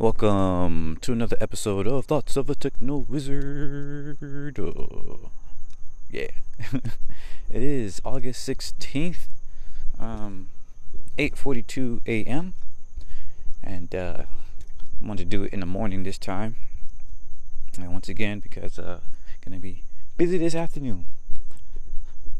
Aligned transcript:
Welcome 0.00 0.96
to 1.02 1.12
another 1.12 1.36
episode 1.42 1.86
of 1.86 2.06
Thoughts 2.06 2.34
of 2.38 2.48
a 2.48 2.54
Techno 2.54 3.04
Wizard. 3.06 4.58
Oh, 4.58 5.30
yeah, 6.10 6.30
it 7.50 7.62
is 7.62 8.00
August 8.02 8.42
sixteenth, 8.42 9.26
um, 9.98 10.48
eight 11.18 11.36
forty-two 11.36 12.00
a.m. 12.06 12.54
And 13.62 13.94
uh, 13.94 14.22
I 14.22 15.06
wanted 15.06 15.30
to 15.30 15.36
do 15.36 15.42
it 15.44 15.52
in 15.52 15.60
the 15.60 15.66
morning 15.66 16.04
this 16.04 16.16
time. 16.16 16.56
And 17.78 17.92
once 17.92 18.08
again, 18.08 18.40
because 18.40 18.78
uh, 18.78 19.00
gonna 19.44 19.60
be 19.60 19.82
busy 20.16 20.38
this 20.38 20.54
afternoon. 20.54 21.04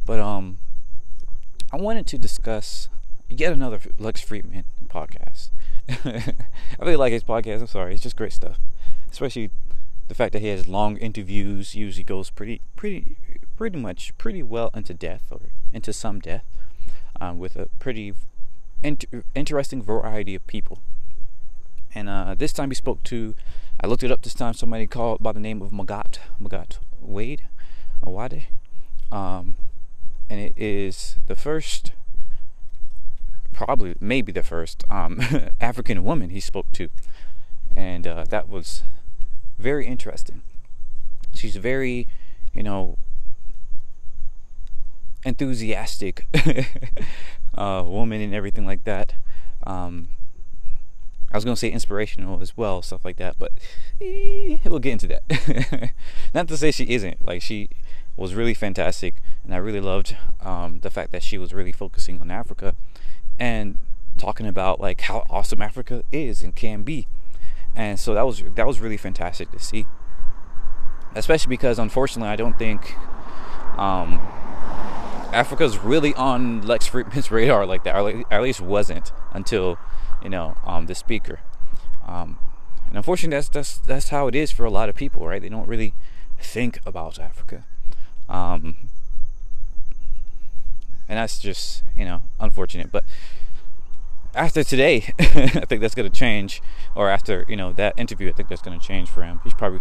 But 0.06 0.18
um, 0.18 0.56
I 1.70 1.76
wanted 1.76 2.06
to 2.06 2.16
discuss 2.16 2.88
yet 3.28 3.52
another 3.52 3.80
Lex 3.98 4.24
Fridman 4.24 4.64
podcast. 4.88 5.50
I 6.04 6.34
really 6.80 6.96
like 6.96 7.12
his 7.12 7.24
podcast. 7.24 7.60
I'm 7.60 7.66
sorry, 7.66 7.94
it's 7.94 8.02
just 8.02 8.16
great 8.16 8.32
stuff. 8.32 8.58
Especially 9.10 9.50
the 10.08 10.14
fact 10.14 10.32
that 10.32 10.42
he 10.42 10.48
has 10.48 10.68
long 10.68 10.96
interviews. 10.96 11.74
Usually 11.74 12.04
goes 12.04 12.30
pretty, 12.30 12.60
pretty, 12.76 13.16
pretty 13.56 13.78
much 13.78 14.16
pretty 14.18 14.42
well 14.42 14.70
into 14.74 14.94
death 14.94 15.24
or 15.30 15.40
into 15.72 15.92
some 15.92 16.20
death, 16.20 16.44
um, 17.20 17.38
with 17.38 17.56
a 17.56 17.66
pretty 17.78 18.14
inter- 18.82 19.24
interesting 19.34 19.82
variety 19.82 20.34
of 20.34 20.46
people. 20.46 20.78
And 21.94 22.08
uh, 22.08 22.34
this 22.36 22.52
time 22.52 22.70
he 22.70 22.74
spoke 22.74 23.02
to, 23.04 23.34
I 23.80 23.86
looked 23.86 24.04
it 24.04 24.12
up 24.12 24.22
this 24.22 24.34
time. 24.34 24.54
Somebody 24.54 24.86
called 24.86 25.20
by 25.20 25.32
the 25.32 25.40
name 25.40 25.60
of 25.60 25.70
Magatte 25.70 26.18
Magatte 26.40 26.78
Wade, 27.00 27.42
Wade, 28.04 28.46
um, 29.10 29.56
and 30.28 30.40
it 30.40 30.52
is 30.56 31.16
the 31.26 31.34
first 31.34 31.92
probably 33.60 33.94
maybe 34.00 34.32
the 34.32 34.42
first 34.42 34.84
um, 34.88 35.20
African 35.60 36.02
woman 36.02 36.30
he 36.30 36.40
spoke 36.40 36.72
to, 36.72 36.88
and 37.76 38.06
uh, 38.06 38.24
that 38.30 38.48
was 38.48 38.82
very 39.58 39.86
interesting. 39.86 40.40
She's 41.34 41.56
very, 41.56 42.08
you 42.54 42.62
know, 42.62 42.96
enthusiastic 45.26 46.26
uh, 47.54 47.82
woman 47.84 48.22
and 48.22 48.34
everything 48.34 48.64
like 48.64 48.84
that. 48.84 49.12
Um, 49.64 50.08
I 51.30 51.36
was 51.36 51.44
gonna 51.44 51.54
say 51.54 51.68
inspirational 51.68 52.40
as 52.40 52.56
well, 52.56 52.80
stuff 52.80 53.04
like 53.04 53.18
that, 53.18 53.36
but 53.38 53.52
eh, 54.00 54.56
we'll 54.64 54.78
get 54.78 54.92
into 54.92 55.06
that. 55.08 55.92
Not 56.34 56.48
to 56.48 56.56
say 56.56 56.70
she 56.70 56.88
isn't. 56.88 57.26
Like 57.26 57.42
she 57.42 57.68
was 58.16 58.34
really 58.34 58.54
fantastic, 58.54 59.16
and 59.44 59.52
I 59.52 59.58
really 59.58 59.82
loved 59.82 60.16
um, 60.40 60.80
the 60.80 60.88
fact 60.88 61.12
that 61.12 61.22
she 61.22 61.36
was 61.36 61.52
really 61.52 61.72
focusing 61.72 62.20
on 62.22 62.30
Africa 62.30 62.74
and 63.40 63.78
talking 64.18 64.46
about 64.46 64.80
like 64.80 65.00
how 65.00 65.24
awesome 65.30 65.62
Africa 65.62 66.04
is 66.12 66.42
and 66.42 66.54
can 66.54 66.82
be. 66.82 67.08
And 67.74 67.98
so 67.98 68.14
that 68.14 68.26
was 68.26 68.44
that 68.54 68.66
was 68.66 68.80
really 68.80 68.98
fantastic 68.98 69.50
to 69.52 69.58
see. 69.58 69.86
Especially 71.14 71.48
because 71.48 71.78
unfortunately 71.78 72.30
I 72.30 72.36
don't 72.36 72.58
think 72.58 72.94
um, 73.78 74.20
Africa's 75.32 75.78
really 75.78 76.14
on 76.14 76.62
Lex 76.62 76.88
Fridman's 76.88 77.30
radar 77.30 77.64
like 77.64 77.82
that, 77.84 77.96
or 77.96 78.24
at 78.30 78.42
least 78.42 78.60
wasn't 78.60 79.10
until 79.32 79.78
you 80.22 80.28
know 80.28 80.56
um, 80.64 80.86
the 80.86 80.94
speaker. 80.94 81.40
Um, 82.06 82.38
and 82.86 82.96
unfortunately, 82.96 83.36
that's 83.36 83.48
that's 83.48 83.78
that's 83.78 84.08
how 84.10 84.26
it 84.26 84.34
is 84.34 84.50
for 84.50 84.64
a 84.64 84.70
lot 84.70 84.88
of 84.88 84.94
people, 84.94 85.26
right? 85.26 85.40
They 85.40 85.48
don't 85.48 85.66
really 85.66 85.94
think 86.38 86.78
about 86.84 87.18
Africa, 87.18 87.64
um, 88.28 88.89
and 91.10 91.18
that's 91.18 91.40
just 91.40 91.82
you 91.94 92.04
know 92.06 92.22
unfortunate. 92.38 92.90
But 92.90 93.04
after 94.34 94.62
today, 94.62 95.12
I 95.18 95.66
think 95.68 95.82
that's 95.82 95.94
going 95.94 96.08
to 96.10 96.16
change, 96.16 96.62
or 96.94 97.10
after 97.10 97.44
you 97.48 97.56
know 97.56 97.72
that 97.74 97.98
interview, 97.98 98.30
I 98.30 98.32
think 98.32 98.48
that's 98.48 98.62
going 98.62 98.78
to 98.78 98.86
change 98.86 99.10
for 99.10 99.24
him. 99.24 99.40
He's 99.42 99.52
probably 99.52 99.80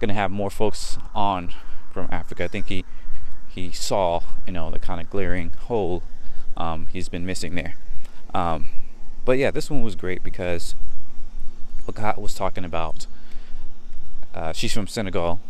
going 0.00 0.08
to 0.08 0.14
have 0.14 0.30
more 0.30 0.50
folks 0.50 0.96
on 1.14 1.52
from 1.92 2.08
Africa. 2.10 2.44
I 2.44 2.48
think 2.48 2.68
he 2.68 2.84
he 3.46 3.70
saw 3.70 4.22
you 4.46 4.54
know 4.54 4.70
the 4.70 4.78
kind 4.78 5.00
of 5.00 5.10
glaring 5.10 5.50
hole 5.50 6.02
um, 6.56 6.86
he's 6.90 7.10
been 7.10 7.26
missing 7.26 7.54
there. 7.54 7.76
Um, 8.32 8.70
but 9.26 9.36
yeah, 9.36 9.50
this 9.50 9.70
one 9.70 9.82
was 9.82 9.96
great 9.96 10.24
because 10.24 10.74
Magatte 11.86 12.18
was 12.18 12.32
talking 12.32 12.64
about. 12.64 13.06
Uh, 14.34 14.52
she's 14.52 14.72
from 14.72 14.86
Senegal, 14.86 15.40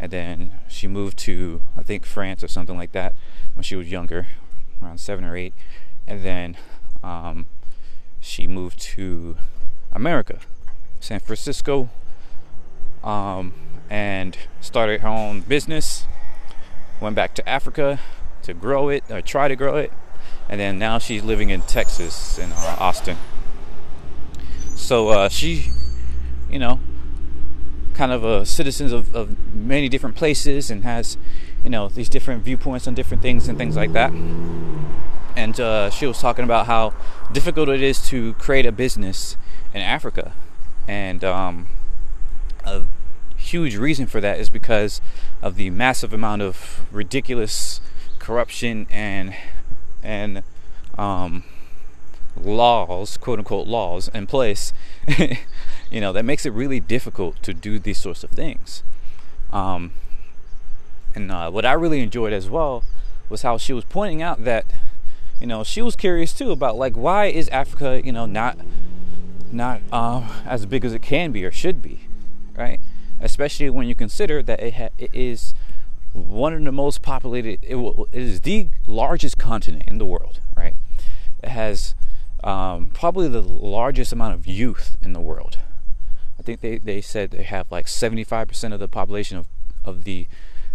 and 0.00 0.10
then 0.10 0.52
she 0.66 0.86
moved 0.86 1.18
to 1.18 1.60
I 1.76 1.82
think 1.82 2.06
France 2.06 2.42
or 2.42 2.48
something 2.48 2.76
like 2.78 2.92
that 2.92 3.14
when 3.54 3.62
she 3.62 3.76
was 3.76 3.90
younger, 3.90 4.26
around 4.82 4.98
seven 4.98 5.24
or 5.24 5.36
eight, 5.36 5.54
and 6.06 6.22
then 6.22 6.56
um, 7.02 7.46
she 8.20 8.46
moved 8.46 8.80
to 8.80 9.36
America, 9.92 10.38
San 11.00 11.20
Francisco, 11.20 11.88
um, 13.02 13.52
and 13.88 14.36
started 14.60 15.00
her 15.00 15.08
own 15.08 15.40
business. 15.40 16.06
Went 17.00 17.14
back 17.14 17.34
to 17.34 17.48
Africa 17.48 18.00
to 18.42 18.54
grow 18.54 18.88
it, 18.88 19.04
or 19.10 19.20
try 19.20 19.48
to 19.48 19.56
grow 19.56 19.76
it, 19.76 19.92
and 20.48 20.58
then 20.60 20.78
now 20.78 20.98
she's 20.98 21.22
living 21.22 21.50
in 21.50 21.62
Texas, 21.62 22.38
in 22.38 22.52
uh, 22.52 22.76
Austin. 22.78 23.16
So 24.74 25.08
uh, 25.08 25.28
she, 25.28 25.70
you 26.50 26.58
know, 26.58 26.80
kind 27.94 28.12
of 28.12 28.24
a 28.24 28.44
citizen 28.44 28.92
of, 28.92 29.14
of 29.14 29.54
many 29.54 29.88
different 29.88 30.16
places 30.16 30.70
and 30.70 30.84
has, 30.84 31.16
you 31.66 31.70
know, 31.70 31.88
these 31.88 32.08
different 32.08 32.44
viewpoints 32.44 32.86
on 32.86 32.94
different 32.94 33.22
things 33.22 33.48
and 33.48 33.58
things 33.58 33.76
like 33.76 33.92
that 33.92 34.12
and 35.36 35.60
uh, 35.60 35.90
she 35.90 36.06
was 36.06 36.18
talking 36.18 36.44
about 36.44 36.66
how 36.66 36.94
difficult 37.30 37.68
it 37.68 37.82
is 37.82 38.00
to 38.08 38.32
create 38.34 38.64
a 38.64 38.72
business 38.72 39.36
in 39.74 39.82
Africa, 39.82 40.32
and 40.88 41.22
um, 41.22 41.68
a 42.64 42.82
huge 43.36 43.76
reason 43.76 44.06
for 44.06 44.20
that 44.20 44.40
is 44.40 44.48
because 44.48 45.00
of 45.42 45.56
the 45.56 45.68
massive 45.70 46.12
amount 46.14 46.40
of 46.40 46.80
ridiculous 46.90 47.80
corruption 48.18 48.86
and 48.90 49.34
and 50.02 50.42
um, 50.96 51.44
laws, 52.34 53.18
quote 53.18 53.38
unquote 53.38 53.68
laws, 53.68 54.08
in 54.14 54.26
place. 54.26 54.72
you 55.90 56.00
know 56.00 56.12
that 56.12 56.24
makes 56.24 56.46
it 56.46 56.50
really 56.50 56.80
difficult 56.80 57.40
to 57.42 57.52
do 57.52 57.78
these 57.78 57.98
sorts 57.98 58.24
of 58.24 58.30
things. 58.30 58.82
Um, 59.52 59.92
and 61.16 61.32
uh, 61.32 61.50
what 61.50 61.64
I 61.64 61.72
really 61.72 62.00
enjoyed 62.00 62.32
as 62.32 62.48
well 62.48 62.84
was 63.28 63.42
how 63.42 63.58
she 63.58 63.72
was 63.72 63.84
pointing 63.84 64.22
out 64.22 64.44
that 64.44 64.66
you 65.40 65.46
know, 65.46 65.64
she 65.64 65.82
was 65.82 65.96
curious 65.96 66.32
too 66.32 66.50
about 66.50 66.76
like 66.76 66.96
why 66.96 67.26
is 67.26 67.48
Africa, 67.48 68.00
you 68.04 68.12
know, 68.12 68.26
not 68.26 68.58
not 69.52 69.80
um, 69.92 70.28
as 70.44 70.66
big 70.66 70.84
as 70.84 70.94
it 70.94 71.02
can 71.02 71.32
be 71.32 71.44
or 71.44 71.50
should 71.50 71.82
be, 71.82 72.08
right? 72.56 72.80
Especially 73.20 73.70
when 73.70 73.86
you 73.86 73.94
consider 73.94 74.42
that 74.42 74.60
it, 74.60 74.74
ha- 74.74 74.88
it 74.98 75.10
is 75.12 75.54
one 76.12 76.54
of 76.54 76.64
the 76.64 76.72
most 76.72 77.02
populated. 77.02 77.58
It, 77.62 77.76
will, 77.76 78.08
it 78.12 78.22
is 78.22 78.40
the 78.42 78.68
largest 78.86 79.38
continent 79.38 79.84
in 79.86 79.98
the 79.98 80.06
world, 80.06 80.40
right? 80.56 80.74
It 81.42 81.50
has 81.50 81.94
um, 82.42 82.90
probably 82.92 83.28
the 83.28 83.42
largest 83.42 84.12
amount 84.12 84.34
of 84.34 84.46
youth 84.46 84.96
in 85.02 85.12
the 85.12 85.20
world. 85.20 85.58
I 86.38 86.42
think 86.42 86.60
they, 86.60 86.78
they 86.78 87.00
said 87.00 87.30
they 87.30 87.44
have 87.44 87.70
like 87.70 87.86
75% 87.86 88.72
of 88.72 88.80
the 88.80 88.88
population 88.88 89.38
of, 89.38 89.46
of 89.84 90.04
the 90.04 90.26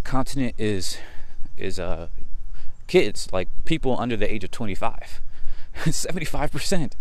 continent 0.03 0.55
is 0.57 0.97
is 1.57 1.79
uh, 1.79 2.07
kids, 2.87 3.27
like 3.31 3.47
people 3.65 3.99
under 3.99 4.17
the 4.17 4.31
age 4.31 4.43
of 4.43 4.51
25. 4.51 5.21
75%. 5.85 6.93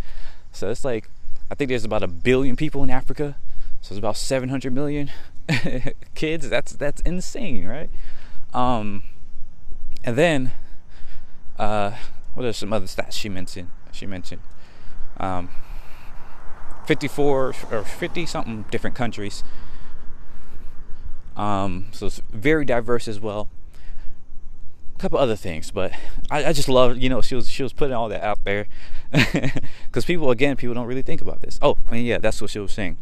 So 0.52 0.70
it's 0.70 0.84
like, 0.84 1.08
I 1.50 1.54
think 1.54 1.68
there's 1.68 1.84
about 1.84 2.02
a 2.02 2.08
billion 2.08 2.56
people 2.56 2.82
in 2.82 2.90
Africa. 2.90 3.36
So 3.80 3.94
it's 3.94 3.98
about 3.98 4.16
700 4.16 4.72
million 4.72 5.10
kids. 6.14 6.48
That's 6.48 6.72
that's 6.72 7.00
insane, 7.02 7.66
right? 7.66 7.90
Um, 8.52 9.04
and 10.04 10.16
then, 10.16 10.52
uh, 11.58 11.92
what 12.34 12.46
are 12.46 12.52
some 12.52 12.72
other 12.72 12.86
stats 12.86 13.12
she 13.12 13.28
mentioned? 13.28 13.70
She 13.92 14.06
mentioned 14.06 14.42
um, 15.18 15.50
54 16.86 17.54
or 17.70 17.84
50 17.84 18.26
something 18.26 18.64
different 18.70 18.96
countries. 18.96 19.44
Um, 21.36 21.86
so 21.92 22.06
it's 22.06 22.20
very 22.30 22.64
diverse 22.64 23.06
as 23.08 23.20
well 23.20 23.48
A 24.96 24.98
couple 24.98 25.18
other 25.18 25.36
things, 25.36 25.70
but 25.70 25.92
I, 26.30 26.46
I 26.46 26.52
just 26.52 26.68
love, 26.68 26.98
you 26.98 27.08
know, 27.08 27.22
she 27.22 27.34
was 27.34 27.48
she 27.48 27.62
was 27.62 27.72
putting 27.72 27.94
all 27.94 28.08
that 28.08 28.22
out 28.22 28.44
there 28.44 28.66
because 29.12 30.04
people, 30.04 30.30
again, 30.30 30.56
people 30.56 30.74
don't 30.74 30.86
really 30.86 31.02
think 31.02 31.20
about 31.20 31.40
this. 31.40 31.58
Oh, 31.62 31.78
I 31.88 31.92
mean, 31.94 32.04
yeah, 32.04 32.18
that's 32.18 32.40
what 32.40 32.50
she 32.50 32.58
was 32.58 32.72
saying. 32.72 32.98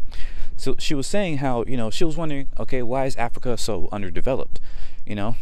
So 0.57 0.75
she 0.79 0.95
was 0.95 1.07
saying 1.07 1.39
how 1.39 1.65
you 1.67 1.77
know 1.77 1.91
she 1.91 2.05
was 2.05 2.17
wondering, 2.17 2.49
okay, 2.59 2.83
why 2.83 3.07
is 3.07 3.17
Africa 3.17 3.57
so 3.57 3.89
underdeveloped? 3.93 4.61
You 5.07 5.15
know, 5.15 5.37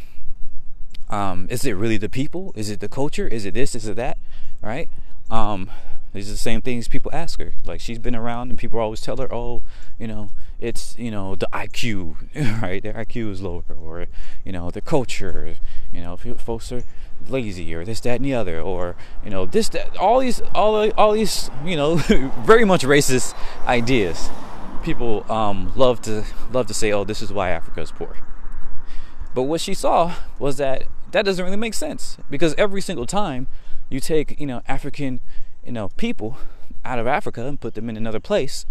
um, 1.09 1.47
is 1.51 1.65
it 1.65 1.73
really 1.73 1.97
the 1.97 2.09
people? 2.09 2.53
Is 2.57 2.71
it 2.71 2.81
the 2.81 2.89
culture? 2.89 3.29
Is 3.29 3.45
it 3.45 3.55
this? 3.55 3.75
Is 3.75 3.87
it 3.87 3.97
that? 3.97 4.19
Right? 4.63 4.89
Um, 5.31 5.71
these 6.13 6.29
are 6.29 6.33
the 6.33 6.39
same 6.39 6.63
things 6.63 6.89
people 6.89 7.11
ask 7.15 7.39
her. 7.39 7.53
Like 7.65 7.81
she's 7.81 7.99
been 7.99 8.17
around, 8.17 8.51
and 8.51 8.59
people 8.59 8.81
always 8.81 9.01
tell 9.01 9.17
her, 9.19 9.33
"Oh, 9.33 9.63
you 9.99 10.07
know, 10.07 10.31
it's 10.59 10.97
you 10.99 11.11
know 11.11 11.35
the 11.37 11.49
IQ, 11.53 12.17
right? 12.63 12.83
Their 12.83 12.95
IQ 12.95 13.33
is 13.33 13.43
lower, 13.43 13.65
or 13.69 14.07
you 14.45 14.53
know 14.53 14.71
the 14.71 14.81
culture. 14.81 15.57
You 15.93 16.03
know, 16.03 16.17
folks 16.17 16.73
are 16.73 16.85
lazy, 17.29 17.75
or 17.75 17.85
this, 17.85 18.01
that, 18.01 18.17
and 18.17 18.25
the 18.25 18.35
other, 18.35 18.61
or 18.61 18.97
you 19.25 19.31
know 19.31 19.47
this, 19.47 19.69
that. 19.71 19.97
All 19.97 20.21
these, 20.21 20.41
all 20.55 20.91
all 20.93 21.13
these, 21.13 21.51
you 21.65 21.77
know, 21.77 21.97
very 22.45 22.65
much 22.65 22.83
racist 22.83 23.35
ideas. 23.67 24.31
people 24.83 25.31
um, 25.31 25.73
love 25.75 26.01
to 26.03 26.25
love 26.53 26.67
to 26.69 26.75
say, 26.75 26.93
"Oh, 26.93 27.05
this 27.05 27.23
is 27.23 27.33
why 27.33 27.51
Africa 27.51 27.81
is 27.81 27.93
poor." 27.93 28.17
But 29.35 29.43
what 29.43 29.61
she 29.61 29.75
saw 29.75 30.15
was 30.39 30.57
that 30.57 30.85
that 31.13 31.25
doesn't 31.25 31.45
really 31.45 31.57
make 31.57 31.75
sense 31.75 32.17
because 32.31 32.55
every 32.57 32.81
single 32.81 33.07
time 33.07 33.49
you 33.91 34.01
take 34.01 34.41
you 34.41 34.47
know 34.47 34.63
African 34.67 35.21
you 35.65 35.73
know 35.73 35.89
people 35.97 36.39
out 36.85 36.99
of 36.99 37.07
Africa 37.07 37.45
and 37.47 37.61
put 37.61 37.75
them 37.75 37.91
in 37.91 37.97
another 37.97 38.21
place, 38.21 38.65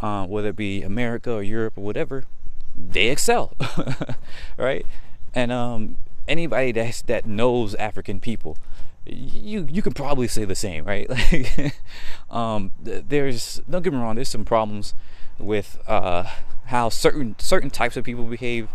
uh, 0.00 0.26
whether 0.26 0.48
it 0.48 0.56
be 0.56 0.82
America 0.82 1.32
or 1.32 1.42
Europe 1.42 1.76
or 1.76 1.84
whatever, 1.84 2.24
they 2.74 3.08
excel, 3.08 3.54
right? 4.56 4.86
And 5.34 5.52
um, 5.52 5.96
anybody 6.26 6.72
that 6.72 7.02
that 7.06 7.26
knows 7.26 7.74
African 7.74 8.20
people, 8.20 8.56
you 9.06 9.66
you 9.70 9.82
can 9.82 9.92
probably 9.92 10.28
say 10.28 10.44
the 10.44 10.54
same, 10.54 10.84
right? 10.84 11.08
Like, 11.32 11.74
um, 12.30 12.72
there's 12.80 13.60
don't 13.68 13.82
get 13.82 13.92
me 13.92 13.98
wrong, 13.98 14.14
there's 14.14 14.28
some 14.28 14.44
problems 14.44 14.94
with 15.38 15.78
uh, 15.86 16.24
how 16.66 16.88
certain 16.88 17.36
certain 17.38 17.70
types 17.70 17.96
of 17.96 18.04
people 18.04 18.24
behave, 18.24 18.68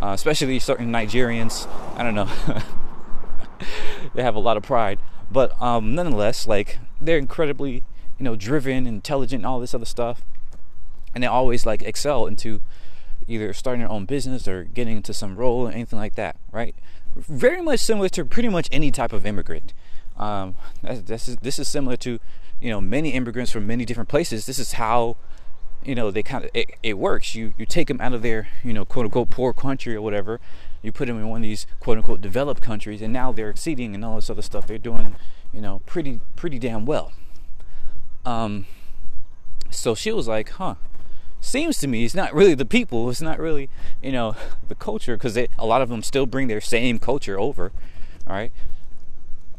uh, 0.00 0.12
especially 0.14 0.58
certain 0.58 0.92
Nigerians. 0.92 1.66
I 1.96 2.02
don't 2.02 2.14
know, 2.14 2.28
they 4.14 4.22
have 4.22 4.34
a 4.34 4.40
lot 4.40 4.56
of 4.56 4.62
pride, 4.62 4.98
but 5.30 5.60
um, 5.60 5.94
nonetheless, 5.94 6.46
like 6.46 6.78
they're 7.00 7.18
incredibly 7.18 7.82
you 8.18 8.24
know 8.24 8.36
driven, 8.36 8.86
intelligent, 8.86 9.44
all 9.44 9.60
this 9.60 9.74
other 9.74 9.86
stuff, 9.86 10.22
and 11.14 11.22
they 11.22 11.28
always 11.28 11.66
like 11.66 11.82
excel 11.82 12.26
into 12.26 12.60
either 13.26 13.52
starting 13.52 13.80
their 13.80 13.90
own 13.90 14.04
business 14.04 14.48
or 14.48 14.64
getting 14.64 14.96
into 14.96 15.14
some 15.14 15.36
role 15.36 15.68
or 15.68 15.70
anything 15.70 15.98
like 15.98 16.14
that, 16.16 16.36
right? 16.52 16.74
Very 17.14 17.62
much 17.62 17.80
similar 17.80 18.08
to 18.10 18.24
pretty 18.24 18.48
much 18.48 18.68
any 18.72 18.90
type 18.90 19.12
of 19.12 19.26
immigrant. 19.26 19.72
Um, 20.16 20.54
this 20.82 21.28
is 21.28 21.36
this 21.38 21.58
is 21.58 21.68
similar 21.68 21.96
to 21.98 22.18
you 22.60 22.70
know 22.70 22.80
many 22.80 23.10
immigrants 23.10 23.50
from 23.50 23.66
many 23.66 23.84
different 23.84 24.08
places. 24.08 24.46
This 24.46 24.58
is 24.58 24.72
how 24.72 25.16
you 25.82 25.94
know 25.94 26.10
they 26.10 26.22
kind 26.22 26.44
of 26.44 26.50
it, 26.54 26.70
it 26.82 26.98
works. 26.98 27.34
You 27.34 27.54
you 27.56 27.66
take 27.66 27.88
them 27.88 28.00
out 28.00 28.12
of 28.12 28.22
their 28.22 28.48
you 28.62 28.72
know 28.72 28.84
quote 28.84 29.06
unquote 29.06 29.30
poor 29.30 29.52
country 29.52 29.94
or 29.94 30.02
whatever. 30.02 30.40
You 30.82 30.92
put 30.92 31.06
them 31.06 31.18
in 31.18 31.28
one 31.28 31.38
of 31.38 31.42
these 31.42 31.66
quote 31.80 31.96
unquote 31.96 32.20
developed 32.20 32.62
countries, 32.62 33.02
and 33.02 33.12
now 33.12 33.32
they're 33.32 33.50
exceeding 33.50 33.94
and 33.94 34.04
all 34.04 34.16
this 34.16 34.30
other 34.30 34.42
stuff. 34.42 34.66
They're 34.66 34.78
doing 34.78 35.16
you 35.52 35.60
know 35.60 35.80
pretty 35.86 36.20
pretty 36.36 36.58
damn 36.58 36.84
well. 36.84 37.12
Um, 38.24 38.66
so 39.70 39.94
she 39.94 40.12
was 40.12 40.28
like, 40.28 40.50
huh 40.50 40.74
seems 41.40 41.78
to 41.78 41.88
me 41.88 42.04
it's 42.04 42.14
not 42.14 42.34
really 42.34 42.54
the 42.54 42.64
people 42.64 43.08
it's 43.10 43.22
not 43.22 43.38
really 43.38 43.68
you 44.02 44.12
know 44.12 44.34
the 44.68 44.74
culture 44.74 45.16
because 45.16 45.36
a 45.36 45.48
lot 45.60 45.80
of 45.80 45.88
them 45.88 46.02
still 46.02 46.26
bring 46.26 46.48
their 46.48 46.60
same 46.60 46.98
culture 46.98 47.38
over 47.38 47.72
all 48.26 48.34
right 48.34 48.52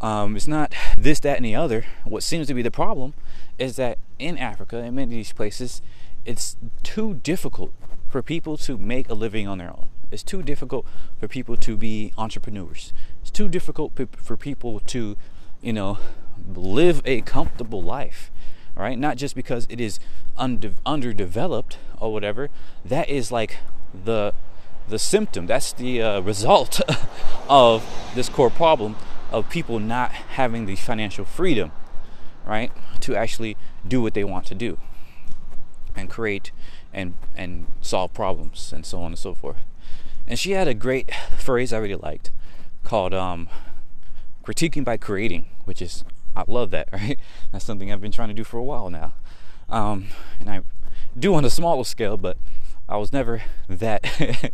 um, 0.01 0.35
it's 0.35 0.47
not 0.47 0.73
this 0.97 1.19
that 1.19 1.37
and 1.37 1.45
the 1.45 1.55
other. 1.55 1.85
What 2.05 2.23
seems 2.23 2.47
to 2.47 2.53
be 2.55 2.63
the 2.63 2.71
problem 2.71 3.13
is 3.59 3.75
that 3.75 3.99
in 4.17 4.37
africa 4.37 4.77
in 4.77 4.95
many 4.95 5.03
of 5.03 5.09
these 5.11 5.33
places 5.33 5.81
it's 6.25 6.55
too 6.83 7.15
difficult 7.15 7.71
for 8.09 8.21
people 8.21 8.57
to 8.57 8.77
make 8.77 9.09
a 9.09 9.13
living 9.13 9.47
on 9.47 9.59
their 9.59 9.69
own. 9.69 9.89
It's 10.11 10.23
too 10.23 10.43
difficult 10.43 10.85
for 11.19 11.27
people 11.27 11.55
to 11.57 11.77
be 11.77 12.11
entrepreneurs. 12.17 12.91
It's 13.21 13.31
too 13.31 13.47
difficult 13.47 13.93
for 14.17 14.35
people 14.35 14.79
to 14.79 15.15
you 15.61 15.73
know 15.73 15.99
live 16.55 17.01
a 17.05 17.21
comfortable 17.21 17.83
life 17.83 18.31
all 18.75 18.83
right? 18.83 18.97
Not 18.97 19.17
just 19.17 19.35
because 19.35 19.67
it 19.69 19.79
is 19.81 19.99
unde- 20.37 20.75
underdeveloped 20.85 21.77
or 21.99 22.11
whatever. 22.11 22.49
That 22.83 23.09
is 23.09 23.31
like 23.31 23.57
the 23.93 24.33
the 24.87 24.99
symptom. 24.99 25.45
That's 25.47 25.71
the 25.73 26.01
uh, 26.01 26.21
result 26.21 26.81
of 27.49 27.85
this 28.15 28.29
core 28.29 28.49
problem 28.49 28.95
of 29.31 29.49
people 29.49 29.79
not 29.79 30.11
having 30.11 30.65
the 30.65 30.75
financial 30.75 31.23
freedom 31.23 31.71
right 32.45 32.71
to 32.99 33.15
actually 33.15 33.55
do 33.87 34.01
what 34.01 34.13
they 34.13 34.23
want 34.23 34.45
to 34.47 34.55
do 34.55 34.77
and 35.95 36.09
create 36.09 36.51
and 36.93 37.13
and 37.35 37.67
solve 37.81 38.13
problems 38.13 38.73
and 38.73 38.85
so 38.85 38.99
on 38.99 39.07
and 39.07 39.19
so 39.19 39.33
forth. 39.33 39.57
And 40.27 40.37
she 40.37 40.51
had 40.51 40.67
a 40.67 40.73
great 40.73 41.13
phrase 41.37 41.73
i 41.73 41.77
really 41.77 41.95
liked 41.95 42.31
called 42.83 43.13
um, 43.13 43.47
critiquing 44.43 44.83
by 44.83 44.97
creating 44.97 45.45
which 45.65 45.81
is 45.81 46.03
I 46.35 46.43
love 46.47 46.71
that, 46.71 46.89
right? 46.93 47.19
That's 47.51 47.65
something 47.65 47.91
I've 47.91 48.01
been 48.01 48.11
trying 48.11 48.29
to 48.29 48.33
do 48.33 48.43
for 48.43 48.57
a 48.57 48.63
while 48.63 48.89
now. 48.89 49.13
Um, 49.69 50.07
and 50.39 50.49
I 50.49 50.61
do 51.17 51.33
on 51.35 51.45
a 51.45 51.49
smaller 51.49 51.83
scale, 51.83 52.17
but 52.17 52.37
I 52.87 52.97
was 52.97 53.13
never 53.13 53.41
that 53.69 54.05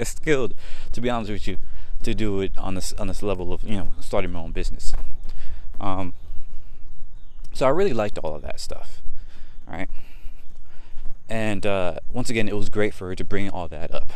skilled, 0.04 0.54
to 0.94 1.02
be 1.02 1.10
honest 1.10 1.32
with 1.32 1.48
you, 1.48 1.58
to 2.04 2.14
do 2.14 2.42
it 2.42 2.56
on 2.58 2.76
this 2.76 2.94
on 2.94 3.08
this 3.08 3.24
level 3.24 3.52
of 3.52 3.64
you 3.64 3.78
know 3.78 3.94
starting 4.00 4.32
my 4.32 4.40
own 4.40 4.52
business. 4.52 4.94
Um, 5.80 6.14
so 7.54 7.66
I 7.66 7.70
really 7.70 7.94
liked 7.94 8.20
all 8.20 8.36
of 8.36 8.44
that 8.44 8.60
stuff, 8.60 9.02
right? 9.68 9.90
And 11.30 11.66
uh, 11.66 11.96
once 12.14 12.30
again, 12.30 12.48
it 12.48 12.56
was 12.56 12.70
great 12.70 12.94
for 12.94 13.08
her 13.08 13.16
to 13.16 13.24
bring 13.24 13.50
all 13.50 13.68
that 13.68 13.94
up. 13.94 14.14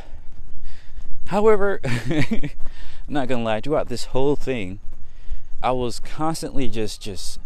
However, 1.28 1.80
I'm 1.84 2.52
not 3.08 3.28
gonna 3.28 3.44
lie, 3.44 3.62
throughout 3.62 3.90
this 3.90 4.06
whole 4.06 4.36
thing, 4.36 4.80
I 5.64 5.72
was 5.72 6.00
constantly 6.00 6.68
just 6.68 7.02
just 7.02 7.40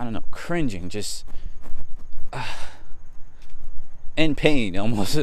I 0.00 0.04
don't 0.04 0.14
know, 0.14 0.24
cringing, 0.30 0.88
just 0.88 1.26
uh, 2.32 2.46
in 4.16 4.34
pain 4.34 4.74
almost, 4.78 5.18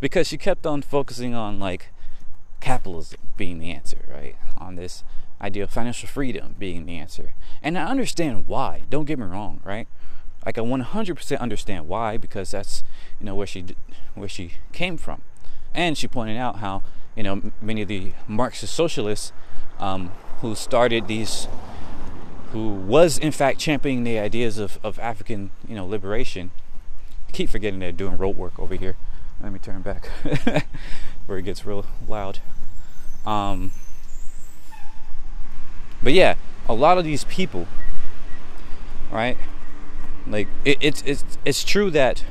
because 0.00 0.28
she 0.28 0.36
kept 0.36 0.66
on 0.66 0.82
focusing 0.82 1.34
on 1.34 1.58
like 1.58 1.88
capitalism 2.60 3.18
being 3.38 3.58
the 3.58 3.70
answer, 3.70 4.04
right? 4.06 4.36
On 4.58 4.74
this 4.74 5.02
idea 5.40 5.64
of 5.64 5.70
financial 5.70 6.10
freedom 6.10 6.56
being 6.58 6.84
the 6.84 6.98
answer, 6.98 7.32
and 7.62 7.78
I 7.78 7.86
understand 7.86 8.48
why. 8.48 8.82
Don't 8.90 9.06
get 9.06 9.18
me 9.18 9.24
wrong, 9.24 9.62
right? 9.64 9.88
Like 10.44 10.58
I 10.58 10.60
100% 10.60 11.40
understand 11.40 11.88
why 11.88 12.18
because 12.18 12.50
that's 12.50 12.84
you 13.18 13.24
know 13.24 13.34
where 13.34 13.46
she 13.46 13.64
where 14.14 14.28
she 14.28 14.56
came 14.72 14.98
from, 14.98 15.22
and 15.74 15.96
she 15.96 16.06
pointed 16.06 16.36
out 16.36 16.56
how 16.56 16.82
you 17.16 17.22
know 17.22 17.50
many 17.62 17.80
of 17.80 17.88
the 17.88 18.12
Marxist 18.28 18.74
socialists 18.74 19.32
um, 19.78 20.12
who 20.42 20.54
started 20.54 21.08
these 21.08 21.48
who 22.52 22.68
was 22.68 23.16
in 23.18 23.32
fact 23.32 23.58
championing 23.58 24.04
the 24.04 24.18
ideas 24.18 24.58
of, 24.58 24.78
of 24.84 24.98
African, 24.98 25.50
you 25.66 25.74
know, 25.74 25.86
liberation. 25.86 26.50
I 27.28 27.32
keep 27.32 27.48
forgetting 27.48 27.80
they're 27.80 27.92
doing 27.92 28.18
road 28.18 28.36
work 28.36 28.58
over 28.58 28.74
here. 28.74 28.96
Let 29.42 29.52
me 29.52 29.58
turn 29.58 29.80
back 29.80 30.06
where 31.26 31.38
it 31.38 31.42
gets 31.42 31.64
real 31.64 31.86
loud. 32.06 32.40
Um, 33.24 33.72
but 36.02 36.12
yeah, 36.12 36.34
a 36.68 36.74
lot 36.74 36.98
of 36.98 37.04
these 37.04 37.24
people, 37.24 37.66
right? 39.10 39.38
Like 40.26 40.48
it, 40.64 40.78
it's 40.80 41.02
it's 41.02 41.24
it's 41.44 41.64
true 41.64 41.90
that 41.90 42.24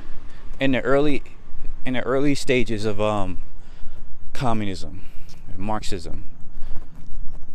in 0.59 0.71
the 0.71 0.81
early 0.81 1.23
in 1.85 1.93
the 1.93 2.01
early 2.01 2.35
stages 2.35 2.85
of 2.85 3.01
um, 3.01 3.39
communism, 4.33 5.05
Marxism, 5.57 6.25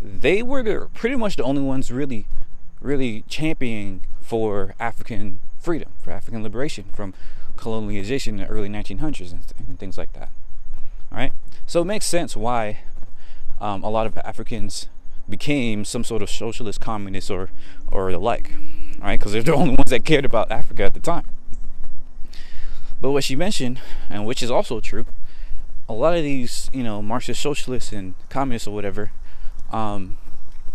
they 0.02 0.42
were 0.42 0.62
the, 0.62 0.88
pretty 0.92 1.16
much 1.16 1.36
the 1.36 1.44
only 1.44 1.62
ones 1.62 1.90
really 1.90 2.26
really 2.80 3.24
championing 3.28 4.02
for 4.20 4.74
African 4.78 5.40
freedom, 5.58 5.92
for 6.02 6.10
African 6.10 6.42
liberation 6.42 6.86
from 6.92 7.14
colonialization 7.56 8.28
in 8.28 8.36
the 8.38 8.46
early 8.46 8.68
1900s 8.68 9.32
and, 9.32 9.40
and 9.66 9.78
things 9.78 9.96
like 9.96 10.12
that. 10.12 10.30
All 11.10 11.18
right, 11.18 11.32
so 11.66 11.82
it 11.82 11.84
makes 11.84 12.06
sense 12.06 12.36
why 12.36 12.80
um, 13.60 13.82
a 13.82 13.90
lot 13.90 14.06
of 14.06 14.18
Africans 14.18 14.88
became 15.28 15.84
some 15.84 16.04
sort 16.04 16.22
of 16.22 16.30
socialist, 16.30 16.80
communist, 16.80 17.30
or 17.30 17.50
or 17.90 18.10
the 18.12 18.18
like. 18.18 18.52
All 19.00 19.08
right, 19.08 19.18
because 19.18 19.32
they're 19.32 19.42
the 19.42 19.54
only 19.62 19.70
ones 19.70 19.90
that 19.90 20.04
cared 20.04 20.24
about 20.24 20.50
Africa 20.50 20.84
at 20.84 20.94
the 20.94 21.00
time. 21.00 21.24
But 23.00 23.10
what 23.10 23.24
she 23.24 23.36
mentioned, 23.36 23.80
and 24.08 24.26
which 24.26 24.42
is 24.42 24.50
also 24.50 24.80
true, 24.80 25.06
a 25.88 25.92
lot 25.92 26.16
of 26.16 26.22
these, 26.22 26.70
you 26.72 26.82
know, 26.82 27.02
Marxist 27.02 27.40
socialists 27.40 27.92
and 27.92 28.14
communists 28.28 28.66
or 28.66 28.74
whatever, 28.74 29.12
um, 29.70 30.16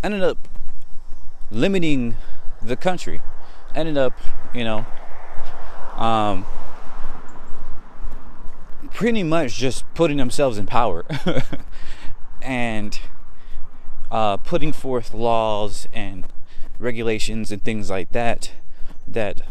ended 0.02 0.22
up 0.22 0.48
limiting 1.52 2.16
the 2.60 2.76
country. 2.76 3.20
Ended 3.74 3.96
up, 3.96 4.18
you 4.54 4.64
know, 4.64 4.86
um, 5.96 6.44
pretty 8.92 9.22
much 9.22 9.56
just 9.56 9.84
putting 9.94 10.16
themselves 10.16 10.58
in 10.58 10.66
power 10.66 11.04
and 12.42 13.00
uh, 14.10 14.36
putting 14.38 14.72
forth 14.72 15.14
laws 15.14 15.88
and 15.92 16.26
regulations 16.78 17.52
and 17.52 17.62
things 17.62 17.88
like 17.88 18.10
that 18.12 18.52
that 19.06 19.42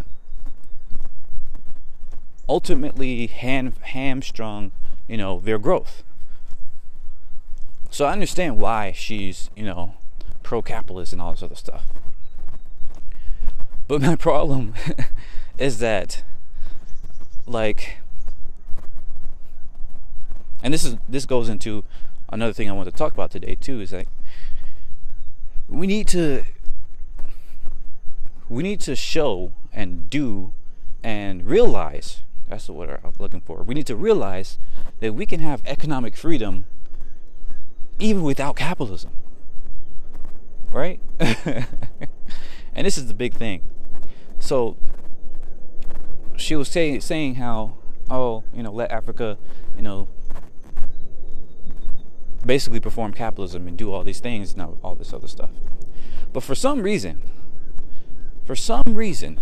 ultimately 2.48 3.28
ham- 3.28 3.74
hamstrung, 3.82 4.72
you 5.08 5.18
know, 5.18 5.40
their 5.40 5.58
growth. 5.58 6.04
So 7.90 8.06
I 8.06 8.12
understand 8.12 8.58
why 8.58 8.92
she's, 8.92 9.50
you 9.56 9.64
know, 9.64 9.96
pro 10.44 10.62
capitalist 10.62 11.14
and 11.14 11.22
all 11.22 11.32
this 11.32 11.44
other 11.44 11.56
stuff. 11.56 11.86
But 13.88 14.02
my 14.02 14.16
problem 14.28 14.74
is 15.58 15.80
that, 15.80 16.24
like, 17.46 17.98
and 20.64 20.74
this 20.74 20.84
is 20.84 20.98
this 21.10 21.26
goes 21.26 21.50
into 21.50 21.84
another 22.30 22.54
thing 22.54 22.70
I 22.70 22.74
want 22.74 22.90
to 22.90 22.96
talk 22.96 23.14
about 23.14 23.32
today 23.32 23.56
too. 23.56 23.82
Is 23.82 23.92
like 23.92 24.08
we 25.68 25.88
need 25.88 26.08
to 26.10 26.44
we 28.50 28.64
need 28.64 28.80
to 28.82 28.96
show 28.96 29.54
and 29.74 30.10
do 30.10 30.52
and 31.04 31.46
realize 31.46 32.22
That's 32.48 32.68
what 32.68 32.90
I'm 32.90 33.14
looking 33.18 33.42
for. 33.42 33.64
We 33.64 33.74
need 33.74 33.88
to 33.88 33.96
realize 33.96 34.60
that 35.00 35.16
we 35.16 35.26
can 35.26 35.40
have 35.40 35.62
economic 35.66 36.16
freedom 36.18 36.66
even 37.98 38.24
without 38.24 38.56
capitalism. 38.56 39.12
Right? 40.72 41.00
and 41.20 41.68
this 42.76 42.98
is 42.98 43.08
the 43.08 43.14
big 43.14 43.34
thing. 43.34 43.64
So 44.40 44.78
she 46.36 46.56
was 46.56 46.70
saying 46.70 47.02
saying 47.02 47.36
how 47.36 47.78
oh 48.10 48.44
you 48.54 48.64
know 48.64 48.72
let 48.72 48.92
Africa 48.92 49.38
you 49.76 49.84
know 49.84 50.08
basically 52.46 52.80
perform 52.80 53.14
capitalism 53.14 53.68
and 53.68 53.78
do 53.78 53.94
all 53.94 54.04
these 54.04 54.20
things 54.20 54.54
and 54.54 54.78
all 54.82 54.96
this 54.96 55.14
other 55.14 55.28
stuff. 55.28 55.52
But 56.34 56.44
for 56.44 56.56
some 56.56 56.82
reason, 56.82 57.22
for 58.46 58.56
some 58.56 58.84
reason, 58.96 59.40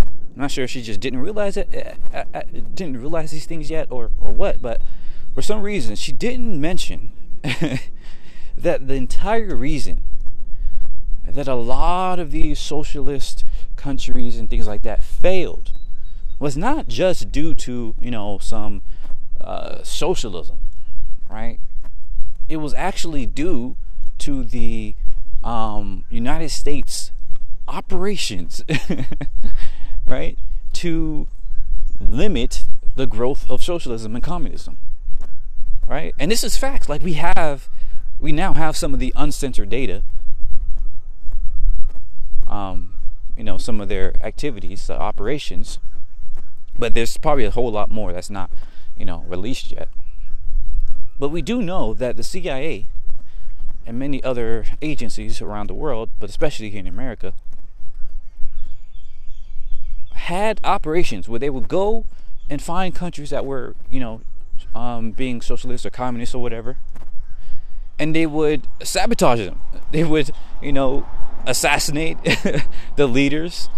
I'm 0.00 0.42
not 0.42 0.50
sure 0.50 0.64
if 0.64 0.70
she 0.70 0.82
just 0.82 1.00
didn't 1.00 1.20
realize 1.20 1.56
it, 1.56 1.96
uh, 2.14 2.16
uh, 2.16 2.24
uh, 2.32 2.42
didn't 2.74 2.98
realize 2.98 3.30
these 3.30 3.46
things 3.46 3.70
yet, 3.70 3.88
or 3.90 4.10
or 4.18 4.32
what. 4.32 4.62
But 4.62 4.80
for 5.34 5.42
some 5.42 5.62
reason, 5.62 5.96
she 5.96 6.12
didn't 6.12 6.60
mention 6.60 7.12
that 7.42 8.86
the 8.88 8.94
entire 8.94 9.54
reason 9.54 10.02
that 11.32 11.48
a 11.48 11.54
lot 11.54 12.18
of 12.18 12.30
these 12.30 12.58
socialist 12.58 13.44
countries 13.76 14.38
and 14.38 14.48
things 14.48 14.66
like 14.66 14.82
that 14.82 15.02
failed 15.02 15.72
was 16.38 16.56
not 16.56 16.88
just 16.88 17.30
due 17.32 17.54
to 17.54 17.94
you 18.00 18.10
know 18.10 18.38
some 18.38 18.82
uh, 19.40 19.82
socialism, 19.82 20.58
right? 21.30 21.58
It 22.48 22.58
was 22.58 22.74
actually 22.74 23.26
due 23.26 23.76
to 24.18 24.42
the 24.44 24.94
um, 25.44 26.04
United 26.10 26.50
States 26.50 27.12
operations, 27.66 28.64
right, 30.06 30.38
to 30.74 31.28
limit 32.00 32.64
the 32.96 33.06
growth 33.06 33.48
of 33.50 33.62
socialism 33.62 34.14
and 34.14 34.24
communism, 34.24 34.78
right? 35.86 36.14
And 36.18 36.30
this 36.30 36.42
is 36.42 36.56
facts. 36.56 36.88
Like 36.88 37.02
we 37.02 37.14
have, 37.14 37.68
we 38.18 38.32
now 38.32 38.54
have 38.54 38.76
some 38.76 38.94
of 38.94 39.00
the 39.00 39.12
uncensored 39.16 39.68
data. 39.68 40.02
Um, 42.48 42.94
you 43.36 43.44
know, 43.44 43.58
some 43.58 43.80
of 43.80 43.88
their 43.88 44.14
activities, 44.24 44.90
uh, 44.90 44.94
operations 44.94 45.78
but 46.78 46.94
there's 46.94 47.16
probably 47.16 47.44
a 47.44 47.50
whole 47.50 47.72
lot 47.72 47.90
more 47.90 48.12
that's 48.12 48.30
not, 48.30 48.50
you 48.96 49.04
know, 49.04 49.24
released 49.26 49.72
yet. 49.72 49.88
But 51.18 51.30
we 51.30 51.42
do 51.42 51.60
know 51.60 51.92
that 51.94 52.16
the 52.16 52.22
CIA 52.22 52.86
and 53.84 53.98
many 53.98 54.22
other 54.22 54.64
agencies 54.80 55.42
around 55.42 55.68
the 55.68 55.74
world, 55.74 56.10
but 56.20 56.30
especially 56.30 56.70
here 56.70 56.80
in 56.80 56.86
America, 56.86 57.32
had 60.12 60.60
operations 60.62 61.28
where 61.28 61.40
they 61.40 61.50
would 61.50 61.66
go 61.66 62.04
and 62.48 62.62
find 62.62 62.94
countries 62.94 63.30
that 63.30 63.44
were, 63.44 63.74
you 63.90 63.98
know, 63.98 64.20
um, 64.74 65.10
being 65.10 65.40
socialist 65.40 65.84
or 65.84 65.90
communist 65.90 66.34
or 66.34 66.40
whatever, 66.40 66.76
and 67.98 68.14
they 68.14 68.26
would 68.26 68.68
sabotage 68.82 69.40
them. 69.40 69.60
They 69.90 70.04
would, 70.04 70.30
you 70.62 70.72
know, 70.72 71.08
assassinate 71.48 72.18
the 72.96 73.06
leaders 73.06 73.70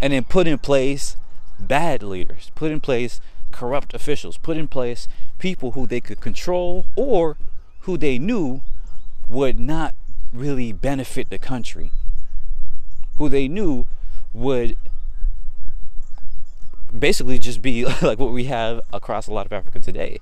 and 0.00 0.12
then 0.12 0.22
put 0.22 0.46
in 0.46 0.58
place 0.58 1.16
bad 1.58 2.02
leaders, 2.02 2.52
put 2.54 2.70
in 2.70 2.80
place 2.80 3.20
corrupt 3.50 3.94
officials, 3.94 4.36
put 4.36 4.56
in 4.56 4.68
place 4.68 5.08
people 5.38 5.72
who 5.72 5.86
they 5.86 6.00
could 6.00 6.20
control 6.20 6.86
or 6.94 7.38
who 7.80 7.96
they 7.96 8.18
knew 8.18 8.60
would 9.28 9.58
not 9.58 9.94
really 10.32 10.72
benefit 10.72 11.30
the 11.30 11.38
country, 11.38 11.90
who 13.16 13.28
they 13.30 13.48
knew 13.48 13.86
would 14.34 14.76
basically 16.96 17.38
just 17.38 17.62
be 17.62 17.84
like 18.02 18.18
what 18.18 18.32
we 18.32 18.44
have 18.44 18.80
across 18.92 19.26
a 19.26 19.32
lot 19.32 19.46
of 19.46 19.52
Africa 19.52 19.80
today. 19.80 20.20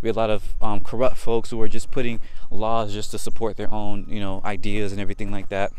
We 0.00 0.08
have 0.08 0.16
a 0.16 0.20
lot 0.20 0.30
of 0.30 0.54
um, 0.62 0.80
corrupt 0.80 1.16
folks 1.18 1.50
who 1.50 1.60
are 1.60 1.68
just 1.68 1.90
putting 1.90 2.20
laws 2.50 2.92
just 2.92 3.10
to 3.10 3.18
support 3.18 3.56
their 3.56 3.72
own, 3.72 4.06
you 4.08 4.20
know, 4.20 4.40
ideas 4.44 4.92
and 4.92 5.00
everything 5.00 5.30
like 5.30 5.48
that 5.50 5.72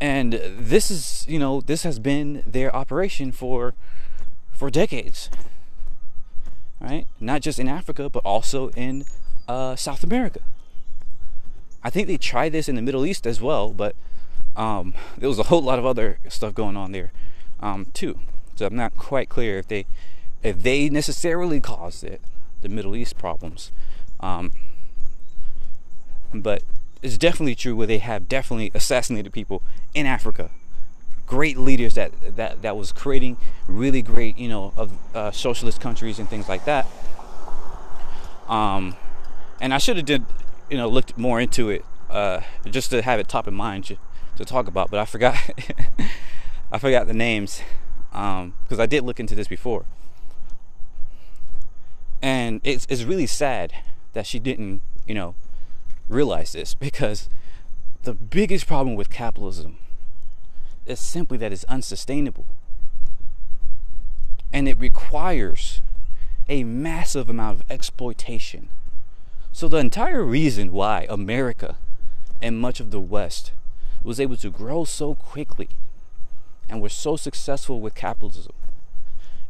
and 0.00 0.34
this 0.58 0.90
is 0.90 1.24
you 1.28 1.38
know 1.38 1.60
this 1.60 1.82
has 1.82 1.98
been 1.98 2.42
their 2.46 2.74
operation 2.74 3.32
for 3.32 3.74
for 4.52 4.70
decades 4.70 5.30
right? 6.80 7.06
Not 7.20 7.40
just 7.40 7.58
in 7.58 7.68
africa 7.68 8.10
but 8.10 8.20
also 8.24 8.70
in 8.70 9.04
uh, 9.48 9.76
south 9.76 10.04
america. 10.04 10.40
I 11.82 11.90
think 11.90 12.08
they 12.08 12.16
tried 12.16 12.52
this 12.52 12.68
in 12.68 12.74
the 12.74 12.82
middle 12.82 13.06
east 13.06 13.26
as 13.26 13.40
well 13.40 13.70
but 13.72 13.96
um, 14.56 14.94
there 15.18 15.28
was 15.28 15.38
a 15.38 15.44
whole 15.44 15.62
lot 15.62 15.78
of 15.78 15.86
other 15.86 16.18
stuff 16.28 16.54
going 16.54 16.76
on 16.76 16.92
there 16.92 17.12
um, 17.60 17.86
too. 17.94 18.18
So 18.56 18.66
i'm 18.66 18.76
not 18.76 18.96
quite 18.96 19.28
clear 19.28 19.58
if 19.58 19.68
they 19.68 19.86
if 20.42 20.62
they 20.62 20.88
necessarily 20.88 21.60
caused 21.60 22.04
it 22.04 22.20
the 22.62 22.68
middle 22.68 22.96
east 22.96 23.18
problems 23.18 23.70
um, 24.20 24.52
but 26.34 26.62
it's 27.02 27.18
definitely 27.18 27.54
true 27.54 27.76
where 27.76 27.86
they 27.86 27.98
have 27.98 28.28
definitely 28.28 28.70
assassinated 28.74 29.32
people 29.32 29.62
in 29.94 30.06
Africa. 30.06 30.50
Great 31.26 31.58
leaders 31.58 31.94
that 31.94 32.36
that 32.36 32.62
that 32.62 32.76
was 32.76 32.92
creating 32.92 33.36
really 33.66 34.02
great, 34.02 34.38
you 34.38 34.48
know, 34.48 34.72
of 34.76 34.92
uh, 35.14 35.30
socialist 35.30 35.80
countries 35.80 36.18
and 36.18 36.28
things 36.28 36.48
like 36.48 36.64
that. 36.64 36.86
Um, 38.48 38.96
and 39.60 39.74
I 39.74 39.78
should 39.78 39.96
have 39.96 40.06
did, 40.06 40.24
you 40.70 40.76
know, 40.76 40.88
looked 40.88 41.18
more 41.18 41.40
into 41.40 41.70
it 41.70 41.84
uh, 42.10 42.40
just 42.64 42.90
to 42.90 43.02
have 43.02 43.18
it 43.18 43.28
top 43.28 43.46
of 43.46 43.54
mind 43.54 43.86
to, 43.86 43.96
to 44.36 44.44
talk 44.44 44.68
about. 44.68 44.90
But 44.90 45.00
I 45.00 45.04
forgot, 45.04 45.36
I 46.72 46.78
forgot 46.78 47.06
the 47.06 47.14
names 47.14 47.62
because 48.10 48.78
um, 48.78 48.80
I 48.80 48.86
did 48.86 49.02
look 49.02 49.20
into 49.20 49.34
this 49.34 49.48
before, 49.48 49.84
and 52.22 52.60
it's 52.64 52.86
it's 52.88 53.02
really 53.02 53.26
sad 53.26 53.72
that 54.12 54.26
she 54.26 54.38
didn't, 54.38 54.80
you 55.06 55.14
know, 55.14 55.34
realize 56.08 56.52
this 56.52 56.74
because 56.74 57.28
the 58.02 58.14
biggest 58.14 58.66
problem 58.66 58.96
with 58.96 59.10
capitalism 59.10 59.78
is 60.86 61.00
simply 61.00 61.36
that 61.38 61.52
it's 61.52 61.64
unsustainable. 61.64 62.46
And 64.52 64.68
it 64.68 64.78
requires 64.78 65.80
a 66.48 66.64
massive 66.64 67.28
amount 67.28 67.60
of 67.60 67.70
exploitation. 67.70 68.68
So, 69.52 69.68
the 69.68 69.78
entire 69.78 70.22
reason 70.22 70.70
why 70.72 71.06
America 71.08 71.76
and 72.40 72.60
much 72.60 72.78
of 72.78 72.90
the 72.90 73.00
West 73.00 73.52
was 74.02 74.20
able 74.20 74.36
to 74.36 74.50
grow 74.50 74.84
so 74.84 75.14
quickly 75.14 75.70
and 76.68 76.80
were 76.80 76.88
so 76.88 77.16
successful 77.16 77.80
with 77.80 77.94
capitalism 77.94 78.52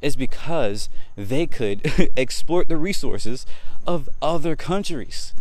is 0.01 0.17
because 0.17 0.89
they 1.17 1.47
could 1.47 2.11
exploit 2.17 2.69
the 2.69 2.77
resources 2.77 3.45
of 3.87 4.09
other 4.23 4.57
countries 4.57 5.35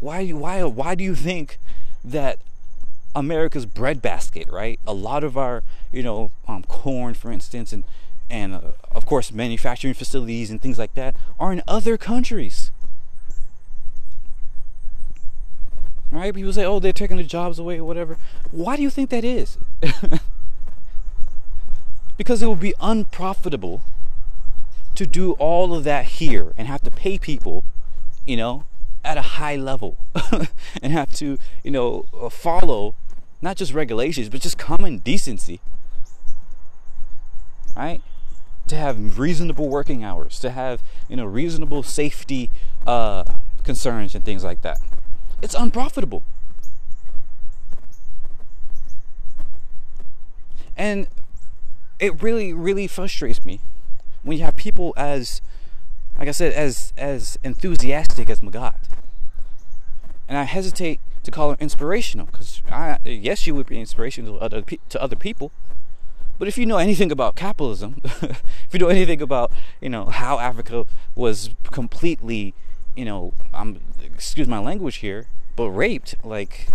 why 0.00 0.28
why 0.28 0.62
why 0.64 0.94
do 0.94 1.04
you 1.04 1.14
think 1.14 1.58
that 2.04 2.38
America's 3.14 3.64
breadbasket, 3.66 4.48
right? 4.50 4.78
A 4.86 4.92
lot 4.92 5.24
of 5.24 5.38
our, 5.38 5.62
you 5.90 6.02
know, 6.02 6.30
um, 6.46 6.62
corn, 6.64 7.14
for 7.14 7.32
instance, 7.32 7.72
and 7.72 7.84
and 8.28 8.54
uh, 8.54 8.60
of 8.92 9.06
course 9.06 9.32
manufacturing 9.32 9.94
facilities 9.94 10.50
and 10.50 10.60
things 10.60 10.78
like 10.78 10.94
that 10.94 11.16
are 11.40 11.52
in 11.52 11.62
other 11.66 11.96
countries. 11.96 12.70
Right? 16.10 16.34
People 16.34 16.52
say, 16.52 16.64
"Oh, 16.64 16.78
they're 16.78 16.92
taking 16.92 17.16
the 17.16 17.24
jobs 17.24 17.58
away 17.58 17.78
or 17.78 17.84
whatever." 17.84 18.18
Why 18.50 18.76
do 18.76 18.82
you 18.82 18.90
think 18.90 19.10
that 19.10 19.24
is? 19.24 19.58
because 22.16 22.42
it 22.42 22.48
would 22.48 22.60
be 22.60 22.74
unprofitable 22.80 23.82
to 24.94 25.06
do 25.06 25.32
all 25.32 25.74
of 25.74 25.84
that 25.84 26.04
here 26.06 26.52
and 26.56 26.68
have 26.68 26.82
to 26.82 26.90
pay 26.90 27.18
people, 27.18 27.64
you 28.26 28.36
know, 28.36 28.64
at 29.06 29.16
a 29.16 29.22
high 29.22 29.56
level 29.56 29.96
and 30.82 30.92
have 30.92 31.14
to, 31.14 31.38
you 31.62 31.70
know, 31.70 32.04
uh, 32.20 32.28
follow 32.28 32.94
not 33.40 33.56
just 33.56 33.72
regulations, 33.72 34.28
but 34.28 34.40
just 34.40 34.58
common 34.58 34.98
decency. 34.98 35.60
Right? 37.76 38.02
To 38.68 38.76
have 38.76 39.18
reasonable 39.18 39.68
working 39.68 40.02
hours, 40.02 40.40
to 40.40 40.50
have, 40.50 40.82
you 41.08 41.16
know, 41.16 41.24
reasonable 41.24 41.82
safety 41.82 42.50
uh, 42.86 43.24
concerns 43.62 44.14
and 44.14 44.24
things 44.24 44.42
like 44.42 44.62
that. 44.62 44.78
It's 45.40 45.54
unprofitable. 45.54 46.22
And 50.76 51.06
it 51.98 52.22
really, 52.22 52.52
really 52.52 52.86
frustrates 52.86 53.44
me 53.44 53.60
when 54.22 54.38
you 54.38 54.44
have 54.44 54.56
people 54.56 54.92
as, 54.96 55.40
like 56.18 56.28
I 56.28 56.32
said, 56.32 56.52
as 56.52 56.92
as 56.96 57.38
enthusiastic 57.44 58.30
as 58.30 58.40
Magatte, 58.40 58.88
and 60.28 60.38
I 60.38 60.44
hesitate 60.44 61.00
to 61.22 61.30
call 61.30 61.50
her 61.50 61.56
inspirational 61.60 62.26
because 62.26 62.62
yes, 63.04 63.40
she 63.40 63.52
would 63.52 63.66
be 63.66 63.80
inspirational 63.80 64.38
to 64.38 64.44
other 64.44 64.62
to 64.62 65.02
other 65.02 65.16
people. 65.16 65.52
But 66.38 66.48
if 66.48 66.58
you 66.58 66.66
know 66.66 66.76
anything 66.78 67.10
about 67.10 67.34
capitalism, 67.34 68.00
if 68.04 68.68
you 68.72 68.78
know 68.78 68.88
anything 68.88 69.22
about 69.22 69.52
you 69.80 69.88
know 69.88 70.06
how 70.06 70.38
Africa 70.38 70.84
was 71.14 71.50
completely, 71.64 72.54
you 72.94 73.04
know, 73.04 73.32
I'm 73.52 73.80
excuse 74.02 74.48
my 74.48 74.58
language 74.58 74.96
here, 74.96 75.26
but 75.54 75.70
raped 75.70 76.14
like 76.24 76.68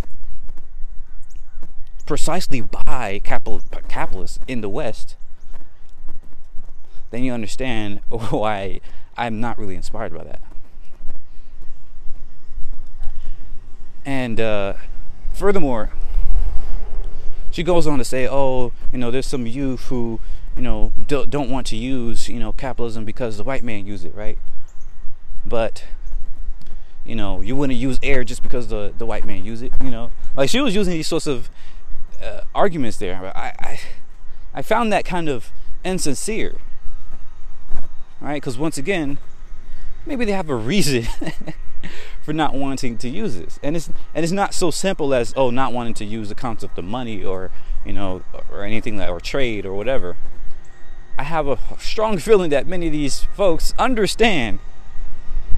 precisely 2.06 2.62
by 2.62 3.22
capital, 3.24 3.62
capitalists 3.88 4.40
in 4.48 4.62
the 4.62 4.70
West, 4.70 5.16
then 7.12 7.24
you 7.24 7.32
understand 7.32 8.02
why 8.10 8.82
I'm 9.22 9.40
not 9.40 9.60
really 9.60 9.76
inspired 9.76 10.16
by 10.16 10.24
that. 10.24 10.42
And 14.04 14.42
uh, 14.42 14.74
furthermore, 15.32 15.92
she 17.52 17.62
goes 17.62 17.86
on 17.86 18.00
to 18.00 18.04
say, 18.04 18.28
"Oh, 18.28 18.72
you 18.92 18.98
know, 18.98 19.12
there's 19.12 19.28
some 19.28 19.46
youth 19.46 19.82
who, 19.90 20.20
you 20.56 20.64
know, 20.64 20.92
don't 21.08 21.52
want 21.52 21.68
to 21.68 21.78
use, 21.78 22.30
you 22.30 22.40
know, 22.40 22.52
capitalism 22.52 23.06
because 23.06 23.38
the 23.38 23.44
white 23.44 23.62
man 23.64 23.86
use 23.86 24.04
it, 24.04 24.16
right? 24.16 24.40
But, 25.46 25.86
you 27.06 27.16
know, 27.16 27.42
you 27.42 27.56
wouldn't 27.56 27.78
use 27.78 28.00
air 28.02 28.24
just 28.24 28.42
because 28.42 28.70
the 28.70 28.92
the 28.98 29.06
white 29.06 29.24
man 29.24 29.46
use 29.46 29.62
it, 29.62 29.72
you 29.84 29.92
know? 29.92 30.10
Like 30.36 30.50
she 30.50 30.60
was 30.62 30.74
using 30.74 30.94
these 30.94 31.08
sorts 31.08 31.28
of 31.28 31.52
uh, 32.24 32.42
arguments 32.56 32.98
there. 32.98 33.32
I, 33.36 33.54
I 33.60 33.80
I 34.56 34.62
found 34.64 34.92
that 34.92 35.06
kind 35.06 35.30
of 35.30 35.52
insincere, 35.86 36.56
right? 38.22 38.36
Because 38.36 38.58
once 38.58 38.78
again, 38.78 39.18
maybe 40.06 40.26
they 40.26 40.32
have 40.34 40.50
a 40.50 40.56
reason." 40.56 41.08
for 42.22 42.34
not 42.34 42.54
wanting 42.54 42.98
to 43.00 43.10
use 43.10 43.38
this. 43.38 43.60
And 43.64 43.76
it's 43.76 43.90
and 44.14 44.24
it's 44.24 44.32
not 44.32 44.54
so 44.54 44.72
simple 44.72 45.14
as 45.14 45.34
oh 45.36 45.50
not 45.50 45.74
wanting 45.74 45.94
to 45.96 46.06
use 46.06 46.30
the 46.30 46.36
concept 46.36 46.78
of 46.78 46.86
money 46.86 47.24
or 47.24 47.52
you 47.86 47.94
know 47.94 48.24
or 48.52 48.64
anything 48.64 48.98
that 48.98 49.10
or 49.10 49.20
trade 49.20 49.66
or 49.66 49.74
whatever. 49.74 50.16
I 51.18 51.24
have 51.24 51.48
a 51.48 51.60
strong 51.78 52.18
feeling 52.18 52.50
that 52.52 52.68
many 52.68 52.88
of 52.88 52.94
these 52.94 53.26
folks 53.36 53.74
understand 53.78 54.60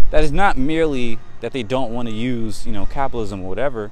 that 0.09 0.23
it's 0.23 0.31
not 0.31 0.57
merely 0.57 1.19
that 1.41 1.53
they 1.53 1.63
don't 1.63 1.91
want 1.91 2.07
to 2.07 2.13
use, 2.13 2.65
you 2.65 2.71
know, 2.71 2.85
capitalism 2.85 3.41
or 3.43 3.49
whatever 3.49 3.91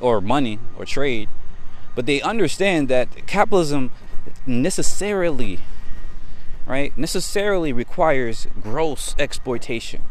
or 0.00 0.20
money 0.20 0.58
or 0.76 0.84
trade, 0.84 1.28
but 1.94 2.06
they 2.06 2.20
understand 2.22 2.88
that 2.88 3.26
capitalism 3.26 3.90
necessarily 4.46 5.60
right 6.70 6.96
necessarily 6.96 7.72
requires 7.72 8.46
gross 8.62 9.16
exploitation 9.18 10.02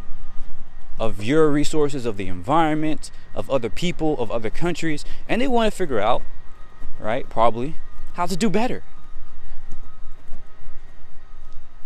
of 1.00 1.24
your 1.24 1.50
resources, 1.50 2.06
of 2.06 2.18
the 2.18 2.28
environment, 2.28 3.10
of 3.34 3.50
other 3.50 3.70
people, 3.70 4.20
of 4.20 4.30
other 4.30 4.50
countries, 4.50 5.06
and 5.30 5.42
they 5.42 5.48
want 5.48 5.72
to 5.72 5.76
figure 5.76 6.02
out, 6.02 6.22
right, 7.00 7.30
probably, 7.30 7.78
how 8.16 8.26
to 8.26 8.36
do 8.36 8.50
better. 8.50 8.84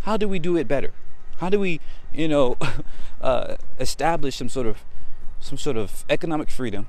How 0.01 0.17
do 0.17 0.27
we 0.27 0.39
do 0.39 0.57
it 0.57 0.67
better? 0.67 0.91
How 1.37 1.49
do 1.49 1.59
we, 1.59 1.79
you 2.11 2.27
know, 2.27 2.57
uh, 3.21 3.57
establish 3.79 4.37
some 4.37 4.49
sort 4.49 4.65
of 4.65 4.83
some 5.39 5.59
sort 5.59 5.77
of 5.77 6.03
economic 6.09 6.49
freedom? 6.49 6.87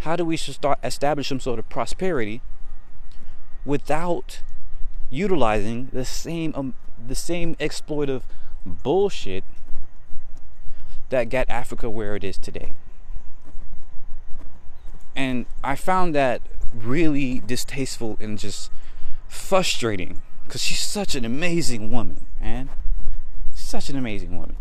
How 0.00 0.16
do 0.16 0.24
we 0.24 0.36
start 0.36 0.80
establish 0.82 1.28
some 1.28 1.38
sort 1.38 1.60
of 1.60 1.68
prosperity 1.68 2.42
without 3.64 4.40
utilizing 5.14 5.88
the 5.92 6.04
same 6.04 6.52
um, 6.56 6.74
the 7.06 7.14
same 7.14 7.54
exploitive 7.56 8.22
bullshit 8.66 9.44
that 11.10 11.28
got 11.28 11.48
Africa 11.48 11.88
where 11.88 12.16
it 12.16 12.24
is 12.24 12.36
today. 12.36 12.72
And 15.14 15.46
I 15.62 15.76
found 15.76 16.14
that 16.14 16.42
really 16.74 17.40
distasteful 17.46 18.16
and 18.20 18.38
just 18.38 18.70
frustrating 19.28 20.22
because 20.44 20.60
she's 20.60 20.80
such 20.80 21.14
an 21.14 21.24
amazing 21.24 21.92
woman, 21.92 22.26
man. 22.40 22.68
Such 23.54 23.88
an 23.88 23.96
amazing 23.96 24.36
woman. 24.36 24.56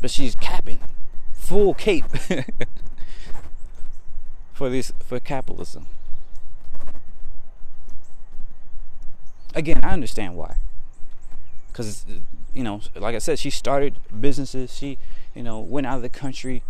But 0.00 0.10
she's 0.10 0.34
capping 0.34 0.80
full 1.32 1.74
cape 1.74 2.06
for 4.52 4.68
this 4.68 4.92
for 4.98 5.20
capitalism. 5.20 5.86
Again, 9.56 9.80
I 9.82 9.90
understand 9.90 10.36
why. 10.36 10.58
Cuz 11.72 12.06
you 12.56 12.62
know, 12.62 12.80
like 12.94 13.14
I 13.14 13.18
said, 13.18 13.38
she 13.38 13.50
started 13.50 13.96
businesses. 14.18 14.74
She, 14.74 14.96
you 15.34 15.42
know, 15.42 15.60
went 15.60 15.86
out 15.86 15.96
of 15.96 16.02
the 16.02 16.08
country 16.08 16.62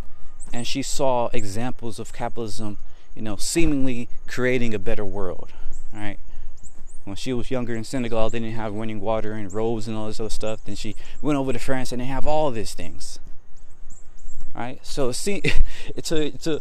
and 0.53 0.67
she 0.67 0.83
saw 0.83 1.29
examples 1.33 2.01
of 2.01 2.13
capitalism, 2.13 2.79
you 3.15 3.23
know, 3.23 3.37
seemingly 3.37 4.09
creating 4.27 4.75
a 4.75 4.81
better 4.81 5.05
world, 5.05 5.53
right? 5.93 6.19
When 7.05 7.15
she 7.15 7.33
was 7.33 7.53
younger 7.53 7.77
in 7.77 7.85
Senegal, 7.85 8.31
they 8.31 8.41
didn't 8.41 8.57
have 8.57 8.75
running 8.75 9.01
water 9.01 9.33
and 9.35 9.53
roads 9.53 9.87
and 9.87 9.97
all 9.97 10.09
this 10.09 10.19
other 10.19 10.29
stuff. 10.29 10.65
Then 10.65 10.75
she 10.75 10.97
went 11.23 11.39
over 11.39 11.53
to 11.53 11.59
France 11.61 11.93
and 11.93 12.01
they 12.01 12.07
have 12.07 12.27
all 12.27 12.51
these 12.51 12.75
things, 12.75 13.21
right? 14.57 14.85
So 14.85 15.13
see, 15.13 15.41
it's 15.95 16.11
a, 16.11 16.27
it's 16.27 16.49
a, 16.49 16.61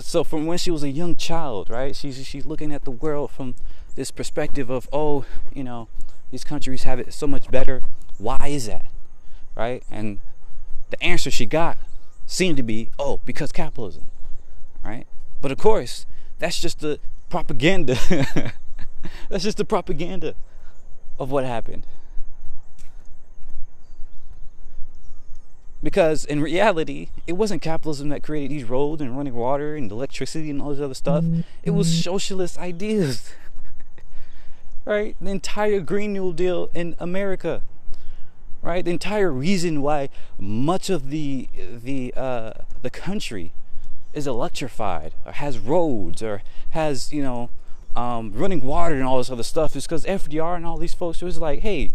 so 0.00 0.22
from 0.22 0.44
when 0.44 0.58
she 0.58 0.70
was 0.70 0.82
a 0.82 0.90
young 0.90 1.16
child, 1.16 1.70
right? 1.70 1.96
She's 1.96 2.26
she's 2.26 2.44
looking 2.44 2.74
at 2.74 2.84
the 2.84 2.90
world 2.90 3.30
from 3.30 3.54
this 3.96 4.10
perspective 4.10 4.70
of, 4.70 4.88
oh, 4.92 5.24
you 5.52 5.64
know, 5.64 5.88
these 6.30 6.44
countries 6.44 6.84
have 6.84 7.00
it 7.00 7.12
so 7.12 7.26
much 7.26 7.50
better 7.50 7.82
why 8.18 8.46
is 8.46 8.66
that? 8.66 8.86
Right? 9.54 9.82
And 9.90 10.18
the 10.90 11.02
answer 11.02 11.30
she 11.30 11.46
got 11.46 11.78
seemed 12.26 12.56
to 12.56 12.62
be, 12.62 12.90
oh, 12.98 13.20
because 13.24 13.52
capitalism. 13.52 14.04
Right? 14.84 15.06
But 15.40 15.52
of 15.52 15.58
course, 15.58 16.06
that's 16.38 16.60
just 16.60 16.80
the 16.80 16.98
propaganda. 17.28 17.96
that's 19.28 19.44
just 19.44 19.56
the 19.58 19.64
propaganda 19.64 20.34
of 21.18 21.30
what 21.30 21.44
happened. 21.44 21.86
Because 25.82 26.24
in 26.24 26.40
reality, 26.40 27.10
it 27.26 27.34
wasn't 27.34 27.62
capitalism 27.62 28.08
that 28.08 28.22
created 28.22 28.50
these 28.50 28.64
roads 28.64 29.00
and 29.02 29.16
running 29.16 29.34
water 29.34 29.76
and 29.76 29.92
electricity 29.92 30.50
and 30.50 30.60
all 30.60 30.70
this 30.70 30.80
other 30.80 30.94
stuff. 30.94 31.24
It 31.62 31.70
was 31.70 31.88
mm-hmm. 31.88 32.00
socialist 32.00 32.58
ideas. 32.58 33.30
Right? 34.86 35.14
The 35.20 35.30
entire 35.30 35.80
Green 35.80 36.14
New 36.14 36.32
Deal 36.32 36.70
in 36.72 36.96
America 36.98 37.62
right? 38.66 38.84
The 38.84 38.90
entire 38.90 39.30
reason 39.30 39.80
why 39.80 40.08
much 40.38 40.90
of 40.90 41.10
the 41.10 41.48
the 41.56 42.12
uh, 42.16 42.52
the 42.82 42.90
country 42.90 43.52
is 44.12 44.26
electrified 44.26 45.14
or 45.24 45.32
has 45.32 45.58
roads 45.58 46.20
or 46.20 46.42
has 46.70 47.12
you 47.12 47.22
know 47.22 47.48
um, 47.94 48.32
running 48.34 48.60
water 48.60 48.96
and 48.96 49.04
all 49.04 49.18
this 49.18 49.30
other 49.30 49.44
stuff 49.44 49.76
is 49.76 49.86
because 49.86 50.04
FDR 50.04 50.56
and 50.56 50.66
all 50.66 50.76
these 50.76 50.94
folks 50.94 51.22
was 51.22 51.38
like, 51.38 51.60
hey, 51.60 51.90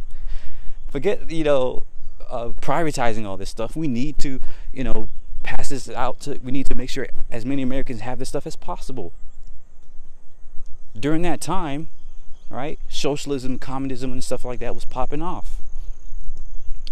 forget 0.88 1.30
you 1.30 1.44
know 1.44 1.82
uh, 2.30 2.48
privatizing 2.60 3.26
all 3.26 3.36
this 3.36 3.50
stuff. 3.50 3.76
We 3.76 3.86
need 3.86 4.18
to 4.20 4.40
you 4.72 4.84
know 4.84 5.08
pass 5.42 5.68
this 5.68 5.90
out 5.90 6.20
to. 6.20 6.40
We 6.42 6.50
need 6.50 6.66
to 6.66 6.74
make 6.74 6.88
sure 6.88 7.08
as 7.30 7.44
many 7.44 7.60
Americans 7.60 8.00
have 8.00 8.18
this 8.18 8.30
stuff 8.30 8.46
as 8.46 8.56
possible. 8.56 9.12
During 10.98 11.22
that 11.22 11.40
time, 11.40 11.88
right, 12.50 12.78
socialism, 12.88 13.58
communism, 13.58 14.12
and 14.12 14.22
stuff 14.22 14.44
like 14.44 14.58
that 14.58 14.74
was 14.74 14.84
popping 14.84 15.22
off 15.22 15.60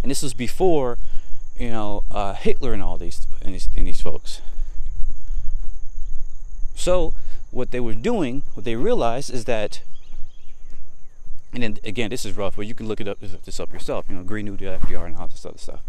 and 0.02 0.10
this 0.10 0.22
was 0.22 0.34
before 0.34 0.98
you 1.58 1.70
know 1.70 2.04
uh, 2.10 2.34
Hitler 2.34 2.72
and 2.72 2.82
all 2.82 2.96
these 2.96 3.26
and, 3.42 3.54
these 3.54 3.68
and 3.76 3.86
these 3.86 4.00
folks. 4.00 4.40
So 6.74 7.12
what 7.50 7.70
they 7.70 7.80
were 7.80 7.94
doing, 7.94 8.42
what 8.54 8.64
they 8.64 8.76
realized 8.76 9.30
is 9.30 9.46
that, 9.46 9.82
and 11.52 11.62
then 11.62 11.78
again, 11.82 12.10
this 12.10 12.24
is 12.24 12.36
rough, 12.36 12.56
but 12.56 12.66
you 12.66 12.74
can 12.74 12.86
look 12.86 13.00
it 13.00 13.08
up 13.08 13.18
this 13.20 13.60
up 13.60 13.72
yourself. 13.72 14.06
You 14.08 14.16
know, 14.16 14.22
Green 14.22 14.44
New 14.44 14.56
Deal, 14.56 14.78
FDR, 14.78 15.06
and 15.06 15.16
all 15.16 15.28
this 15.28 15.44
other 15.44 15.58
stuff. 15.58 15.80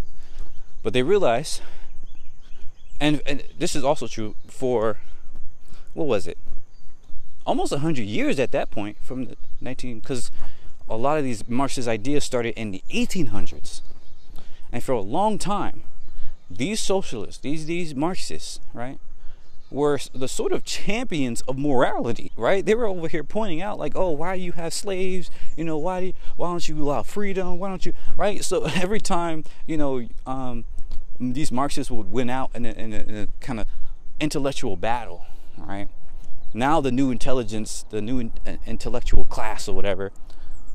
But 0.82 0.94
they 0.94 1.04
realized, 1.04 1.62
and 3.00 3.22
and 3.26 3.44
this 3.58 3.76
is 3.76 3.84
also 3.84 4.08
true 4.08 4.36
for, 4.48 4.98
what 5.94 6.08
was 6.08 6.28
it? 6.28 6.38
Almost 7.50 7.74
hundred 7.74 8.06
years 8.06 8.38
at 8.38 8.52
that 8.52 8.70
point 8.70 8.98
from 9.02 9.26
the 9.26 9.36
19, 9.60 10.02
because 10.02 10.30
a 10.88 10.96
lot 10.96 11.18
of 11.18 11.24
these 11.24 11.50
Marxist 11.50 11.88
ideas 11.88 12.24
started 12.24 12.54
in 12.54 12.70
the 12.70 12.84
1800s. 12.92 13.82
And 14.72 14.84
for 14.84 14.92
a 14.92 15.02
long 15.02 15.40
time, 15.40 15.82
these 16.48 16.80
socialists, 16.80 17.42
these 17.42 17.66
these 17.66 17.96
Marxists, 17.96 18.60
right, 18.72 19.00
were 19.72 19.98
the 20.14 20.28
sort 20.28 20.52
of 20.52 20.64
champions 20.64 21.42
of 21.48 21.58
morality, 21.58 22.32
right? 22.38 22.64
They 22.64 22.76
were 22.76 22.86
over 22.86 23.08
here 23.08 23.24
pointing 23.24 23.64
out, 23.64 23.80
like, 23.80 23.94
oh, 23.96 24.12
why 24.12 24.38
do 24.38 24.44
you 24.44 24.52
have 24.52 24.72
slaves? 24.72 25.32
You 25.58 25.64
know, 25.64 25.80
why 25.80 26.00
do 26.02 26.06
you, 26.06 26.14
why 26.38 26.52
don't 26.52 26.70
you 26.70 26.80
allow 26.80 27.02
freedom? 27.02 27.58
Why 27.58 27.70
don't 27.70 27.84
you, 27.84 27.94
right? 28.16 28.44
So 28.44 28.66
every 28.76 29.02
time, 29.02 29.44
you 29.66 29.76
know, 29.76 30.08
um, 30.28 30.66
these 31.20 31.52
Marxists 31.52 31.90
would 31.90 32.12
win 32.12 32.30
out 32.30 32.52
in 32.54 32.68
a, 32.68 32.74
in 32.74 32.94
a, 32.94 33.00
in 33.00 33.16
a 33.16 33.28
kind 33.40 33.60
of 33.60 33.66
intellectual 34.20 34.76
battle, 34.76 35.26
right? 35.58 35.88
Now 36.54 36.82
the 36.82 36.92
new 36.92 37.12
intelligence, 37.12 37.86
the 37.90 38.02
new 38.02 38.20
in, 38.20 38.32
uh, 38.46 38.58
intellectual 38.66 39.26
class 39.26 39.68
or 39.68 39.76
whatever, 39.76 40.12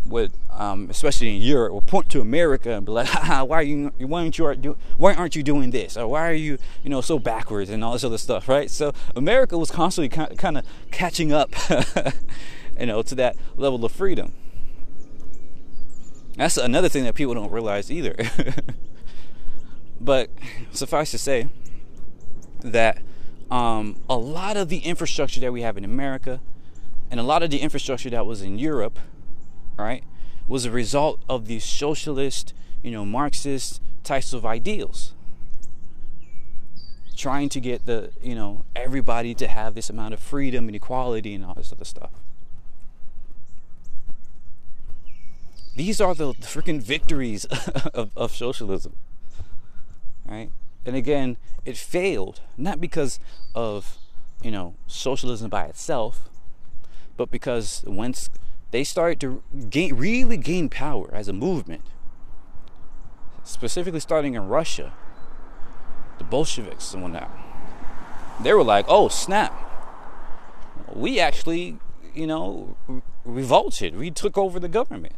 would, 0.07 0.33
um, 0.51 0.89
especially 0.91 1.35
in 1.35 1.41
Europe, 1.41 1.73
will 1.73 1.81
point 1.81 2.11
to 2.11 2.21
America 2.21 2.73
and 2.73 2.87
be 2.87 2.93
like, 2.93 3.09
"Why 3.27 3.47
are 3.51 3.63
you? 3.63 3.93
Why 3.99 4.21
aren't 4.21 4.39
you? 4.39 4.77
Why 4.97 5.15
aren't 5.15 5.35
you 5.35 5.43
doing 5.43 5.71
this? 5.71 5.97
Or 5.97 6.07
why 6.09 6.29
are 6.29 6.35
you, 6.35 6.59
you 6.83 6.91
know, 6.91 7.01
so 7.01 7.19
backwards 7.19 7.71
and 7.71 7.83
all 7.83 7.95
this 7.95 8.05
other 8.05 8.19
stuff, 8.19 8.49
right?" 8.49 8.71
So 8.71 8.93
America 9.17 9.59
was 9.59 9.71
constantly 9.71 10.09
kind 10.09 10.59
of 10.59 10.65
catching 10.91 11.33
up, 11.33 11.55
you 12.79 12.87
know, 12.87 13.03
to 13.03 13.15
that 13.17 13.37
level 13.57 13.85
of 13.85 13.93
freedom. 13.93 14.33
That's 16.37 16.57
another 16.57 16.89
thing 16.89 17.05
that 17.05 17.15
people 17.15 17.35
don't 17.35 17.51
realize 17.51 17.91
either. 17.91 18.17
but 20.01 20.31
suffice 20.73 21.13
to 21.13 21.19
say 21.19 21.49
that 22.61 22.99
um, 23.55 24.01
a 24.11 24.17
lot 24.17 24.57
of 24.57 24.69
the 24.69 24.79
infrastructure 24.79 25.39
that 25.39 25.53
we 25.53 25.63
have 25.63 25.77
in 25.77 25.85
America 25.85 26.41
And 27.09 27.21
a 27.21 27.23
lot 27.23 27.45
of 27.45 27.51
the 27.51 27.59
infrastructure 27.59 28.11
that 28.11 28.27
was 28.27 28.43
in 28.43 28.59
Europe, 28.59 28.99
right, 29.79 30.03
was 30.49 30.65
a 30.65 30.71
result 30.73 31.21
of 31.29 31.47
these 31.47 31.63
socialist, 31.63 32.53
you 32.83 32.91
know, 32.91 33.05
Marxist 33.05 33.81
types 34.03 34.33
of 34.33 34.45
ideals. 34.45 35.15
Trying 37.17 37.51
to 37.51 37.61
get 37.61 37.87
the, 37.87 38.11
you 38.21 38.35
know, 38.35 38.65
everybody 38.75 39.35
to 39.35 39.47
have 39.47 39.77
this 39.77 39.89
amount 39.89 40.15
of 40.15 40.19
freedom 40.19 40.67
and 40.67 40.75
equality 40.75 41.37
and 41.37 41.45
all 41.45 41.55
this 41.55 41.71
other 41.71 41.85
stuff. 41.85 42.11
These 45.77 46.01
are 46.01 46.15
the 46.17 46.33
freaking 46.35 46.83
victories 46.83 47.45
of, 47.95 48.11
of 48.17 48.33
socialism. 48.35 48.97
Right? 50.27 50.51
And 50.87 50.97
again, 50.97 51.37
it 51.65 51.77
failed, 51.77 52.41
not 52.57 52.81
because 52.81 53.19
of, 53.55 53.99
you 54.43 54.51
know, 54.51 54.75
socialism 54.87 55.49
by 55.49 55.65
itself, 55.65 56.29
but 57.17 57.31
because 57.31 57.85
once 57.87 58.29
they 58.71 58.85
started 58.85 59.21
to 59.21 59.43
gain, 59.71 59.95
really 59.95 60.37
gain 60.37 60.69
power 60.69 61.09
as 61.13 61.29
a 61.29 61.33
movement, 61.33 61.83
specifically 63.45 64.01
starting 64.01 64.35
in 64.35 64.49
Russia, 64.49 64.93
the 66.19 66.25
Bolsheviks 66.25 66.93
and 66.93 67.03
whatnot, 67.03 67.31
they 68.43 68.53
were 68.53 68.65
like, 68.65 68.85
oh, 68.89 69.09
snap. 69.09 69.53
We 70.93 71.19
actually, 71.19 71.79
you 72.15 72.27
know, 72.27 72.77
revolted. 73.25 73.97
We 73.97 74.11
took 74.11 74.37
over 74.37 74.61
the 74.61 74.69
government. 74.69 75.17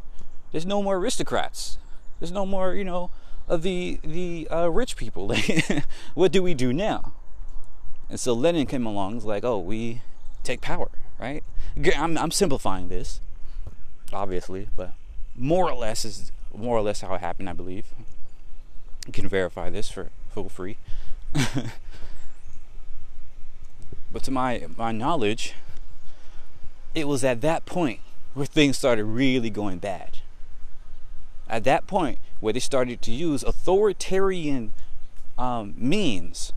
There's 0.52 0.66
no 0.66 0.82
more 0.82 0.96
aristocrats. 0.96 1.78
There's 2.20 2.32
no 2.32 2.46
more, 2.46 2.74
you 2.74 2.84
know, 2.84 3.10
the 3.48 4.00
the 4.02 4.48
uh, 4.50 4.68
rich 4.68 4.96
people. 4.96 5.32
what 6.14 6.32
do 6.32 6.42
we 6.42 6.54
do 6.54 6.72
now? 6.72 7.12
And 8.08 8.18
so 8.20 8.32
Lenin 8.32 8.66
came 8.66 8.86
along, 8.86 9.16
It's 9.16 9.24
like, 9.24 9.44
oh, 9.44 9.58
we 9.58 10.02
take 10.44 10.60
power, 10.60 10.90
right? 11.18 11.42
I'm, 11.96 12.16
I'm 12.16 12.30
simplifying 12.30 12.88
this, 12.88 13.20
obviously, 14.12 14.68
but 14.76 14.92
more 15.34 15.68
or 15.68 15.74
less 15.74 16.04
is 16.04 16.30
more 16.54 16.76
or 16.76 16.82
less 16.82 17.00
how 17.00 17.12
it 17.14 17.20
happened, 17.20 17.50
I 17.50 17.52
believe. 17.52 17.86
You 19.06 19.12
can 19.12 19.28
verify 19.28 19.70
this 19.70 19.90
for 19.90 20.10
for 20.30 20.48
free. 20.48 20.78
but 24.12 24.22
to 24.22 24.30
my 24.30 24.66
my 24.76 24.92
knowledge, 24.92 25.54
it 26.94 27.08
was 27.08 27.24
at 27.24 27.40
that 27.42 27.66
point 27.66 28.00
where 28.34 28.46
things 28.46 28.78
started 28.78 29.04
really 29.04 29.50
going 29.50 29.78
bad 29.78 30.18
at 31.48 31.64
that 31.64 31.86
point 31.86 32.18
where 32.40 32.52
they 32.52 32.60
started 32.60 33.02
to 33.02 33.10
use 33.10 33.42
authoritarian 33.42 34.72
um, 35.38 35.74
means 35.76 36.52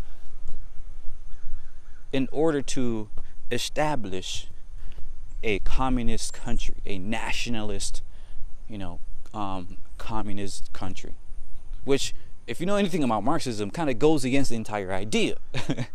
in 2.11 2.27
order 2.31 2.61
to 2.61 3.09
establish 3.51 4.47
a 5.43 5.59
communist 5.59 6.33
country, 6.33 6.75
a 6.85 6.97
nationalist, 6.97 8.01
you 8.67 8.77
know, 8.77 8.99
um, 9.33 9.77
communist 9.97 10.71
country, 10.73 11.13
which, 11.85 12.13
if 12.47 12.59
you 12.59 12.65
know 12.65 12.75
anything 12.75 13.03
about 13.03 13.23
Marxism, 13.23 13.71
kind 13.71 13.89
of 13.89 13.99
goes 13.99 14.25
against 14.25 14.49
the 14.49 14.55
entire 14.55 14.91
idea. 14.91 15.35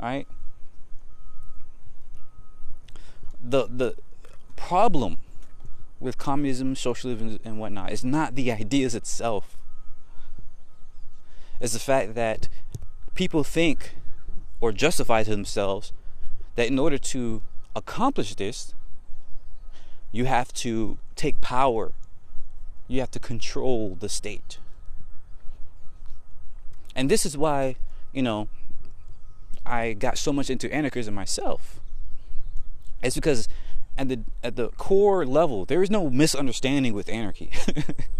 right? 0.00 0.26
The 3.42 3.66
the 3.66 3.94
problem 4.56 5.18
with 6.04 6.18
communism, 6.18 6.76
socialism, 6.76 7.40
and 7.44 7.58
whatnot 7.58 7.90
is 7.90 8.04
not 8.04 8.34
the 8.34 8.52
ideas 8.52 8.94
itself. 8.94 9.56
It's 11.60 11.72
the 11.72 11.78
fact 11.78 12.14
that 12.14 12.48
people 13.14 13.42
think 13.42 13.94
or 14.60 14.70
justify 14.70 15.22
to 15.22 15.30
themselves 15.30 15.92
that 16.56 16.68
in 16.68 16.78
order 16.78 16.98
to 16.98 17.42
accomplish 17.74 18.34
this, 18.34 18.74
you 20.12 20.26
have 20.26 20.52
to 20.52 20.98
take 21.16 21.40
power, 21.40 21.92
you 22.86 23.00
have 23.00 23.10
to 23.12 23.18
control 23.18 23.96
the 23.98 24.10
state. 24.10 24.58
And 26.94 27.10
this 27.10 27.24
is 27.24 27.36
why, 27.36 27.76
you 28.12 28.22
know, 28.22 28.48
I 29.64 29.94
got 29.94 30.18
so 30.18 30.34
much 30.34 30.50
into 30.50 30.72
anarchism 30.72 31.14
myself. 31.14 31.80
It's 33.02 33.16
because 33.16 33.48
at 33.96 34.08
the 34.08 34.20
at 34.42 34.56
the 34.56 34.68
core 34.70 35.24
level, 35.24 35.64
there 35.64 35.82
is 35.82 35.90
no 35.90 36.10
misunderstanding 36.10 36.94
with 36.94 37.08
anarchy. 37.08 37.50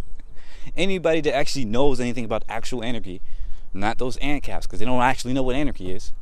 Anybody 0.77 1.21
that 1.23 1.35
actually 1.35 1.65
knows 1.65 2.01
anything 2.01 2.25
about 2.25 2.45
actual 2.49 2.83
anarchy, 2.83 3.21
not 3.73 3.99
those 3.99 4.17
ANCAPs, 4.19 4.63
because 4.63 4.79
they 4.79 4.85
don't 4.85 5.03
actually 5.03 5.35
know 5.35 5.43
what 5.43 5.57
anarchy 5.57 5.91
is. 5.91 6.13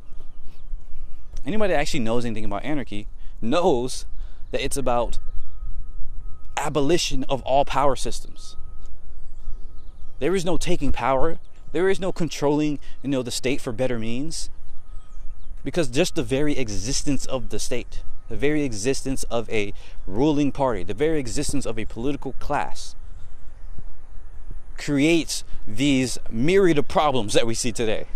Anybody 1.45 1.73
that 1.73 1.79
actually 1.79 2.01
knows 2.01 2.25
anything 2.25 2.45
about 2.45 2.63
anarchy 2.63 3.07
knows 3.41 4.05
that 4.51 4.63
it's 4.63 4.77
about 4.77 5.19
abolition 6.57 7.23
of 7.25 7.41
all 7.43 7.65
power 7.65 7.95
systems. 7.95 8.55
There 10.19 10.35
is 10.35 10.45
no 10.45 10.57
taking 10.57 10.91
power. 10.91 11.39
There 11.73 11.89
is 11.89 11.99
no 11.99 12.11
controlling, 12.11 12.79
you 13.01 13.09
know, 13.09 13.23
the 13.23 13.31
state 13.31 13.59
for 13.59 13.71
better 13.71 13.99
means. 13.99 14.49
Because 15.63 15.89
just 15.89 16.15
the 16.15 16.23
very 16.23 16.57
existence 16.57 17.25
of 17.25 17.49
the 17.49 17.59
state 17.59 18.03
the 18.33 18.39
very 18.39 18.63
existence 18.63 19.21
of 19.25 19.47
a 19.51 19.71
ruling 20.07 20.51
party, 20.51 20.83
the 20.83 20.95
very 20.95 21.19
existence 21.19 21.67
of 21.67 21.77
a 21.77 21.85
political 21.85 22.33
class 22.39 22.95
creates 24.75 25.43
these 25.67 26.17
myriad 26.31 26.79
of 26.79 26.87
problems 26.87 27.33
that 27.33 27.45
we 27.45 27.53
see 27.53 27.71
today 27.71 28.07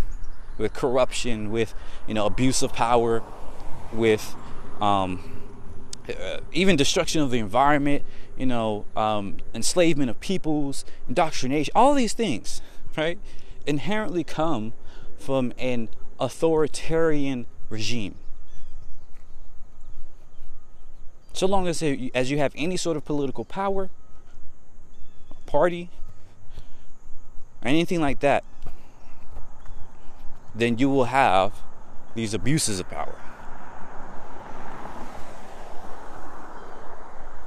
with 0.58 0.74
corruption, 0.74 1.52
with 1.52 1.76
you 2.08 2.16
know 2.16 2.26
abuse 2.26 2.64
of 2.64 2.74
power, 2.74 3.22
with 3.94 4.36
um, 4.82 5.40
uh, 6.10 6.40
even 6.52 6.76
destruction 6.76 7.22
of 7.22 7.30
the 7.30 7.38
environment, 7.38 8.04
you 8.36 8.48
know, 8.48 8.86
um, 8.96 9.38
enslavement 9.54 10.10
of 10.10 10.20
peoples, 10.20 10.84
indoctrination, 11.08 11.72
all 11.76 11.94
these 11.94 12.14
things, 12.14 12.60
right, 12.98 13.20
inherently 13.68 14.24
come 14.24 14.74
from 15.20 15.54
an 15.60 15.90
authoritarian 16.20 17.46
regime. 17.70 18.16
So 21.38 21.46
long 21.46 21.68
as, 21.68 21.84
as 22.16 22.32
you 22.32 22.40
have 22.40 22.52
any 22.56 22.78
sort 22.78 22.98
of 22.98 23.06
political 23.06 23.46
power, 23.46 23.92
party, 25.46 25.92
or 27.62 27.68
anything 27.68 28.02
like 28.02 28.22
that, 28.22 28.44
then 30.56 30.80
you 30.80 30.90
will 30.90 31.04
have 31.04 31.54
these 32.16 32.34
abuses 32.34 32.80
of 32.80 32.90
power. 32.90 33.14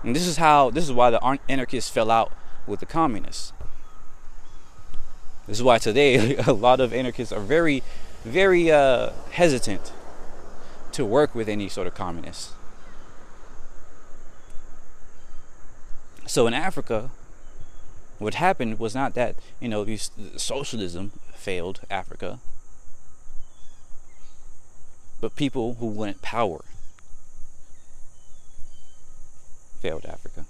And 0.04 0.14
this 0.14 0.24
is 0.24 0.36
how 0.36 0.70
this 0.70 0.84
is 0.84 0.92
why 0.92 1.10
the 1.10 1.40
anarchists 1.48 1.90
fell 1.90 2.12
out 2.12 2.32
with 2.68 2.78
the 2.78 2.86
communists. 2.86 3.52
This 5.48 5.58
is 5.58 5.64
why 5.64 5.78
today 5.78 6.36
a 6.46 6.52
lot 6.52 6.78
of 6.78 6.94
anarchists 6.94 7.32
are 7.32 7.40
very, 7.40 7.82
very 8.24 8.70
uh, 8.70 9.10
hesitant 9.32 9.90
to 10.92 11.04
work 11.04 11.34
with 11.34 11.48
any 11.48 11.68
sort 11.68 11.88
of 11.88 11.94
communists. 11.94 12.52
So 16.30 16.46
in 16.46 16.54
Africa, 16.54 17.10
what 18.20 18.34
happened 18.34 18.78
was 18.78 18.94
not 18.94 19.14
that 19.14 19.34
you 19.58 19.68
know 19.68 19.84
socialism 20.36 21.10
failed 21.34 21.80
Africa, 21.90 22.38
but 25.20 25.34
people 25.34 25.74
who 25.80 25.86
wanted 25.86 26.22
power 26.22 26.64
failed 29.80 30.06
Africa. 30.06 30.44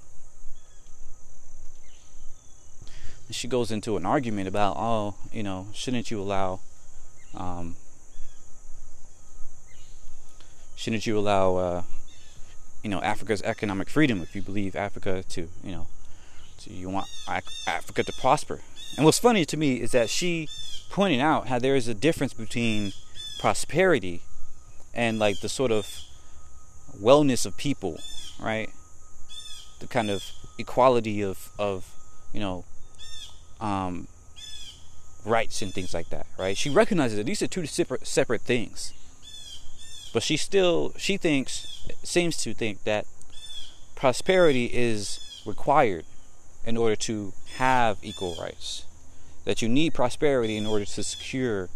And 3.27 3.35
she 3.35 3.49
goes 3.49 3.71
into 3.71 3.97
an 3.97 4.05
argument 4.05 4.49
about, 4.49 4.77
oh, 4.77 5.15
you 5.33 5.43
know, 5.43 5.69
shouldn't 5.73 6.11
you 6.11 6.21
allow, 6.21 6.61
um, 7.35 7.77
shouldn't 10.77 11.07
you 11.07 11.19
allow 11.19 11.57
uh, 11.57 11.83
you 12.83 12.91
know 12.91 13.01
Africa's 13.03 13.43
economic 13.43 13.89
freedom 13.89 14.23
if 14.23 14.35
you 14.35 14.43
believe 14.43 14.75
Africa 14.75 15.23
to 15.31 15.49
you 15.63 15.73
know 15.73 15.87
to, 16.61 16.73
you 16.73 16.89
want 16.89 17.07
Africa 17.67 18.03
to 18.03 18.13
prosper. 18.13 18.61
And 18.97 19.05
what's 19.05 19.19
funny 19.19 19.45
to 19.45 19.57
me 19.57 19.81
is 19.81 19.93
that 19.93 20.11
she 20.11 20.49
pointed 20.91 21.21
out 21.21 21.49
how 21.49 21.59
there 21.59 21.77
is 21.77 21.89
a 21.89 21.95
difference 21.95 22.35
between 22.35 22.93
prosperity 23.39 24.23
and 24.93 25.19
like 25.19 25.41
the 25.41 25.49
sort 25.49 25.71
of 25.71 25.87
wellness 27.01 27.47
of 27.47 27.57
people, 27.57 27.99
right? 28.41 28.71
The 29.79 29.87
kind 29.87 30.11
of 30.11 30.25
equality 30.59 31.23
of 31.23 31.51
of 31.59 31.95
you 32.33 32.41
know 32.41 32.65
um, 33.61 34.09
rights 35.25 35.63
and 35.63 35.73
things 35.73 35.95
like 35.95 36.11
that, 36.11 36.27
right? 36.39 36.57
She 36.57 36.71
recognizes 36.71 37.17
that 37.17 37.27
these 37.27 37.43
are 37.43 37.47
two 37.47 37.67
separate 37.67 38.07
separate 38.07 38.43
things. 38.43 38.93
But 40.13 40.23
she 40.23 40.37
still 40.37 40.93
she 40.97 41.17
thinks 41.17 41.87
seems 42.03 42.37
to 42.39 42.55
think 42.55 42.85
that 42.85 43.07
prosperity 43.95 44.67
is 44.67 45.43
required 45.47 46.05
in 46.65 46.77
order 46.77 46.97
to 46.97 47.33
have 47.57 47.99
equal 48.03 48.37
rights. 48.41 48.85
That 49.45 49.63
you 49.63 49.69
need 49.69 49.95
prosperity 49.95 50.57
in 50.57 50.67
order 50.67 50.85
to 50.85 51.03
secure 51.03 51.69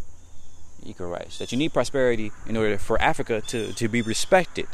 equal 0.84 1.08
rights. 1.08 1.38
That 1.38 1.52
you 1.52 1.58
need 1.58 1.72
prosperity 1.72 2.30
in 2.46 2.56
order 2.56 2.78
for 2.78 3.00
Africa 3.00 3.40
to, 3.48 3.72
to 3.72 3.88
be 3.88 4.02
respected. 4.02 4.66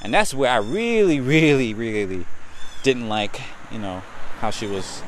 And 0.00 0.12
that's 0.12 0.34
where 0.34 0.50
I 0.50 0.56
really, 0.56 1.20
really, 1.20 1.74
really 1.74 2.26
didn't 2.82 3.08
like, 3.08 3.40
you 3.70 3.78
know, 3.78 4.02
how 4.40 4.50
she 4.50 4.66
was 4.66 5.02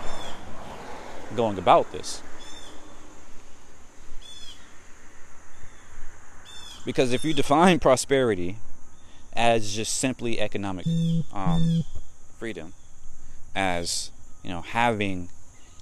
going 1.35 1.59
about 1.59 1.91
this. 1.93 2.23
Because 6.85 7.13
if 7.13 7.25
you 7.25 7.33
define 7.33 7.79
prosperity 7.79 8.57
as 9.33 9.75
just 9.75 9.95
simply 9.97 10.41
economic 10.41 10.87
um, 11.33 11.85
freedom, 12.39 12.75
as 13.55 14.11
you 14.43 14.51
know, 14.51 14.63
having 14.63 15.29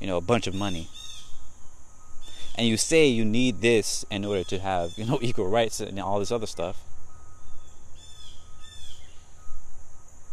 you 0.01 0.07
know 0.07 0.17
a 0.17 0.21
bunch 0.21 0.47
of 0.47 0.55
money, 0.55 0.89
and 2.57 2.67
you 2.67 2.77
say 2.77 3.07
you 3.07 3.25
need 3.25 3.61
this 3.61 4.05
in 4.11 4.25
order 4.25 4.45
to 4.45 4.59
have 4.59 4.93
you 4.97 5.05
know 5.05 5.19
equal 5.23 5.49
rights 5.49 5.81
and 5.81 5.99
all 5.99 6.19
this 6.19 6.31
other 6.31 6.47
stuff, 6.47 6.83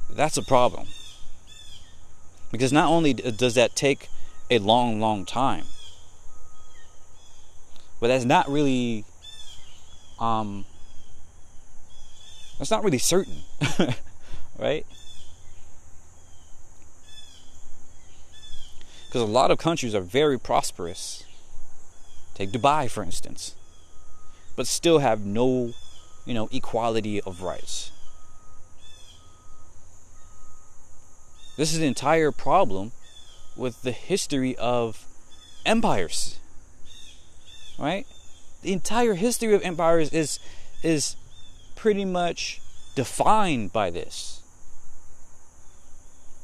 that's 0.09 0.37
a 0.37 0.43
problem. 0.43 0.87
Because 2.51 2.73
not 2.73 2.89
only 2.89 3.13
does 3.13 3.55
that 3.55 3.75
take 3.75 4.09
a 4.49 4.57
long, 4.57 4.99
long 4.99 5.25
time, 5.25 5.65
but 7.99 8.07
that's 8.07 8.25
not 8.25 8.49
really, 8.49 9.05
um, 10.19 10.65
that's 12.57 12.71
not 12.71 12.83
really 12.83 12.97
certain, 12.97 13.43
right? 14.59 14.85
Because 19.07 19.21
a 19.21 19.25
lot 19.25 19.49
of 19.49 19.57
countries 19.57 19.95
are 19.95 20.01
very 20.01 20.37
prosperous. 20.37 21.23
Take 22.35 22.51
Dubai, 22.51 22.89
for 22.89 23.03
instance, 23.03 23.55
but 24.55 24.67
still 24.67 24.99
have 24.99 25.25
no, 25.25 25.73
you 26.25 26.33
know, 26.33 26.47
equality 26.51 27.19
of 27.21 27.41
rights. 27.41 27.91
This 31.57 31.73
is 31.73 31.79
the 31.79 31.87
entire 31.87 32.31
problem 32.31 32.91
with 33.57 33.81
the 33.81 33.91
history 33.91 34.55
of 34.57 35.05
empires. 35.65 36.39
Right? 37.77 38.05
The 38.61 38.73
entire 38.73 39.13
history 39.13 39.53
of 39.53 39.61
empires 39.63 40.11
is 40.11 40.39
is 40.83 41.15
pretty 41.75 42.05
much 42.05 42.61
defined 42.95 43.71
by 43.71 43.89
this. 43.89 44.41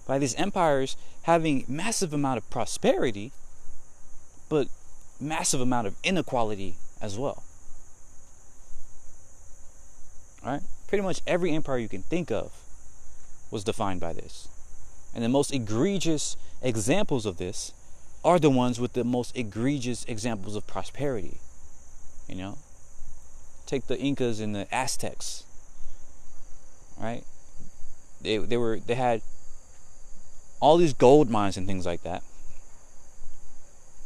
By 0.07 0.19
these 0.19 0.35
empires 0.35 0.95
having 1.23 1.65
massive 1.67 2.13
amount 2.13 2.37
of 2.37 2.49
prosperity, 2.49 3.31
but 4.47 4.67
massive 5.19 5.59
amount 5.59 5.87
of 5.87 5.95
inequality 6.03 6.75
as 7.01 7.17
well. 7.17 7.43
Right? 10.45 10.61
Pretty 10.87 11.03
much 11.03 11.21
every 11.25 11.51
empire 11.51 11.79
you 11.79 11.89
can 11.89 12.03
think 12.03 12.31
of 12.31 12.51
was 13.49 13.63
defined 13.63 13.99
by 13.99 14.13
this. 14.13 14.47
And 15.13 15.23
the 15.23 15.29
most 15.29 15.53
egregious 15.53 16.37
examples 16.61 17.25
of 17.25 17.37
this 17.37 17.73
are 18.23 18.37
the 18.37 18.49
ones 18.49 18.79
with 18.79 18.93
the 18.93 19.03
most 19.03 19.35
egregious 19.35 20.05
examples 20.05 20.55
of 20.55 20.67
prosperity. 20.67 21.39
You 22.27 22.35
know? 22.35 22.57
Take 23.65 23.87
the 23.87 23.97
Incas 23.99 24.39
and 24.39 24.55
the 24.55 24.73
Aztecs. 24.73 25.43
Right? 26.99 27.23
They 28.21 28.37
they 28.37 28.57
were 28.57 28.79
they 28.79 28.95
had 28.95 29.21
all 30.59 30.77
these 30.77 30.93
gold 30.93 31.29
mines 31.29 31.57
and 31.57 31.67
things 31.67 31.85
like 31.85 32.03
that. 32.03 32.23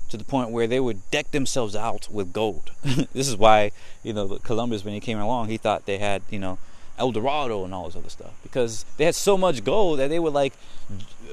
To 0.10 0.18
the 0.18 0.24
point 0.24 0.50
where 0.50 0.66
they 0.66 0.80
would 0.80 1.10
deck 1.12 1.32
themselves 1.32 1.76
out 1.76 2.08
with 2.12 2.34
gold. 2.34 2.72
this 3.14 3.28
is 3.28 3.38
why, 3.38 3.72
you 4.02 4.12
know, 4.12 4.40
Columbus 4.40 4.84
when 4.84 4.96
he 4.96 5.00
came 5.00 5.20
along, 5.20 5.50
he 5.50 5.58
thought 5.58 5.86
they 5.86 6.00
had, 6.00 6.24
you 6.32 6.40
know, 6.40 6.58
El 6.98 7.12
Dorado 7.12 7.64
and 7.64 7.74
all 7.74 7.86
this 7.86 7.96
other 7.96 8.10
stuff 8.10 8.34
because 8.44 8.86
they 8.98 9.06
had 9.06 9.16
so 9.16 9.38
much 9.38 9.64
gold 9.64 10.00
that 10.00 10.10
they 10.10 10.20
would 10.20 10.34
like 10.34 10.54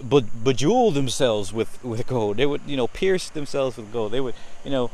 bejewel 0.03 0.93
themselves 0.93 1.53
with 1.53 1.83
with 1.85 2.07
gold. 2.07 2.37
They 2.37 2.47
would 2.47 2.63
you 2.67 2.77
know 2.77 2.87
pierce 2.87 3.29
themselves 3.31 3.77
with 3.77 3.93
gold. 3.93 4.13
They 4.13 4.21
would 4.21 4.35
you 4.65 4.71
know 4.71 4.91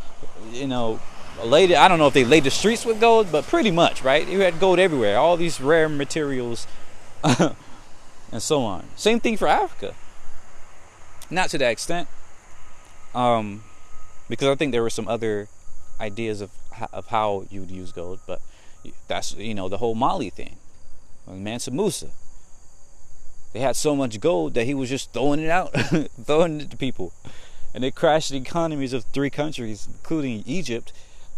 you 0.51 0.67
know 0.67 1.01
lay 1.43 1.75
I 1.75 1.89
don't 1.89 1.99
know 1.99 2.07
if 2.07 2.15
they 2.15 2.25
laid 2.25 2.45
the 2.45 2.51
streets 2.51 2.85
with 2.85 3.01
gold, 3.01 3.33
but 3.33 3.47
pretty 3.47 3.71
much 3.71 4.03
right. 4.03 4.27
You 4.27 4.41
had 4.41 4.61
gold 4.61 4.79
everywhere. 4.79 5.17
All 5.19 5.37
these 5.37 5.61
rare 5.61 5.89
materials 5.89 6.67
and 7.25 7.55
so 8.39 8.63
on. 8.63 8.85
Same 8.97 9.21
thing 9.21 9.37
for 9.37 9.49
Africa. 9.49 9.95
Not 11.31 11.51
to 11.51 11.59
that 11.59 11.71
extent, 11.71 12.09
um, 13.15 13.65
because 14.29 14.49
I 14.49 14.55
think 14.55 14.73
there 14.73 14.83
were 14.83 14.91
some 14.91 15.09
other 15.09 15.49
ideas 16.01 16.41
of 16.41 16.51
of 16.93 17.09
how 17.09 17.47
you 17.51 17.61
would 17.61 17.71
use 17.71 17.93
gold, 17.93 18.21
but 18.27 18.41
that's 19.09 19.35
you 19.37 19.55
know 19.55 19.69
the 19.69 19.79
whole 19.79 19.95
Mali 19.95 20.31
thing. 20.31 20.57
Mansa 21.27 21.71
Musa. 21.71 22.11
They 23.53 23.61
had 23.61 23.77
so 23.77 23.95
much 23.95 24.19
gold 24.19 24.55
that 24.55 24.65
he 24.65 24.75
was 24.75 24.89
just 24.89 25.13
throwing 25.13 25.41
it 25.41 25.51
out, 25.51 25.73
throwing 26.25 26.61
it 26.63 26.71
to 26.71 26.77
people, 26.77 27.13
and 27.75 27.85
it 27.85 27.95
crashed 27.95 28.31
the 28.31 28.39
economies 28.39 28.93
of 28.93 29.05
three 29.05 29.31
countries, 29.31 29.87
including 29.87 30.43
Egypt, 30.47 30.93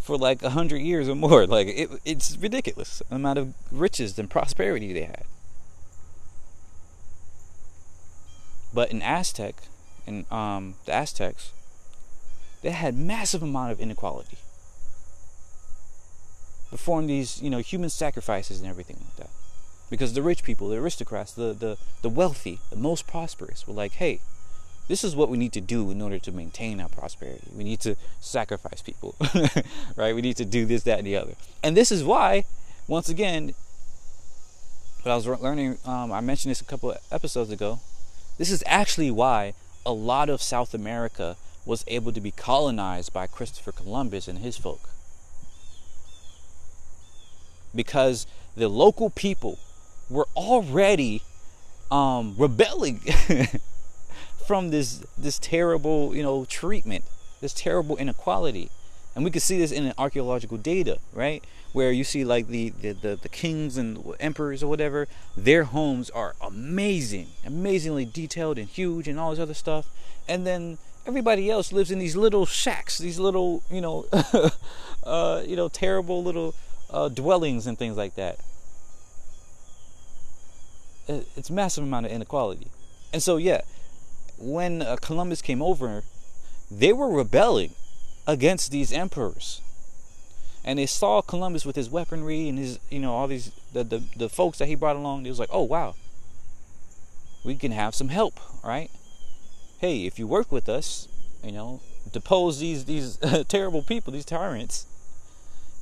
for 0.05 0.17
like 0.17 0.43
a 0.43 0.51
hundred 0.51 0.81
years 0.81 1.09
or 1.09 1.15
more. 1.15 1.47
Like 1.55 1.67
it, 1.67 1.89
it's 2.05 2.37
ridiculous 2.37 3.01
the 3.09 3.15
amount 3.15 3.39
of 3.39 3.53
riches 3.71 4.19
and 4.19 4.29
prosperity 4.29 4.93
they 4.93 5.03
had. 5.03 5.25
But 8.73 8.91
in 8.91 9.01
Aztec, 9.01 9.55
in 10.05 10.25
um, 10.29 10.75
the 10.85 10.93
Aztecs, 10.93 11.51
they 12.61 12.71
had 12.71 12.95
massive 12.97 13.41
amount 13.41 13.71
of 13.71 13.79
inequality 13.79 14.37
perform 16.69 17.07
these, 17.07 17.41
you 17.41 17.49
know, 17.49 17.59
human 17.59 17.89
sacrifices 17.89 18.59
and 18.59 18.69
everything 18.69 18.97
like 18.99 19.15
that. 19.15 19.29
Because 19.89 20.13
the 20.13 20.21
rich 20.21 20.43
people, 20.43 20.67
the 20.67 20.77
aristocrats, 20.77 21.31
the, 21.31 21.53
the, 21.53 21.77
the 22.01 22.09
wealthy, 22.09 22.59
the 22.69 22.75
most 22.75 23.07
prosperous 23.07 23.65
were 23.65 23.73
like, 23.73 23.93
hey, 23.93 24.19
this 24.87 25.03
is 25.03 25.15
what 25.15 25.29
we 25.29 25.37
need 25.37 25.53
to 25.53 25.61
do 25.61 25.89
in 25.91 26.01
order 26.01 26.19
to 26.19 26.31
maintain 26.31 26.79
our 26.79 26.89
prosperity. 26.89 27.47
We 27.55 27.63
need 27.63 27.79
to 27.81 27.95
sacrifice 28.19 28.81
people, 28.81 29.15
right? 29.95 30.13
We 30.13 30.21
need 30.21 30.37
to 30.37 30.45
do 30.45 30.65
this, 30.65 30.83
that, 30.83 30.99
and 30.99 31.07
the 31.07 31.15
other. 31.15 31.33
And 31.63 31.75
this 31.75 31.91
is 31.91 32.03
why, 32.03 32.45
once 32.87 33.09
again, 33.09 33.53
but 35.03 35.11
I 35.11 35.15
was 35.15 35.27
learning, 35.27 35.77
um, 35.85 36.11
I 36.11 36.21
mentioned 36.21 36.51
this 36.51 36.61
a 36.61 36.65
couple 36.65 36.91
of 36.91 36.97
episodes 37.11 37.51
ago. 37.51 37.79
This 38.37 38.51
is 38.51 38.63
actually 38.65 39.11
why 39.11 39.53
a 39.85 39.91
lot 39.91 40.29
of 40.29 40.41
South 40.41 40.73
America 40.73 41.37
was 41.65 41.83
able 41.87 42.11
to 42.11 42.21
be 42.21 42.31
colonized 42.31 43.13
by 43.13 43.27
Christopher 43.27 43.71
Columbus 43.71 44.27
and 44.27 44.39
his 44.39 44.57
folk 44.57 44.89
because 47.75 48.25
the 48.55 48.69
local 48.69 49.09
people 49.09 49.59
were 50.09 50.27
already 50.35 51.21
um, 51.91 52.35
rebelling 52.37 53.01
from 54.45 54.69
this 54.69 55.03
this 55.17 55.39
terrible 55.39 56.15
you 56.15 56.23
know 56.23 56.45
treatment, 56.45 57.05
this 57.41 57.53
terrible 57.53 57.97
inequality, 57.97 58.69
and 59.15 59.23
we 59.23 59.31
can 59.31 59.41
see 59.41 59.57
this 59.57 59.71
in 59.71 59.93
archaeological 59.97 60.57
data, 60.57 60.99
right? 61.13 61.43
Where 61.73 61.91
you 61.91 62.03
see 62.03 62.23
like 62.23 62.47
the, 62.47 62.69
the 62.69 62.91
the, 62.91 63.15
the 63.21 63.29
kings 63.29 63.77
and 63.77 64.03
emperors 64.19 64.61
or 64.61 64.67
whatever, 64.67 65.07
their 65.35 65.63
homes 65.65 66.09
are 66.11 66.35
amazing, 66.41 67.27
amazingly 67.45 68.05
detailed 68.05 68.57
and 68.57 68.67
huge 68.67 69.07
and 69.07 69.19
all 69.19 69.31
this 69.31 69.39
other 69.39 69.53
stuff, 69.53 69.87
and 70.27 70.45
then 70.45 70.77
everybody 71.07 71.49
else 71.49 71.71
lives 71.71 71.91
in 71.91 71.99
these 71.99 72.15
little 72.15 72.45
shacks, 72.45 72.97
these 72.97 73.19
little 73.19 73.63
you 73.71 73.81
know, 73.81 74.05
uh, 75.03 75.43
you 75.45 75.55
know 75.55 75.69
terrible 75.69 76.23
little 76.23 76.53
uh, 76.91 77.09
dwellings 77.09 77.65
and 77.67 77.77
things 77.77 77.97
like 77.97 78.15
that. 78.15 78.39
It's 81.07 81.51
massive 81.51 81.83
amount 81.83 82.07
of 82.07 82.11
inequality, 82.11 82.67
and 83.13 83.21
so 83.21 83.37
yeah, 83.37 83.61
when 84.37 84.81
uh, 84.81 84.97
Columbus 85.01 85.41
came 85.41 85.61
over, 85.61 86.03
they 86.69 86.93
were 86.93 87.09
rebelling 87.09 87.73
against 88.27 88.71
these 88.71 88.91
emperors, 88.91 89.61
and 90.63 90.79
they 90.79 90.85
saw 90.85 91.21
Columbus 91.21 91.65
with 91.65 91.75
his 91.75 91.89
weaponry 91.89 92.49
and 92.49 92.57
his 92.57 92.79
you 92.89 92.99
know 92.99 93.13
all 93.13 93.27
these 93.27 93.51
the 93.73 93.83
the, 93.83 94.03
the 94.15 94.29
folks 94.29 94.57
that 94.57 94.67
he 94.67 94.75
brought 94.75 94.95
along. 94.95 95.23
They 95.23 95.29
was 95.29 95.39
like, 95.39 95.49
oh 95.51 95.63
wow, 95.63 95.95
we 97.43 97.55
can 97.55 97.71
have 97.71 97.95
some 97.95 98.09
help, 98.09 98.39
right? 98.63 98.89
Hey, 99.79 100.05
if 100.05 100.17
you 100.17 100.27
work 100.27 100.51
with 100.51 100.67
us, 100.69 101.07
you 101.43 101.51
know, 101.51 101.81
depose 102.11 102.59
these 102.59 102.85
these 102.85 103.17
terrible 103.47 103.83
people, 103.83 104.13
these 104.13 104.25
tyrants 104.25 104.87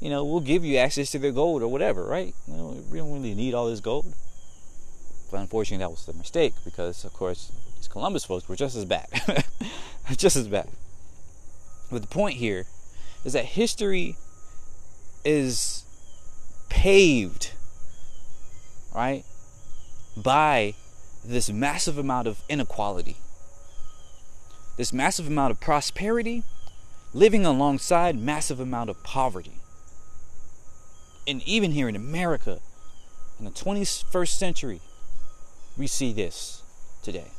you 0.04 0.10
know, 0.10 0.26
we'll 0.26 0.42
give 0.42 0.66
you 0.66 0.76
access 0.76 1.12
to 1.12 1.20
their 1.20 1.32
gold 1.32 1.64
or 1.64 1.70
whatever, 1.70 2.04
right? 2.04 2.36
You 2.46 2.58
know, 2.58 2.84
we 2.92 2.98
don't 2.98 3.14
really 3.14 3.34
need 3.34 3.54
all 3.54 3.70
this 3.70 3.80
gold. 3.80 4.14
But 5.32 5.40
unfortunately, 5.40 5.82
that 5.82 5.90
was 5.90 6.06
the 6.06 6.12
mistake 6.12 6.56
because, 6.66 7.06
of 7.06 7.14
course, 7.14 7.54
these 7.84 7.92
Columbus 7.92 8.24
folks 8.24 8.48
were 8.48 8.56
just 8.56 8.78
as 8.78 8.86
bad. 8.86 9.08
just 10.18 10.38
as 10.38 10.48
bad. 10.48 10.70
But 11.92 12.02
the 12.02 12.08
point 12.08 12.36
here 12.38 12.66
is 13.26 13.34
that 13.34 13.44
history 13.44 14.16
is 15.26 15.84
paved, 16.70 17.52
right, 18.96 19.26
by 20.16 20.76
this 21.26 21.50
massive 21.50 21.98
amount 21.98 22.28
of 22.28 22.42
inequality, 22.48 23.18
this 24.78 24.94
massive 24.94 25.28
amount 25.28 25.52
of 25.52 25.60
prosperity 25.60 26.44
living 27.14 27.46
alongside 27.46 28.18
massive 28.18 28.62
amount 28.62 28.90
of 28.90 29.04
poverty 29.04 29.60
and 31.28 31.42
even 31.46 31.72
here 31.72 31.90
in 31.90 31.96
America, 31.96 32.60
In 33.40 33.46
the 33.46 33.52
21st 33.52 34.30
century, 34.30 34.80
we 35.78 35.88
see 35.88 36.14
this 36.14 36.62
today. 37.02 37.33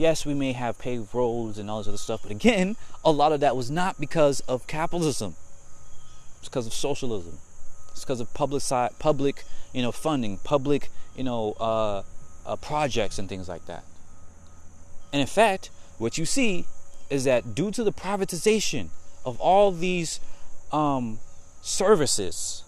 Yes, 0.00 0.24
we 0.24 0.32
may 0.32 0.52
have 0.52 0.78
paved 0.78 1.14
roads 1.14 1.58
and 1.58 1.70
all 1.70 1.76
this 1.76 1.88
other 1.88 1.98
stuff, 1.98 2.22
but 2.22 2.30
again, 2.30 2.76
a 3.04 3.10
lot 3.10 3.32
of 3.32 3.40
that 3.40 3.54
was 3.54 3.70
not 3.70 4.00
because 4.00 4.40
of 4.48 4.66
capitalism. 4.66 5.36
It's 6.38 6.48
because 6.48 6.66
of 6.66 6.72
socialism. 6.72 7.36
It's 7.90 8.00
because 8.00 8.18
of 8.18 8.32
public 8.32 8.62
side, 8.62 8.92
public, 8.98 9.44
you 9.74 9.82
know, 9.82 9.92
funding, 9.92 10.38
public, 10.38 10.88
you 11.14 11.22
know, 11.22 11.52
uh, 11.60 12.02
uh, 12.46 12.56
projects 12.56 13.18
and 13.18 13.28
things 13.28 13.46
like 13.46 13.66
that. 13.66 13.84
And 15.12 15.20
in 15.20 15.26
fact, 15.26 15.68
what 15.98 16.16
you 16.16 16.24
see 16.24 16.64
is 17.10 17.24
that 17.24 17.54
due 17.54 17.70
to 17.70 17.84
the 17.84 17.92
privatization 17.92 18.88
of 19.26 19.38
all 19.38 19.70
these 19.70 20.18
um, 20.72 21.18
services, 21.60 22.64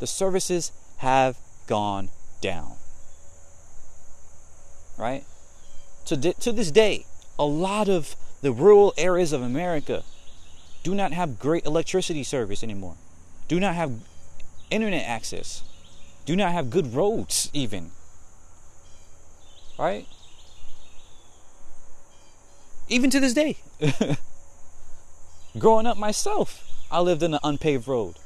the 0.00 0.08
services 0.08 0.72
have 0.96 1.36
gone 1.68 2.08
down. 2.40 2.72
Right? 4.98 5.24
To, 6.06 6.16
di- 6.16 6.34
to 6.34 6.52
this 6.52 6.70
day, 6.70 7.06
a 7.38 7.44
lot 7.44 7.88
of 7.88 8.16
the 8.40 8.52
rural 8.52 8.92
areas 8.96 9.32
of 9.32 9.42
America 9.42 10.02
do 10.82 10.94
not 10.94 11.12
have 11.12 11.38
great 11.38 11.64
electricity 11.64 12.24
service 12.24 12.62
anymore, 12.62 12.96
do 13.48 13.60
not 13.60 13.74
have 13.74 13.92
internet 14.70 15.06
access, 15.06 15.62
do 16.26 16.34
not 16.34 16.52
have 16.52 16.70
good 16.70 16.94
roads, 16.94 17.50
even. 17.52 17.92
Right? 19.78 20.06
Even 22.88 23.10
to 23.10 23.20
this 23.20 23.32
day. 23.32 23.56
Growing 25.58 25.86
up 25.86 25.96
myself, 25.96 26.68
I 26.90 27.00
lived 27.00 27.22
in 27.22 27.34
an 27.34 27.40
unpaved 27.42 27.86
road 27.86 28.16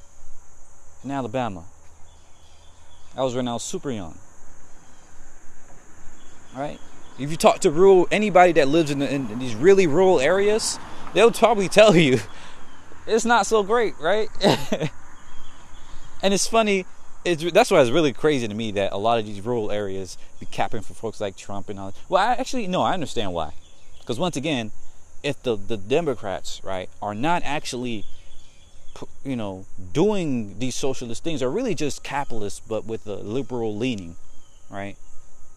in 1.04 1.10
Alabama. 1.10 1.64
I 3.16 3.22
was 3.22 3.34
when 3.34 3.48
I 3.48 3.54
was 3.54 3.62
super 3.62 3.90
young. 3.90 4.18
Right? 6.54 6.78
If 7.18 7.30
you 7.30 7.36
talk 7.36 7.60
to 7.60 7.70
rural 7.70 8.06
anybody 8.10 8.52
that 8.52 8.68
lives 8.68 8.90
in, 8.90 8.98
the, 8.98 9.12
in 9.12 9.38
these 9.38 9.54
really 9.54 9.86
rural 9.86 10.20
areas, 10.20 10.78
they'll 11.14 11.32
probably 11.32 11.68
tell 11.80 11.96
you 11.96 12.20
it's 13.06 13.24
not 13.24 13.46
so 13.46 13.62
great, 13.62 13.94
right? 14.00 14.28
and 16.22 16.34
it's 16.34 16.46
funny. 16.46 16.84
It's, 17.24 17.50
that's 17.52 17.70
why 17.70 17.80
it's 17.80 17.90
really 17.90 18.12
crazy 18.12 18.46
to 18.46 18.54
me 18.54 18.70
that 18.72 18.92
a 18.92 18.96
lot 18.96 19.18
of 19.18 19.26
these 19.26 19.40
rural 19.40 19.72
areas 19.72 20.16
be 20.38 20.46
capping 20.46 20.82
for 20.82 20.94
folks 20.94 21.20
like 21.20 21.36
Trump 21.36 21.68
and 21.68 21.78
all. 21.78 21.86
That. 21.90 21.96
Well, 22.08 22.22
I 22.22 22.34
actually 22.34 22.66
no, 22.66 22.82
I 22.82 22.94
understand 22.94 23.32
why. 23.32 23.52
Because 23.98 24.18
once 24.18 24.36
again, 24.36 24.70
if 25.22 25.42
the 25.42 25.56
the 25.56 25.76
Democrats 25.76 26.60
right 26.62 26.88
are 27.02 27.14
not 27.14 27.42
actually 27.44 28.04
you 29.24 29.36
know 29.36 29.66
doing 29.92 30.58
these 30.58 30.74
socialist 30.74 31.22
things 31.22 31.42
are 31.42 31.50
really 31.50 31.74
just 31.74 32.02
capitalists 32.02 32.60
but 32.60 32.86
with 32.86 33.06
a 33.06 33.16
liberal 33.16 33.76
leaning 33.76 34.16
right 34.70 34.96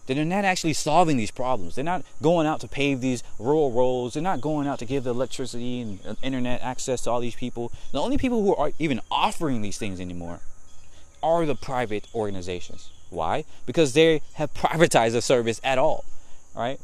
they're 0.06 0.24
not 0.24 0.44
actually 0.44 0.72
solving 0.72 1.16
these 1.16 1.30
problems 1.30 1.74
they're 1.74 1.84
not 1.84 2.04
going 2.20 2.46
out 2.46 2.60
to 2.60 2.68
pave 2.68 3.00
these 3.00 3.22
rural 3.38 3.70
roads 3.70 4.14
they're 4.14 4.22
not 4.22 4.40
going 4.40 4.66
out 4.66 4.78
to 4.78 4.84
give 4.84 5.04
the 5.04 5.10
electricity 5.10 5.80
and 5.80 6.00
uh, 6.06 6.14
internet 6.22 6.60
access 6.62 7.02
to 7.02 7.10
all 7.10 7.20
these 7.20 7.36
people 7.36 7.70
the 7.92 8.00
only 8.00 8.18
people 8.18 8.42
who 8.42 8.54
are 8.54 8.72
even 8.78 9.00
offering 9.10 9.62
these 9.62 9.78
things 9.78 10.00
anymore 10.00 10.40
are 11.22 11.46
the 11.46 11.54
private 11.54 12.06
organizations 12.14 12.90
why 13.10 13.44
because 13.66 13.92
they 13.92 14.20
have 14.34 14.52
privatized 14.54 15.12
the 15.12 15.22
service 15.22 15.60
at 15.62 15.78
all 15.78 16.04
right 16.54 16.80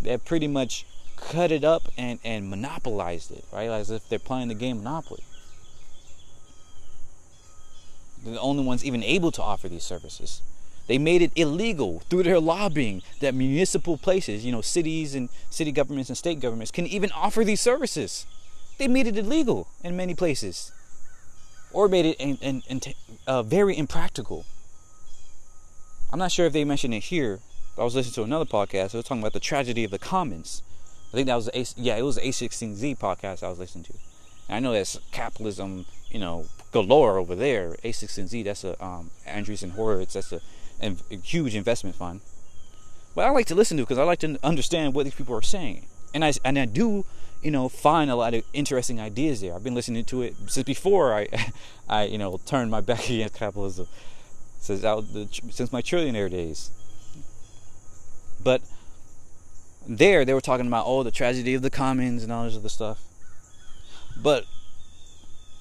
they 0.00 0.10
have 0.10 0.24
pretty 0.24 0.46
much 0.46 0.84
cut 1.20 1.50
it 1.50 1.64
up 1.64 1.88
and, 1.96 2.18
and 2.24 2.48
monopolized 2.48 3.30
it, 3.32 3.44
right? 3.52 3.70
As 3.70 3.90
if 3.90 4.08
they're 4.08 4.18
playing 4.18 4.48
the 4.48 4.54
game 4.54 4.78
Monopoly. 4.78 5.22
They're 8.22 8.34
the 8.34 8.40
only 8.40 8.64
ones 8.64 8.84
even 8.84 9.02
able 9.02 9.30
to 9.32 9.42
offer 9.42 9.68
these 9.68 9.84
services. 9.84 10.42
They 10.88 10.98
made 10.98 11.22
it 11.22 11.32
illegal 11.36 12.00
through 12.10 12.24
their 12.24 12.40
lobbying 12.40 13.02
that 13.20 13.34
municipal 13.34 13.96
places, 13.96 14.44
you 14.44 14.50
know, 14.50 14.62
cities 14.62 15.14
and 15.14 15.28
city 15.50 15.70
governments 15.70 16.10
and 16.10 16.18
state 16.18 16.40
governments 16.40 16.70
can 16.70 16.86
even 16.86 17.12
offer 17.12 17.44
these 17.44 17.60
services. 17.60 18.26
They 18.78 18.88
made 18.88 19.06
it 19.06 19.16
illegal 19.16 19.68
in 19.84 19.96
many 19.96 20.14
places, 20.14 20.72
or 21.72 21.88
made 21.88 22.06
it 22.06 22.16
in, 22.18 22.36
in, 22.36 22.62
in, 22.68 22.80
uh, 23.26 23.42
very 23.42 23.76
impractical. 23.76 24.46
I'm 26.10 26.18
not 26.18 26.32
sure 26.32 26.46
if 26.46 26.52
they 26.52 26.64
mentioned 26.64 26.94
it 26.94 27.04
here, 27.04 27.40
but 27.76 27.82
I 27.82 27.84
was 27.84 27.94
listening 27.94 28.14
to 28.14 28.22
another 28.22 28.46
podcast. 28.46 28.92
They 28.92 28.98
were 28.98 29.02
talking 29.02 29.22
about 29.22 29.34
the 29.34 29.40
tragedy 29.40 29.84
of 29.84 29.90
the 29.90 29.98
commons 29.98 30.62
I 31.12 31.16
think 31.16 31.26
that 31.28 31.36
was 31.36 31.48
a 31.48 31.64
yeah, 31.80 31.96
it 31.96 32.02
was 32.02 32.16
the 32.16 32.22
A16Z 32.22 32.98
podcast 32.98 33.42
I 33.42 33.48
was 33.48 33.58
listening 33.58 33.84
to. 33.84 33.94
And 34.48 34.56
I 34.56 34.60
know 34.60 34.72
that's 34.72 34.98
capitalism, 35.10 35.86
you 36.10 36.20
know, 36.20 36.46
galore 36.70 37.16
over 37.16 37.34
there. 37.34 37.76
A16Z, 37.82 38.44
that's 38.44 38.64
a 38.64 38.82
um, 38.84 39.10
Andreessen 39.26 39.72
Horowitz, 39.72 40.12
that's 40.14 40.32
a, 40.32 40.40
a, 40.80 41.16
huge 41.16 41.54
investment 41.54 41.96
fund. 41.96 42.20
But 43.14 43.26
I 43.26 43.30
like 43.30 43.46
to 43.46 43.54
listen 43.54 43.76
to 43.78 43.82
because 43.82 43.98
I 43.98 44.04
like 44.04 44.20
to 44.20 44.38
understand 44.42 44.94
what 44.94 45.04
these 45.04 45.14
people 45.14 45.34
are 45.34 45.42
saying, 45.42 45.86
and 46.14 46.24
I 46.24 46.32
and 46.44 46.58
I 46.58 46.66
do, 46.66 47.04
you 47.42 47.50
know, 47.50 47.68
find 47.68 48.10
a 48.10 48.16
lot 48.16 48.34
of 48.34 48.44
interesting 48.52 49.00
ideas 49.00 49.40
there. 49.40 49.54
I've 49.54 49.64
been 49.64 49.74
listening 49.74 50.04
to 50.06 50.22
it 50.22 50.36
since 50.46 50.64
before 50.64 51.14
I, 51.14 51.28
I 51.88 52.04
you 52.04 52.18
know, 52.18 52.38
turned 52.44 52.70
my 52.70 52.80
back 52.80 53.04
against 53.10 53.34
capitalism, 53.34 53.88
since 54.58 54.84
out 54.84 55.12
the, 55.12 55.28
since 55.50 55.72
my 55.72 55.82
trillionaire 55.82 56.30
days. 56.30 56.70
But 58.42 58.62
there 59.88 60.24
they 60.24 60.34
were 60.34 60.40
talking 60.40 60.66
about 60.66 60.84
oh 60.86 61.02
the 61.02 61.10
tragedy 61.10 61.54
of 61.54 61.62
the 61.62 61.70
commons 61.70 62.22
and 62.22 62.30
all 62.30 62.44
this 62.44 62.56
other 62.56 62.68
stuff 62.68 63.00
but 64.22 64.44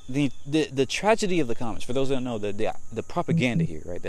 the, 0.09 0.31
the 0.45 0.65
the 0.65 0.85
tragedy 0.85 1.39
of 1.39 1.47
the 1.47 1.55
commons 1.55 1.83
for 1.83 1.93
those 1.93 2.09
that 2.09 2.15
don't 2.15 2.25
know 2.25 2.37
the 2.37 2.51
the, 2.51 2.73
the 2.91 3.03
propaganda 3.03 3.63
here 3.63 3.81
right 3.85 4.03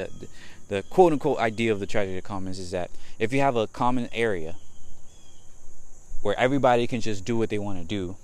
the, 0.69 0.83
quote 0.85 1.13
unquote 1.13 1.39
idea 1.39 1.73
of 1.73 1.81
the 1.81 1.87
tragedy 1.87 2.19
of 2.19 2.25
commons 2.25 2.59
is 2.59 2.71
that 2.71 2.91
if 3.19 3.33
you 3.33 3.41
have 3.41 3.57
a 3.57 3.67
common 3.67 4.09
area 4.13 4.57
where 6.23 6.39
everybody 6.39 6.87
can 6.87 7.01
just 7.01 7.25
do 7.25 7.37
what 7.37 7.49
they 7.49 7.59
want 7.59 7.79
to 7.79 7.85
do 7.85 8.17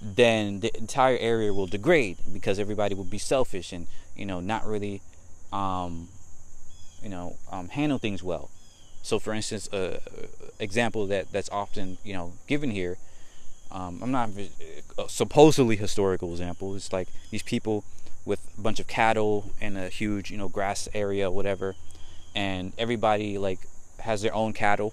then 0.00 0.60
the 0.60 0.76
entire 0.76 1.16
area 1.18 1.52
will 1.52 1.66
degrade 1.66 2.18
because 2.32 2.58
everybody 2.58 2.94
will 2.94 3.04
be 3.04 3.18
selfish 3.18 3.72
and 3.72 3.86
you 4.16 4.26
know 4.26 4.40
not 4.40 4.66
really 4.66 5.00
um, 5.52 6.08
you 7.02 7.08
know 7.08 7.36
um, 7.50 7.68
handle 7.68 7.98
things 7.98 8.22
well 8.22 8.50
so, 9.02 9.18
for 9.18 9.34
instance, 9.34 9.68
a 9.72 9.96
uh, 9.96 9.98
example 10.60 11.06
that 11.08 11.32
that's 11.32 11.50
often 11.50 11.98
you 12.04 12.14
know 12.14 12.32
given 12.46 12.70
here. 12.70 12.96
Um, 13.70 14.00
I'm 14.02 14.10
not 14.10 14.30
a 14.98 15.08
supposedly 15.08 15.76
historical 15.76 16.30
example. 16.30 16.74
It's 16.76 16.92
like 16.92 17.08
these 17.30 17.42
people 17.42 17.84
with 18.24 18.40
a 18.56 18.60
bunch 18.60 18.80
of 18.80 18.86
cattle 18.86 19.52
and 19.60 19.76
a 19.76 19.88
huge 19.88 20.30
you 20.30 20.38
know 20.38 20.48
grass 20.48 20.88
area, 20.94 21.30
whatever, 21.30 21.74
and 22.34 22.72
everybody 22.78 23.38
like 23.38 23.60
has 24.00 24.22
their 24.22 24.34
own 24.34 24.52
cattle, 24.52 24.92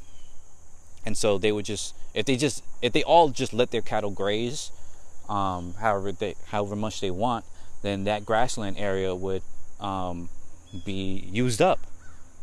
and 1.06 1.18
so 1.18 1.38
they 1.38 1.52
would 1.52 1.66
just 1.66 1.96
if 2.14 2.26
they 2.26 2.36
just 2.36 2.64
if 2.82 2.94
they 2.94 3.04
all 3.04 3.30
just 3.30 3.54
let 3.54 3.72
their 3.72 3.82
cattle 3.82 4.12
graze, 4.12 4.72
um, 5.28 5.76
however 5.80 6.12
they 6.12 6.36
however 6.48 6.76
much 6.76 7.02
they 7.02 7.12
want, 7.12 7.46
then 7.82 8.04
that 8.04 8.26
grassland 8.26 8.78
area 8.78 9.16
would 9.16 9.42
um, 9.80 10.30
be 10.86 11.24
used 11.32 11.62
up 11.62 11.80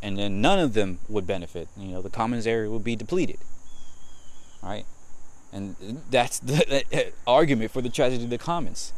and 0.03 0.19
then 0.19 0.41
none 0.41 0.59
of 0.59 0.75
them 0.75 0.99
would 1.09 1.27
benefit. 1.27 1.69
You 1.77 1.89
know, 1.89 2.03
the 2.03 2.11
commons 2.11 2.47
area 2.47 2.71
would 2.71 2.85
be 2.85 2.97
depleted. 2.97 3.39
Right? 4.63 4.85
And 5.53 5.77
that's 6.11 6.39
the 6.41 7.13
argument 7.27 7.71
for 7.71 7.83
the 7.83 7.89
tragedy 7.89 8.25
of 8.25 8.31
the 8.31 8.39
commons. 8.39 8.93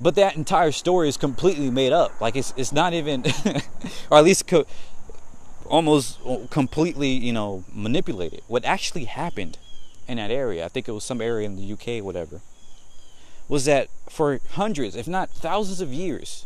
But 0.00 0.16
that 0.16 0.36
entire 0.36 0.72
story 0.72 1.08
is 1.08 1.16
completely 1.16 1.70
made 1.70 1.92
up. 1.92 2.20
Like 2.20 2.36
it's 2.36 2.52
it's 2.56 2.72
not 2.72 2.92
even, 2.92 3.24
or 4.10 4.18
at 4.18 4.24
least 4.24 4.46
co- 4.46 4.66
almost 5.66 6.18
uh, 6.26 6.38
completely, 6.50 7.10
you 7.10 7.32
know, 7.32 7.64
manipulated. 7.72 8.42
What 8.48 8.64
actually 8.64 9.04
happened 9.04 9.58
in 10.08 10.16
that 10.16 10.30
area, 10.30 10.64
I 10.64 10.68
think 10.68 10.88
it 10.88 10.92
was 10.92 11.04
some 11.04 11.20
area 11.20 11.46
in 11.46 11.56
the 11.56 11.72
UK, 11.72 12.04
whatever, 12.04 12.40
was 13.48 13.64
that 13.66 13.88
for 14.10 14.40
hundreds, 14.52 14.96
if 14.96 15.06
not 15.06 15.30
thousands 15.30 15.80
of 15.80 15.92
years, 15.92 16.44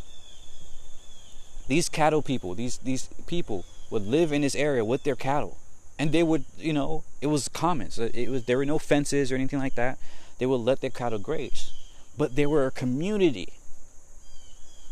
these 1.68 1.88
cattle 1.88 2.22
people, 2.22 2.54
these 2.54 2.78
these 2.78 3.08
people 3.26 3.64
would 3.90 4.06
live 4.06 4.32
in 4.32 4.42
this 4.42 4.54
area 4.54 4.84
with 4.84 5.04
their 5.04 5.16
cattle 5.16 5.56
and 5.98 6.12
they 6.12 6.22
would 6.22 6.44
you 6.56 6.72
know 6.72 7.02
it 7.20 7.26
was 7.26 7.48
common 7.48 7.90
so 7.90 8.08
it 8.14 8.28
was 8.28 8.44
there 8.44 8.56
were 8.56 8.64
no 8.64 8.78
fences 8.78 9.32
or 9.32 9.34
anything 9.34 9.58
like 9.58 9.74
that 9.74 9.98
they 10.38 10.46
would 10.46 10.60
let 10.60 10.80
their 10.80 10.90
cattle 10.90 11.18
graze 11.18 11.72
but 12.18 12.36
they 12.36 12.46
were 12.46 12.66
a 12.66 12.70
community. 12.70 13.54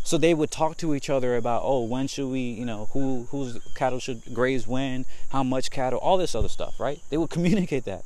So 0.04 0.16
they 0.16 0.34
would 0.34 0.52
talk 0.52 0.76
to 0.78 0.94
each 0.94 1.10
other 1.10 1.36
about 1.36 1.62
oh 1.64 1.82
when 1.82 2.06
should 2.06 2.28
we 2.28 2.40
you 2.40 2.64
know 2.64 2.88
who 2.92 3.26
whose 3.30 3.58
cattle 3.74 3.98
should 3.98 4.22
graze 4.32 4.66
when 4.66 5.04
how 5.30 5.42
much 5.42 5.70
cattle 5.70 5.98
all 5.98 6.16
this 6.16 6.34
other 6.34 6.48
stuff 6.48 6.78
right? 6.78 7.00
They 7.10 7.16
would 7.16 7.30
communicate 7.36 7.84
that. 7.84 8.04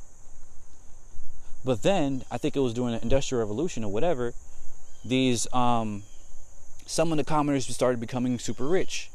But 1.63 1.83
then 1.83 2.23
i 2.31 2.37
think 2.39 2.55
it 2.55 2.59
was 2.59 2.73
during 2.73 2.95
the 2.95 3.01
industrial 3.03 3.41
revolution 3.41 3.83
or 3.83 3.91
whatever 3.91 4.33
these 5.05 5.47
um 5.53 6.03
some 6.91 7.11
of 7.11 7.17
the 7.17 7.23
commoners 7.23 7.65
started 7.67 7.99
becoming 7.99 8.37
super 8.37 8.67
rich. 8.67 9.09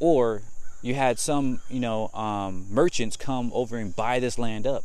Or 0.00 0.42
you 0.82 0.94
had 0.94 1.18
some, 1.18 1.60
you 1.70 1.78
know, 1.78 2.08
um, 2.08 2.66
merchants 2.68 3.16
come 3.16 3.52
over 3.54 3.76
and 3.76 3.94
buy 3.94 4.18
this 4.18 4.38
land 4.38 4.66
up. 4.66 4.84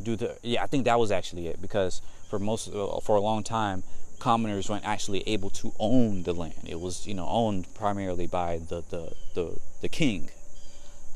Do 0.00 0.14
the 0.14 0.38
yeah, 0.42 0.62
I 0.62 0.66
think 0.66 0.84
that 0.84 1.00
was 1.00 1.10
actually 1.10 1.48
it 1.48 1.60
because 1.60 2.00
for 2.28 2.38
most 2.38 2.68
uh, 2.68 3.00
for 3.00 3.16
a 3.16 3.20
long 3.20 3.42
time, 3.42 3.82
commoners 4.18 4.68
weren't 4.68 4.84
actually 4.84 5.26
able 5.28 5.50
to 5.50 5.72
own 5.78 6.24
the 6.24 6.32
land. 6.32 6.66
It 6.66 6.80
was, 6.80 7.06
you 7.06 7.14
know, 7.14 7.26
owned 7.28 7.72
primarily 7.74 8.26
by 8.26 8.58
the 8.58 8.82
the 8.88 9.12
the, 9.34 9.58
the 9.80 9.88
king. 9.88 10.30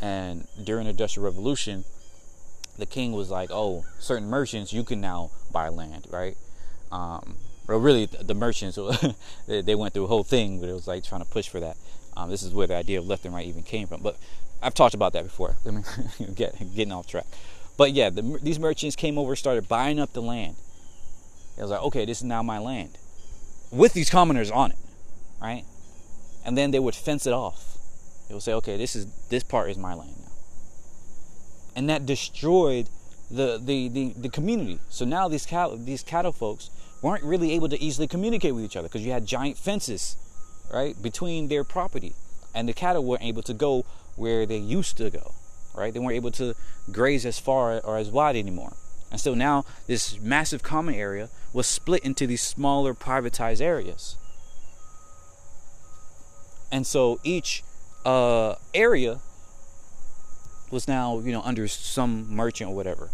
And 0.00 0.48
during 0.62 0.84
the 0.84 0.90
Industrial 0.90 1.24
Revolution, 1.24 1.84
the 2.76 2.86
king 2.86 3.12
was 3.12 3.30
like, 3.30 3.50
"Oh, 3.52 3.84
certain 3.98 4.28
merchants, 4.28 4.72
you 4.72 4.82
can 4.82 5.00
now 5.00 5.30
buy 5.52 5.68
land, 5.68 6.06
right?" 6.10 6.36
Um, 6.90 7.36
well, 7.68 7.78
really, 7.78 8.06
the 8.06 8.34
merchants 8.34 8.78
they 9.46 9.74
went 9.74 9.94
through 9.94 10.04
a 10.04 10.08
whole 10.08 10.24
thing, 10.24 10.60
but 10.60 10.68
it 10.68 10.72
was 10.72 10.88
like 10.88 11.04
trying 11.04 11.22
to 11.22 11.28
push 11.28 11.48
for 11.48 11.60
that. 11.60 11.76
Um, 12.16 12.30
this 12.30 12.42
is 12.42 12.52
where 12.52 12.66
the 12.66 12.76
idea 12.76 12.98
of 12.98 13.06
left 13.06 13.24
and 13.24 13.34
right 13.34 13.46
even 13.46 13.62
came 13.62 13.86
from. 13.86 14.02
But 14.02 14.16
I've 14.60 14.74
talked 14.74 14.94
about 14.94 15.12
that 15.14 15.24
before. 15.24 15.56
Let 15.64 15.74
me 15.74 15.82
get 16.34 16.58
getting 16.74 16.92
off 16.92 17.06
track. 17.06 17.26
But 17.76 17.92
yeah, 17.92 18.10
the, 18.10 18.38
these 18.42 18.58
merchants 18.58 18.96
came 18.96 19.16
over, 19.18 19.34
started 19.36 19.68
buying 19.68 19.98
up 19.98 20.12
the 20.12 20.22
land. 20.22 20.56
It 21.56 21.62
was 21.62 21.70
like, 21.70 21.82
okay, 21.82 22.04
this 22.04 22.18
is 22.18 22.24
now 22.24 22.42
my 22.42 22.58
land, 22.58 22.98
with 23.70 23.92
these 23.92 24.10
commoners 24.10 24.50
on 24.50 24.72
it, 24.72 24.78
right? 25.40 25.64
And 26.44 26.56
then 26.56 26.70
they 26.70 26.78
would 26.78 26.94
fence 26.94 27.26
it 27.26 27.32
off. 27.32 27.76
They 28.28 28.34
would 28.34 28.42
say, 28.42 28.54
okay, 28.54 28.76
this 28.76 28.96
is 28.96 29.06
this 29.28 29.42
part 29.42 29.70
is 29.70 29.76
my 29.76 29.94
land 29.94 30.16
now, 30.20 30.32
and 31.76 31.88
that 31.88 32.06
destroyed 32.06 32.88
the 33.30 33.60
the 33.62 33.88
the, 33.88 34.14
the 34.16 34.28
community. 34.28 34.78
So 34.88 35.04
now 35.04 35.28
these 35.28 35.46
cattle 35.46 35.76
these 35.76 36.02
cattle 36.02 36.32
folks 36.32 36.70
weren't 37.02 37.24
really 37.24 37.52
able 37.52 37.68
to 37.68 37.80
easily 37.82 38.06
communicate 38.06 38.54
with 38.54 38.64
each 38.64 38.76
other 38.76 38.88
because 38.88 39.04
you 39.04 39.12
had 39.12 39.26
giant 39.26 39.58
fences, 39.58 40.16
right, 40.72 41.00
between 41.02 41.48
their 41.48 41.64
property, 41.64 42.14
and 42.54 42.68
the 42.68 42.72
cattle 42.72 43.04
weren't 43.04 43.22
able 43.22 43.42
to 43.42 43.52
go 43.52 43.84
where 44.16 44.46
they 44.46 44.56
used 44.56 44.96
to 44.98 45.10
go, 45.10 45.34
right? 45.74 45.92
They 45.92 46.00
weren't 46.00 46.16
able 46.16 46.30
to 46.32 46.54
graze 46.90 47.26
as 47.26 47.38
far 47.38 47.80
or 47.80 47.98
as 47.98 48.08
wide 48.08 48.36
anymore. 48.36 48.74
And 49.12 49.20
so 49.20 49.34
now 49.34 49.66
this 49.86 50.18
massive 50.20 50.62
common 50.62 50.94
area 50.94 51.28
was 51.52 51.66
split 51.66 52.02
into 52.02 52.26
these 52.26 52.40
smaller 52.40 52.94
privatized 52.94 53.60
areas. 53.60 54.16
And 56.72 56.86
so 56.86 57.20
each 57.22 57.62
uh, 58.06 58.54
area 58.72 59.20
was 60.70 60.88
now, 60.88 61.18
you 61.18 61.30
know, 61.30 61.42
under 61.42 61.68
some 61.68 62.34
merchant 62.34 62.70
or 62.70 62.74
whatever. 62.74 63.10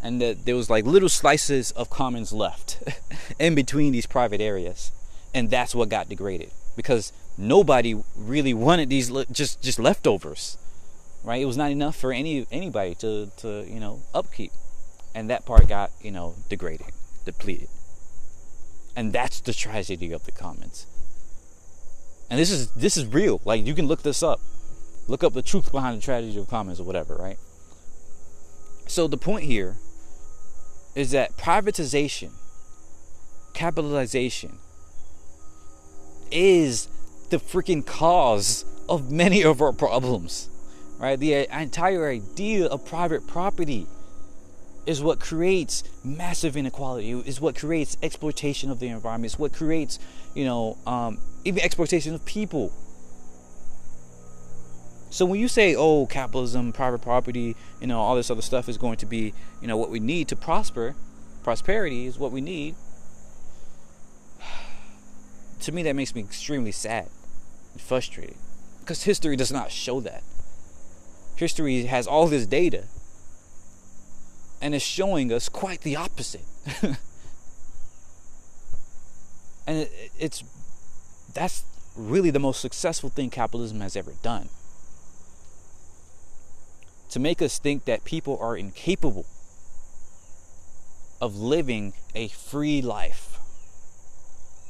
And 0.00 0.20
that 0.20 0.44
there 0.44 0.54
was 0.54 0.70
like 0.70 0.84
little 0.84 1.08
slices 1.08 1.72
of 1.72 1.90
commons 1.90 2.32
left 2.32 2.80
in 3.40 3.56
between 3.56 3.90
these 3.90 4.06
private 4.06 4.40
areas. 4.40 4.92
And 5.34 5.50
that's 5.50 5.74
what 5.74 5.88
got 5.88 6.08
degraded 6.08 6.52
because 6.76 7.12
nobody 7.36 8.00
really 8.16 8.54
wanted 8.54 8.88
these 8.88 9.10
just 9.32 9.60
just 9.60 9.80
leftovers. 9.80 10.58
Right? 11.24 11.42
It 11.42 11.46
was 11.46 11.56
not 11.56 11.72
enough 11.72 11.96
for 11.96 12.12
any 12.12 12.46
anybody 12.52 12.94
to 12.96 13.32
to, 13.38 13.64
you 13.66 13.80
know, 13.80 14.02
upkeep 14.14 14.52
and 15.14 15.30
that 15.30 15.46
part 15.46 15.68
got 15.68 15.90
you 16.00 16.10
know 16.10 16.34
degraded 16.48 16.92
depleted. 17.24 17.68
And 18.96 19.12
that's 19.12 19.40
the 19.40 19.52
tragedy 19.52 20.12
of 20.12 20.24
the 20.24 20.32
commons 20.32 20.86
and 22.30 22.40
this 22.40 22.50
is 22.50 22.70
this 22.70 22.96
is 22.96 23.06
real. 23.06 23.40
Like 23.44 23.66
you 23.66 23.74
can 23.74 23.86
look 23.86 24.02
this 24.02 24.22
up. 24.22 24.40
Look 25.06 25.22
up 25.22 25.34
the 25.34 25.42
truth 25.42 25.70
behind 25.70 25.98
the 25.98 26.02
tragedy 26.02 26.38
of 26.38 26.48
commons 26.48 26.80
or 26.80 26.84
whatever 26.84 27.14
right? 27.14 27.38
So 28.86 29.06
the 29.06 29.16
point 29.16 29.44
here 29.44 29.76
is 30.94 31.10
that 31.10 31.36
privatization 31.36 32.32
capitalization 33.52 34.58
is 36.30 36.88
the 37.30 37.36
freaking 37.36 37.86
cause 37.86 38.64
of 38.88 39.10
many 39.10 39.42
of 39.42 39.60
our 39.60 39.72
problems 39.72 40.48
right? 40.98 41.18
The 41.18 41.46
entire 41.52 42.08
idea 42.08 42.66
of 42.66 42.84
private 42.84 43.26
property 43.26 43.86
is 44.86 45.02
what 45.02 45.20
creates 45.20 45.82
massive 46.02 46.56
inequality 46.56 47.10
is 47.10 47.40
what 47.40 47.56
creates 47.56 47.96
exploitation 48.02 48.70
of 48.70 48.80
the 48.80 48.88
environment 48.88 49.32
is 49.32 49.38
what 49.38 49.52
creates 49.52 49.98
you 50.34 50.44
know 50.44 50.76
um, 50.86 51.18
even 51.44 51.62
exploitation 51.62 52.14
of 52.14 52.24
people. 52.24 52.72
So 55.10 55.24
when 55.24 55.40
you 55.40 55.48
say 55.48 55.74
oh 55.74 56.06
capitalism 56.06 56.72
private 56.72 57.02
property 57.02 57.56
you 57.80 57.86
know 57.86 58.00
all 58.00 58.16
this 58.16 58.30
other 58.30 58.42
stuff 58.42 58.68
is 58.68 58.78
going 58.78 58.96
to 58.98 59.06
be 59.06 59.32
you 59.60 59.68
know 59.68 59.76
what 59.76 59.90
we 59.90 60.00
need 60.00 60.28
to 60.28 60.36
prosper 60.36 60.94
prosperity 61.42 62.06
is 62.06 62.18
what 62.18 62.32
we 62.32 62.40
need 62.40 62.74
to 65.60 65.72
me 65.72 65.82
that 65.82 65.94
makes 65.94 66.14
me 66.14 66.20
extremely 66.20 66.72
sad 66.72 67.08
and 67.72 67.80
frustrated 67.80 68.36
because 68.84 69.04
history 69.04 69.34
does 69.34 69.50
not 69.50 69.72
show 69.72 69.98
that. 70.00 70.22
History 71.36 71.84
has 71.84 72.06
all 72.06 72.26
this 72.26 72.46
data 72.46 72.84
and 74.64 74.74
is 74.74 74.82
showing 74.82 75.30
us 75.30 75.50
quite 75.50 75.82
the 75.82 75.94
opposite. 75.94 76.46
and 76.82 76.96
it, 79.66 80.10
it's 80.18 80.42
that's 81.34 81.64
really 81.94 82.30
the 82.30 82.38
most 82.38 82.62
successful 82.62 83.10
thing 83.10 83.28
capitalism 83.28 83.82
has 83.82 83.94
ever 83.94 84.14
done. 84.22 84.48
To 87.10 87.20
make 87.20 87.42
us 87.42 87.58
think 87.58 87.84
that 87.84 88.04
people 88.04 88.38
are 88.40 88.56
incapable 88.56 89.26
of 91.20 91.36
living 91.36 91.92
a 92.14 92.28
free 92.28 92.80
life. 92.80 93.38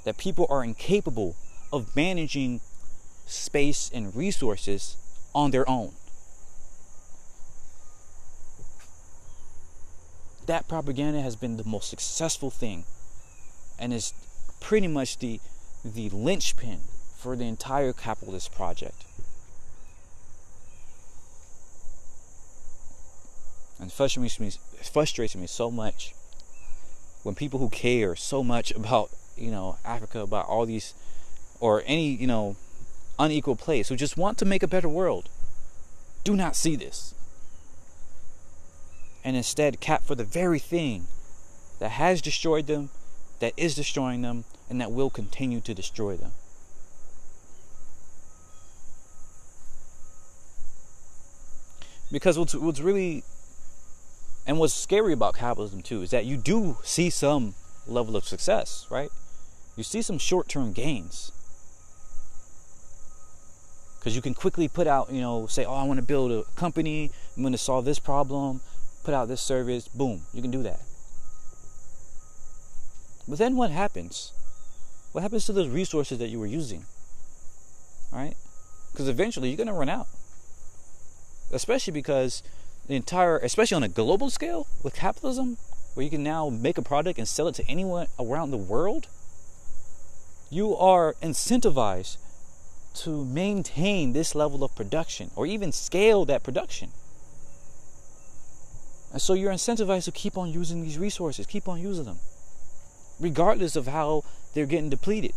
That 0.03 0.19
people 0.19 0.49
are 0.51 0.65
incapable 0.65 1.37
of 1.73 1.95
managing 1.95 2.61
space 3.27 3.93
and 3.95 4.15
resources 4.17 4.97
on 5.37 5.53
their 5.53 5.71
own. 5.71 5.93
That 10.47 10.69
propaganda 10.69 11.21
has 11.21 11.37
been 11.37 11.57
the 11.57 11.65
most 11.65 11.89
successful 11.89 12.51
thing 12.51 12.85
and 13.79 13.93
is 13.93 14.13
pretty 14.61 14.89
much 14.89 15.19
the 15.19 15.41
the 15.85 16.09
linchpin 16.11 16.81
for 17.19 17.37
the 17.37 17.45
entire 17.45 17.93
capitalist 17.93 18.55
project. 18.55 19.05
And 23.79 23.93
frustrates 23.93 24.41
me, 24.41 24.53
frustrates 24.83 25.37
me 25.37 25.47
so 25.47 25.71
much 25.71 26.15
when 27.23 27.35
people 27.35 27.59
who 27.59 27.69
care 27.69 28.15
so 28.15 28.43
much 28.43 28.71
about 28.73 29.11
you 29.37 29.51
know 29.51 29.79
Africa, 29.85 30.21
about 30.21 30.47
all 30.47 30.65
these, 30.65 30.95
or 31.61 31.83
any 31.87 32.09
you 32.09 32.27
know 32.27 32.57
unequal 33.19 33.57
place, 33.57 33.89
who 33.89 33.97
just 33.97 34.17
want 34.17 34.39
to 34.39 34.45
make 34.45 34.63
a 34.63 34.69
better 34.69 34.89
world, 34.89 35.29
do 36.23 36.37
not 36.37 36.57
see 36.57 36.77
this 36.77 37.14
and 39.25 39.37
instead 39.37 39.81
cap 39.81 40.05
for 40.05 40.15
the 40.15 40.25
very 40.25 40.59
thing 40.59 41.07
that 41.79 41.93
has 41.93 42.21
destroyed 42.21 42.67
them, 42.67 42.91
that 43.41 43.55
is 43.57 43.75
destroying 43.75 44.23
them, 44.23 44.45
and 44.69 44.81
that 44.81 44.93
will 44.93 45.11
continue 45.11 45.61
to 45.61 45.75
destroy 45.75 46.17
them. 46.17 46.33
Because 52.13 52.39
what's, 52.39 52.55
what's 52.55 52.81
really, 52.81 53.25
and 54.47 54.59
what's 54.59 54.75
scary 54.75 55.13
about 55.13 55.35
capitalism 55.35 55.83
too, 55.83 56.03
is 56.03 56.11
that 56.11 56.27
you 56.27 56.37
do 56.37 56.77
see 56.85 57.11
some 57.11 57.55
level 57.87 58.15
of 58.15 58.25
success, 58.25 58.87
right? 58.91 59.11
You 59.75 59.83
see 59.83 60.03
some 60.03 60.19
short 60.19 60.49
term 60.49 60.73
gains. 60.73 61.33
Because 63.99 64.15
you 64.15 64.23
can 64.23 64.35
quickly 64.35 64.69
put 64.69 64.87
out, 64.87 65.11
you 65.11 65.23
know, 65.23 65.47
say, 65.47 65.65
oh, 65.65 65.75
I 65.75 65.85
want 65.85 65.99
to 65.99 66.05
build 66.05 66.31
a 66.31 66.45
company, 66.57 67.11
I'm 67.37 67.43
going 67.43 67.53
to 67.53 67.59
solve 67.59 67.87
this 67.87 67.99
problem, 67.99 68.61
put 69.05 69.15
out 69.15 69.29
this 69.29 69.41
service, 69.41 69.87
boom, 69.89 70.23
you 70.33 70.43
can 70.43 70.51
do 70.51 70.63
that. 70.63 70.81
But 73.29 73.39
then 73.39 73.57
what 73.57 73.71
happens? 73.71 74.33
What 75.13 75.23
happens 75.23 75.47
to 75.47 75.53
those 75.53 75.69
resources 75.69 76.19
that 76.19 76.29
you 76.29 76.41
were 76.41 76.47
using? 76.47 76.85
Right? 78.13 78.35
Because 78.93 79.09
eventually 79.09 79.49
you're 79.49 79.57
going 79.57 79.69
to 79.69 79.73
run 79.73 79.89
out. 79.89 80.09
Especially 81.53 81.93
because 81.93 82.43
the 82.87 82.97
entire, 82.97 83.39
especially 83.39 83.77
on 83.77 83.83
a 83.83 83.89
global 83.89 84.31
scale 84.31 84.67
with 84.83 84.95
capitalism, 84.95 85.59
where 85.95 86.05
you 86.05 86.11
can 86.11 86.25
now 86.25 86.49
make 86.49 86.77
a 86.77 86.83
product 86.83 87.19
and 87.19 87.29
sell 87.29 87.49
it 87.49 87.55
to 87.55 87.69
anyone 87.69 88.09
around 88.19 88.51
the 88.51 88.57
world, 88.57 89.07
you 90.51 90.77
are 90.77 91.15
incentivized 91.23 92.17
to 92.95 93.25
maintain 93.25 94.13
this 94.13 94.35
level 94.35 94.63
of 94.63 94.75
production 94.75 95.31
or 95.35 95.47
even 95.47 95.73
scale 95.73 96.25
that 96.25 96.43
production. 96.43 96.91
And 99.15 99.23
so 99.23 99.33
you're 99.33 99.53
incentivized 99.53 100.07
to 100.07 100.11
keep 100.11 100.37
on 100.37 100.51
using 100.51 100.83
these 100.83 100.99
resources, 100.99 101.47
keep 101.47 101.69
on 101.69 101.81
using 101.81 102.05
them, 102.05 102.19
regardless 103.21 103.77
of 103.77 103.87
how 103.87 104.25
they're 104.53 104.67
getting 104.67 104.91
depleted. 104.91 105.35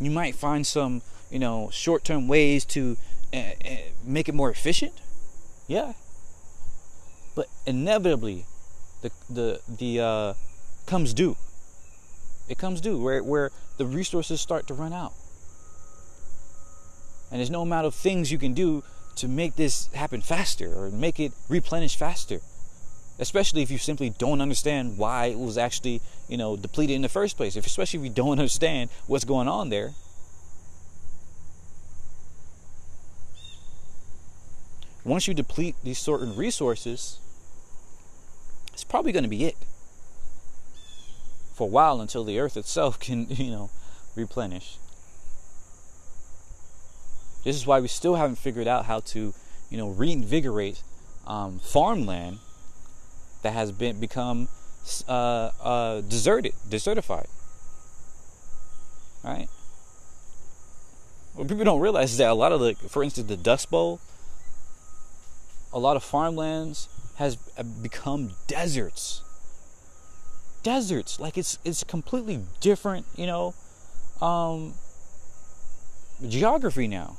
You 0.00 0.10
might 0.10 0.34
find 0.34 0.66
some, 0.66 1.02
you 1.30 1.38
know, 1.38 1.68
short-term 1.70 2.28
ways 2.28 2.64
to 2.66 2.96
uh, 3.30 3.36
uh, 3.36 3.76
make 4.06 4.26
it 4.30 4.34
more 4.34 4.50
efficient. 4.50 4.94
Yeah. 5.68 5.92
But 7.34 7.48
inevitably, 7.66 8.46
the 9.02 9.10
the 9.28 9.60
the 9.68 10.00
uh, 10.00 10.34
comes 10.86 11.12
due. 11.12 11.36
It 12.48 12.56
comes 12.56 12.80
due 12.80 12.98
where 12.98 13.22
where 13.22 13.50
the 13.76 13.84
resources 13.84 14.40
start 14.40 14.66
to 14.68 14.74
run 14.74 14.94
out, 14.94 15.12
and 17.30 17.38
there's 17.38 17.50
no 17.50 17.60
amount 17.60 17.86
of 17.86 17.94
things 17.94 18.32
you 18.32 18.38
can 18.38 18.54
do 18.54 18.82
to 19.16 19.28
make 19.28 19.56
this 19.56 19.88
happen 19.94 20.20
faster 20.20 20.72
or 20.74 20.90
make 20.90 21.18
it 21.18 21.32
replenish 21.48 21.96
faster. 21.96 22.40
Especially 23.18 23.62
if 23.62 23.70
you 23.70 23.78
simply 23.78 24.10
don't 24.10 24.42
understand 24.42 24.98
why 24.98 25.26
it 25.26 25.38
was 25.38 25.56
actually 25.56 26.02
you 26.28 26.36
know, 26.36 26.56
depleted 26.56 26.94
in 26.96 27.02
the 27.02 27.08
first 27.08 27.36
place. 27.36 27.56
If 27.56 27.66
especially 27.66 28.00
if 28.00 28.04
you 28.04 28.10
don't 28.10 28.32
understand 28.38 28.90
what's 29.06 29.24
going 29.24 29.48
on 29.48 29.70
there. 29.70 29.92
Once 35.04 35.28
you 35.28 35.34
deplete 35.34 35.76
these 35.84 35.98
certain 35.98 36.34
resources, 36.34 37.20
it's 38.72 38.82
probably 38.82 39.12
going 39.12 39.22
to 39.22 39.30
be 39.30 39.44
it 39.44 39.54
for 41.54 41.68
a 41.68 41.70
while 41.70 42.00
until 42.00 42.24
the 42.24 42.40
earth 42.40 42.56
itself 42.56 42.98
can, 43.00 43.26
you 43.30 43.50
know, 43.50 43.70
replenish. 44.16 44.78
This 47.46 47.54
is 47.54 47.64
why 47.64 47.78
we 47.78 47.86
still 47.86 48.16
haven't 48.16 48.38
figured 48.38 48.66
out 48.66 48.86
how 48.86 48.98
to, 49.14 49.32
you 49.70 49.78
know, 49.78 49.90
reinvigorate 49.90 50.82
um, 51.28 51.60
farmland 51.60 52.40
that 53.42 53.52
has 53.52 53.70
been 53.70 54.00
become 54.00 54.48
uh, 55.06 55.52
uh, 55.62 56.00
deserted, 56.00 56.54
desertified. 56.68 57.28
Right? 59.22 59.46
What 61.36 61.46
people 61.46 61.62
don't 61.62 61.78
realize 61.78 62.10
is 62.10 62.18
that 62.18 62.30
a 62.30 62.34
lot 62.34 62.50
of 62.50 62.58
the, 62.58 62.74
for 62.74 63.04
instance, 63.04 63.28
the 63.28 63.36
Dust 63.36 63.70
Bowl, 63.70 64.00
a 65.72 65.78
lot 65.78 65.94
of 65.94 66.02
farmlands 66.02 66.88
has 67.18 67.36
become 67.80 68.32
deserts. 68.48 69.22
Deserts, 70.64 71.20
like 71.20 71.38
it's 71.38 71.60
it's 71.64 71.84
completely 71.84 72.40
different, 72.60 73.06
you 73.14 73.28
know, 73.28 73.54
um, 74.20 74.74
geography 76.28 76.88
now. 76.88 77.18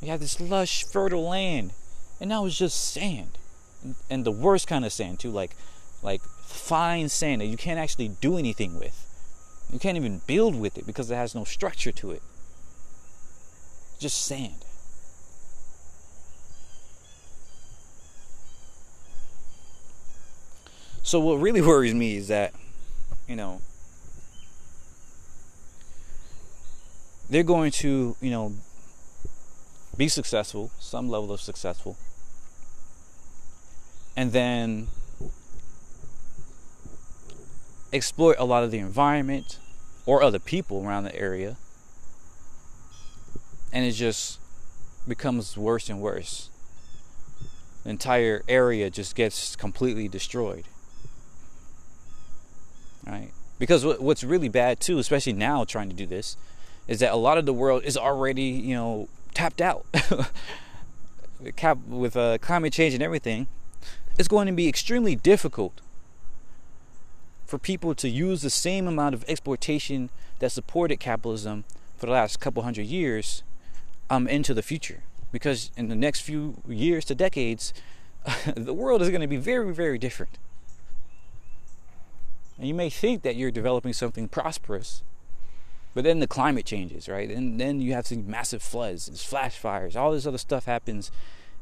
We 0.00 0.08
have 0.08 0.20
this 0.20 0.40
lush, 0.40 0.84
fertile 0.84 1.28
land, 1.28 1.72
and 2.20 2.28
now 2.28 2.46
it's 2.46 2.56
just 2.56 2.92
sand, 2.92 3.38
and, 3.82 3.94
and 4.08 4.24
the 4.24 4.30
worst 4.30 4.66
kind 4.66 4.84
of 4.84 4.92
sand 4.92 5.20
too, 5.20 5.30
like 5.30 5.54
like 6.02 6.22
fine 6.22 7.08
sand 7.08 7.40
that 7.40 7.46
you 7.46 7.56
can't 7.56 7.78
actually 7.78 8.08
do 8.08 8.36
anything 8.38 8.78
with. 8.78 9.06
You 9.72 9.78
can't 9.78 9.96
even 9.96 10.22
build 10.26 10.58
with 10.58 10.78
it 10.78 10.86
because 10.86 11.10
it 11.10 11.14
has 11.14 11.34
no 11.34 11.44
structure 11.44 11.92
to 11.92 12.10
it. 12.10 12.22
Just 13.98 14.24
sand. 14.24 14.64
So 21.02 21.20
what 21.20 21.34
really 21.34 21.60
worries 21.70 21.94
me 21.94 22.16
is 22.16 22.28
that, 22.28 22.54
you 23.28 23.36
know, 23.36 23.60
they're 27.28 27.42
going 27.42 27.70
to, 27.72 28.16
you 28.20 28.30
know, 28.30 28.54
be 30.00 30.08
successful, 30.08 30.70
some 30.78 31.10
level 31.10 31.30
of 31.30 31.42
successful, 31.42 31.98
and 34.16 34.32
then 34.32 34.88
exploit 37.92 38.34
a 38.38 38.44
lot 38.46 38.64
of 38.64 38.70
the 38.70 38.78
environment 38.78 39.58
or 40.06 40.22
other 40.22 40.38
people 40.38 40.82
around 40.86 41.04
the 41.04 41.14
area, 41.14 41.58
and 43.74 43.84
it 43.84 43.92
just 43.92 44.38
becomes 45.06 45.54
worse 45.58 45.90
and 45.90 46.00
worse. 46.00 46.48
The 47.84 47.90
entire 47.90 48.42
area 48.48 48.88
just 48.88 49.14
gets 49.14 49.54
completely 49.54 50.08
destroyed. 50.08 50.64
Right? 53.06 53.32
Because 53.58 53.84
what's 53.84 54.24
really 54.24 54.48
bad 54.48 54.80
too, 54.80 54.98
especially 54.98 55.34
now 55.34 55.64
trying 55.64 55.90
to 55.90 55.94
do 55.94 56.06
this, 56.06 56.38
is 56.88 57.00
that 57.00 57.12
a 57.12 57.16
lot 57.16 57.36
of 57.36 57.44
the 57.44 57.52
world 57.52 57.82
is 57.84 57.98
already, 57.98 58.44
you 58.44 58.74
know, 58.74 59.08
tapped 59.34 59.60
out. 59.60 59.86
With 61.88 62.16
uh, 62.16 62.38
climate 62.38 62.72
change 62.72 62.92
and 62.92 63.02
everything, 63.02 63.46
it's 64.18 64.28
going 64.28 64.46
to 64.46 64.52
be 64.52 64.68
extremely 64.68 65.16
difficult 65.16 65.80
for 67.46 67.58
people 67.58 67.94
to 67.94 68.08
use 68.08 68.42
the 68.42 68.50
same 68.50 68.86
amount 68.86 69.14
of 69.14 69.24
exploitation 69.26 70.10
that 70.38 70.52
supported 70.52 71.00
capitalism 71.00 71.64
for 71.96 72.06
the 72.06 72.12
last 72.12 72.38
couple 72.40 72.62
hundred 72.62 72.86
years 72.86 73.42
um, 74.08 74.28
into 74.28 74.54
the 74.54 74.62
future. 74.62 75.02
Because 75.32 75.70
in 75.76 75.88
the 75.88 75.94
next 75.94 76.20
few 76.20 76.62
years 76.68 77.04
to 77.06 77.14
decades, 77.14 77.72
the 78.54 78.74
world 78.74 79.02
is 79.02 79.08
going 79.08 79.20
to 79.20 79.26
be 79.26 79.36
very, 79.36 79.72
very 79.72 79.98
different. 79.98 80.38
And 82.58 82.68
you 82.68 82.74
may 82.74 82.90
think 82.90 83.22
that 83.22 83.36
you're 83.36 83.50
developing 83.50 83.94
something 83.94 84.28
prosperous, 84.28 85.02
but 85.94 86.04
then 86.04 86.20
the 86.20 86.26
climate 86.26 86.64
changes, 86.64 87.08
right? 87.08 87.30
And 87.30 87.60
then 87.60 87.80
you 87.80 87.92
have 87.94 88.06
some 88.06 88.28
massive 88.28 88.62
floods, 88.62 89.08
and 89.08 89.18
flash 89.18 89.56
fires, 89.58 89.96
all 89.96 90.12
this 90.12 90.26
other 90.26 90.38
stuff 90.38 90.66
happens, 90.66 91.10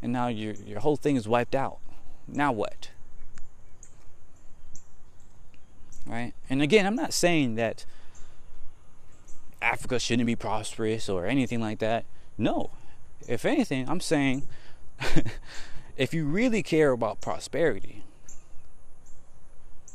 and 0.02 0.12
now 0.12 0.28
your 0.28 0.54
your 0.54 0.80
whole 0.80 0.96
thing 0.96 1.16
is 1.16 1.26
wiped 1.26 1.54
out. 1.54 1.78
Now 2.26 2.52
what? 2.52 2.90
Right? 6.06 6.32
And 6.48 6.62
again, 6.62 6.86
I'm 6.86 6.96
not 6.96 7.12
saying 7.12 7.56
that 7.56 7.84
Africa 9.60 9.98
shouldn't 9.98 10.26
be 10.26 10.36
prosperous 10.36 11.08
or 11.08 11.26
anything 11.26 11.60
like 11.60 11.78
that. 11.80 12.04
No. 12.36 12.70
If 13.26 13.44
anything, 13.44 13.88
I'm 13.88 14.00
saying 14.00 14.46
if 15.96 16.14
you 16.14 16.24
really 16.24 16.62
care 16.62 16.92
about 16.92 17.20
prosperity, 17.20 18.04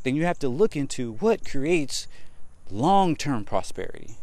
then 0.03 0.15
you 0.15 0.25
have 0.25 0.39
to 0.39 0.49
look 0.49 0.75
into 0.75 1.13
what 1.13 1.49
creates 1.49 2.07
long 2.69 3.15
term 3.15 3.45
prosperity. 3.45 4.17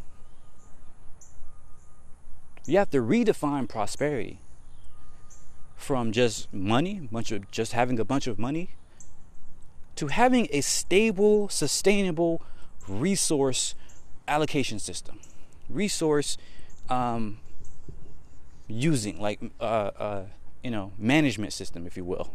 You 2.66 2.78
have 2.78 2.90
to 2.90 2.98
redefine 2.98 3.68
prosperity 3.68 4.40
from 5.76 6.12
just 6.12 6.52
money, 6.52 7.08
bunch 7.10 7.32
of 7.32 7.50
just 7.50 7.72
having 7.72 7.98
a 7.98 8.04
bunch 8.04 8.26
of 8.26 8.38
money, 8.38 8.70
to 9.96 10.08
having 10.08 10.46
a 10.52 10.60
stable, 10.60 11.48
sustainable 11.48 12.42
resource 12.86 13.74
allocation 14.28 14.78
system, 14.78 15.20
resource 15.68 16.36
um, 16.88 17.38
using, 18.68 19.20
like 19.20 19.40
uh, 19.60 19.64
uh, 19.64 20.24
you 20.62 20.70
know, 20.70 20.92
management 20.98 21.52
system, 21.52 21.86
if 21.86 21.96
you 21.96 22.04
will. 22.04 22.32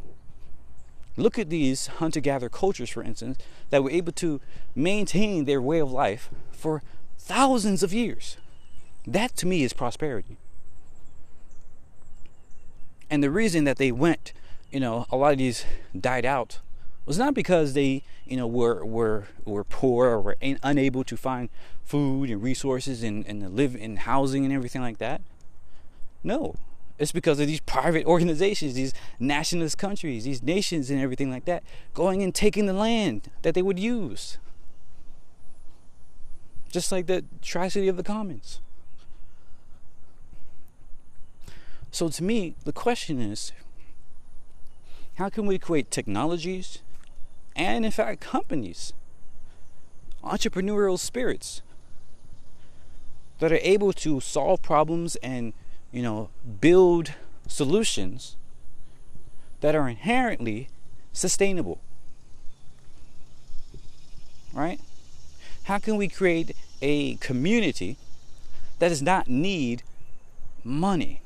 Look 1.17 1.39
at 1.39 1.49
these 1.49 1.87
hunter 1.87 2.19
gatherer 2.19 2.49
cultures, 2.49 2.89
for 2.89 3.01
instance, 3.01 3.37
that 3.69 3.83
were 3.83 3.91
able 3.91 4.11
to 4.13 4.41
maintain 4.75 5.45
their 5.45 5.61
way 5.61 5.79
of 5.79 5.91
life 5.91 6.29
for 6.51 6.81
thousands 7.17 7.83
of 7.83 7.93
years. 7.93 8.37
That 9.07 9.35
to 9.37 9.45
me 9.45 9.63
is 9.63 9.73
prosperity. 9.73 10.37
And 13.09 13.23
the 13.23 13.29
reason 13.29 13.65
that 13.65 13.77
they 13.77 13.91
went, 13.91 14.33
you 14.71 14.79
know, 14.79 15.05
a 15.11 15.15
lot 15.15 15.33
of 15.33 15.37
these 15.37 15.65
died 15.99 16.25
out 16.25 16.59
was 17.05 17.17
not 17.19 17.33
because 17.33 17.73
they, 17.73 18.03
you 18.25 18.35
know, 18.35 18.47
were 18.47 18.83
were 18.83 19.27
were 19.45 19.63
poor 19.63 20.07
or 20.07 20.21
were 20.21 20.37
unable 20.63 21.03
to 21.03 21.15
find 21.15 21.49
food 21.83 22.29
and 22.31 22.41
resources 22.41 23.03
and, 23.03 23.25
and 23.27 23.55
live 23.55 23.75
in 23.75 23.97
housing 23.97 24.43
and 24.43 24.53
everything 24.53 24.81
like 24.81 24.97
that. 24.97 25.21
No. 26.23 26.55
It's 26.97 27.11
because 27.11 27.39
of 27.39 27.47
these 27.47 27.59
private 27.59 28.05
organizations, 28.05 28.73
these 28.73 28.93
nationalist 29.19 29.77
countries, 29.77 30.23
these 30.23 30.41
nations 30.41 30.89
and 30.89 30.99
everything 30.99 31.29
like 31.29 31.45
that, 31.45 31.61
going 31.93 32.23
and 32.23 32.33
taking 32.33 32.65
the 32.65 32.73
land 32.73 33.29
that 33.41 33.53
they 33.53 33.61
would 33.61 33.77
use. 33.77 34.37
Just 36.71 36.91
like 36.91 37.07
the 37.07 37.25
City 37.41 37.89
of 37.89 37.97
the 37.97 38.03
Commons. 38.03 38.61
So 41.95 42.09
to 42.09 42.23
me, 42.25 42.55
the 42.65 42.73
question 42.73 43.21
is 43.21 43.53
how 45.13 45.29
can 45.29 45.45
we 45.45 45.57
create 45.57 45.91
technologies 45.91 46.79
and, 47.55 47.85
in 47.85 47.91
fact, 47.91 48.19
companies, 48.19 48.91
entrepreneurial 50.21 50.99
spirits 50.99 51.61
that 53.39 53.53
are 53.53 53.59
able 53.61 53.93
to 53.93 54.19
solve 54.19 54.61
problems 54.61 55.15
and, 55.23 55.53
you 55.93 56.03
know, 56.03 56.31
build 56.59 57.13
solutions 57.47 58.35
that 59.61 59.73
are 59.73 59.87
inherently 59.87 60.67
sustainable? 61.13 61.79
Right? 64.51 64.81
How 65.63 65.77
can 65.77 65.95
we 65.95 66.09
create 66.09 66.57
a 66.81 67.15
community 67.15 67.95
that 68.79 68.89
does 68.89 69.01
not 69.01 69.29
need 69.29 69.83
money? 70.65 71.21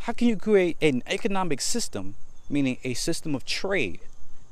How 0.00 0.12
can 0.12 0.28
you 0.28 0.36
create 0.36 0.76
an 0.80 1.02
economic 1.06 1.60
system, 1.60 2.14
meaning 2.48 2.78
a 2.84 2.94
system 2.94 3.34
of 3.34 3.44
trade, 3.44 4.00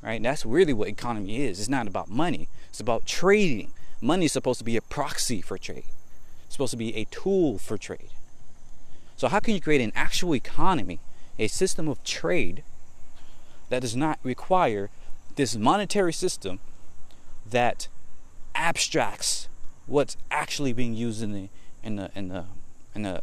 right? 0.03 0.23
That's 0.23 0.45
really 0.45 0.73
what 0.73 0.89
economy 0.89 1.43
is. 1.43 1.59
It's 1.59 1.69
not 1.69 1.87
about 1.87 2.11
money, 2.11 2.49
it's 2.69 2.81
about 2.81 3.07
trading. 3.07 3.73
Money 4.01 4.27
is 4.27 4.33
supposed 4.33 4.59
to 4.59 4.65
be 4.65 4.77
a 4.77 4.83
proxy 4.83 5.41
for 5.41 5.59
trade, 5.59 5.85
it's 6.45 6.55
supposed 6.55 6.73
to 6.73 6.77
be 6.77 6.95
a 6.97 7.05
tool 7.07 7.59
for 7.59 7.79
trade. 7.79 8.11
So, 9.17 9.29
how 9.29 9.41
can 9.41 9.55
you 9.55 9.61
create 9.61 9.81
an 9.81 9.93
actual 9.97 10.35
economy, 10.35 11.01
a 11.39 11.49
system 11.49 11.89
of 11.89 12.05
trade 12.05 12.63
that 13.71 13.83
does 13.83 13.97
not 13.97 14.19
require 14.23 14.91
this 15.35 15.57
monetary 15.57 16.13
system 16.13 16.61
that 17.49 17.89
abstracts 18.55 19.49
what's 19.87 20.17
actually 20.31 20.73
being 20.73 20.95
used 20.95 21.23
in 21.23 21.33
the 21.33 21.49
in 21.83 21.97
the 21.97 22.11
in 22.15 22.29
the 22.29 22.45
in 22.95 23.03
the 23.03 23.23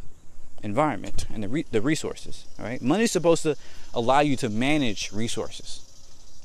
environment 0.66 1.24
and 1.32 1.42
the, 1.42 1.48
re- 1.48 1.66
the 1.70 1.80
resources. 1.80 2.46
All 2.58 2.66
right, 2.66 2.82
money 2.82 3.04
is 3.04 3.12
supposed 3.12 3.42
to 3.44 3.56
allow 3.94 4.20
you 4.20 4.36
to 4.36 4.50
manage 4.50 5.10
resources, 5.12 5.80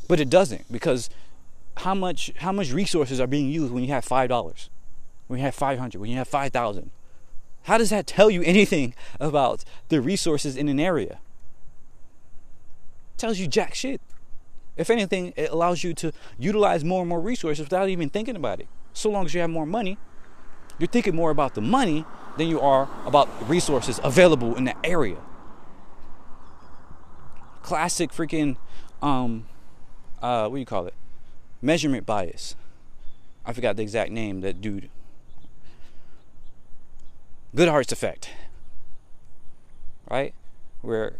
but 0.08 0.20
it 0.22 0.30
doesn't 0.30 0.72
because 0.72 1.10
how 1.78 1.94
much 1.94 2.32
how 2.38 2.52
much 2.52 2.72
resources 2.72 3.20
are 3.20 3.28
being 3.28 3.50
used 3.50 3.74
when 3.74 3.84
you 3.84 3.92
have 3.92 4.06
five 4.06 4.30
dollars, 4.30 4.70
when 5.28 5.40
you 5.40 5.46
have 5.46 5.56
five 5.56 5.80
hundred, 5.80 6.00
when 6.00 6.10
you 6.10 6.18
have 6.18 6.28
five 6.28 6.54
thousand. 6.54 6.92
How 7.64 7.78
does 7.78 7.90
that 7.90 8.08
tell 8.08 8.32
you 8.32 8.42
anything 8.44 8.96
about 9.20 9.64
the 9.90 10.02
resources 10.02 10.56
in 10.58 10.68
an 10.68 10.80
area? 10.80 11.20
Tells 13.18 13.38
you 13.38 13.48
jack 13.48 13.76
shit. 13.76 14.02
If 14.78 14.90
anything, 14.90 15.34
it 15.36 15.52
allows 15.52 15.84
you 15.84 15.94
to 15.96 16.12
utilize 16.40 16.84
more 16.84 17.02
and 17.02 17.10
more 17.10 17.22
resources 17.22 17.66
without 17.66 17.90
even 17.90 18.10
thinking 18.10 18.36
about 18.36 18.60
it. 18.60 18.68
So 18.94 19.12
long 19.12 19.26
as 19.26 19.34
you 19.34 19.42
have 19.42 19.50
more 19.50 19.66
money, 19.66 19.98
you're 20.82 20.88
thinking 20.88 21.16
more 21.16 21.30
about 21.30 21.54
the 21.54 21.62
money 21.62 22.04
than 22.38 22.48
you 22.48 22.60
are 22.60 22.90
about 23.06 23.30
resources 23.48 24.00
available 24.04 24.56
in 24.56 24.64
the 24.64 24.76
area. 24.84 25.18
Classic 27.62 28.12
freaking 28.12 28.58
um 29.02 29.46
uh 30.24 30.48
what 30.48 30.56
do 30.56 30.60
you 30.60 30.66
call 30.66 30.88
it? 30.88 30.96
Measurement 31.62 32.08
bias. 32.08 32.56
I 33.46 33.54
forgot 33.54 33.76
the 33.76 33.84
exact 33.84 34.12
name 34.12 34.42
that 34.42 34.60
dude. 34.60 34.90
Goodhart's 37.56 37.92
effect. 37.92 38.32
Right? 40.10 40.34
Where 40.82 41.18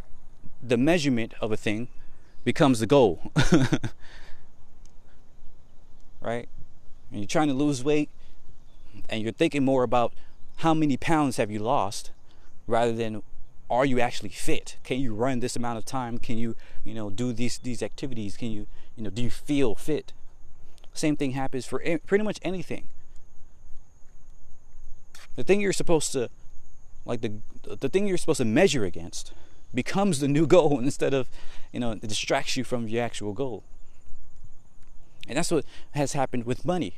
the 0.64 0.78
measurement 0.78 1.36
of 1.40 1.52
a 1.52 1.58
thing 1.58 1.88
becomes 2.44 2.80
the 2.80 2.88
goal. 2.88 3.32
right? 6.20 6.50
And 7.12 7.20
you're 7.20 7.28
trying 7.28 7.50
to 7.50 7.54
lose 7.54 7.84
weight 7.84 8.10
and 9.12 9.22
you're 9.22 9.34
thinking 9.34 9.64
more 9.64 9.84
about 9.84 10.14
how 10.58 10.74
many 10.74 10.98
pounds 10.98 11.38
have 11.38 11.52
you 11.52 11.60
lost 11.60 12.12
rather 12.66 12.94
than 12.94 13.22
are 13.70 13.86
you 13.86 14.00
actually 14.00 14.30
fit? 14.30 14.78
Can 14.84 15.00
you 15.00 15.14
run 15.14 15.40
this 15.40 15.56
amount 15.56 15.78
of 15.78 15.86
time? 15.86 16.18
Can 16.18 16.38
you, 16.38 16.56
you 16.84 16.94
know, 16.94 17.10
do 17.10 17.34
these 17.34 17.58
these 17.60 17.84
activities? 17.84 18.38
Can 18.38 18.52
you, 18.52 18.68
you 18.96 19.04
know, 19.04 19.10
do 19.10 19.22
you 19.22 19.30
feel 19.30 19.76
fit? 19.76 20.14
Same 20.94 21.16
thing 21.16 21.32
happens 21.32 21.66
for 21.66 21.82
pretty 22.06 22.24
much 22.24 22.40
anything. 22.42 22.88
The 25.36 25.44
thing 25.44 25.62
you're 25.62 25.74
supposed 25.74 26.12
to 26.14 26.30
like 27.06 27.22
the 27.22 27.34
the 27.64 27.90
thing 27.90 28.08
you're 28.08 28.18
supposed 28.18 28.40
to 28.40 28.46
measure 28.46 28.86
against 28.86 29.34
becomes 29.74 30.20
the 30.20 30.28
new 30.28 30.48
goal 30.56 30.80
instead 30.80 31.14
of, 31.14 31.30
you 31.72 31.80
know, 31.80 31.92
it 31.92 32.02
distracts 32.02 32.58
you 32.58 32.64
from 32.64 32.88
your 32.88 33.04
actual 33.04 33.34
goal. 33.34 33.64
And 35.28 35.38
that's 35.38 35.52
what 35.52 35.66
has 35.92 36.14
happened 36.14 36.46
with 36.46 36.66
money. 36.66 36.96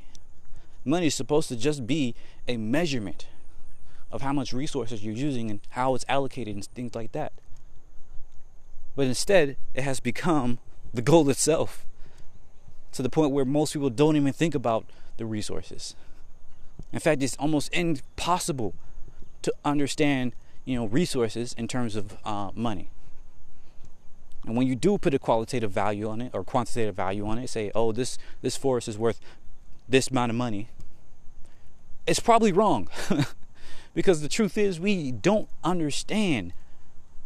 Money 0.85 1.07
is 1.07 1.15
supposed 1.15 1.47
to 1.49 1.55
just 1.55 1.87
be 1.87 2.15
a 2.47 2.57
measurement 2.57 3.27
of 4.11 4.21
how 4.21 4.33
much 4.33 4.53
resources 4.53 5.03
you're 5.03 5.15
using 5.15 5.49
and 5.49 5.59
how 5.69 5.95
it's 5.95 6.05
allocated 6.07 6.53
and 6.55 6.65
things 6.65 6.93
like 6.93 7.11
that. 7.13 7.33
But 8.95 9.07
instead, 9.07 9.57
it 9.73 9.83
has 9.83 9.99
become 9.99 10.59
the 10.93 11.01
goal 11.01 11.29
itself 11.29 11.85
to 12.91 13.01
the 13.01 13.09
point 13.09 13.31
where 13.31 13.45
most 13.45 13.73
people 13.73 13.89
don't 13.89 14.15
even 14.15 14.33
think 14.33 14.53
about 14.53 14.85
the 15.17 15.25
resources. 15.25 15.95
In 16.91 16.99
fact, 16.99 17.23
it's 17.23 17.35
almost 17.37 17.73
impossible 17.73 18.75
to 19.41 19.53
understand, 19.65 20.33
you 20.63 20.75
know, 20.75 20.85
resources 20.85 21.53
in 21.57 21.67
terms 21.67 21.95
of 21.95 22.17
uh, 22.23 22.51
money. 22.53 22.89
And 24.45 24.55
when 24.57 24.67
you 24.67 24.75
do 24.75 24.97
put 24.97 25.13
a 25.13 25.19
qualitative 25.19 25.71
value 25.71 26.09
on 26.09 26.21
it 26.21 26.31
or 26.33 26.43
quantitative 26.43 26.95
value 26.95 27.25
on 27.25 27.37
it, 27.37 27.49
say, 27.49 27.71
oh, 27.73 27.91
this 27.91 28.17
this 28.41 28.57
forest 28.57 28.87
is 28.87 28.97
worth 28.97 29.19
this 29.87 30.09
amount 30.09 30.29
of 30.29 30.35
money, 30.35 30.69
it's 32.05 32.19
probably 32.19 32.51
wrong. 32.51 32.89
because 33.93 34.21
the 34.21 34.27
truth 34.27 34.57
is 34.57 34.79
we 34.79 35.11
don't 35.11 35.49
understand 35.63 36.53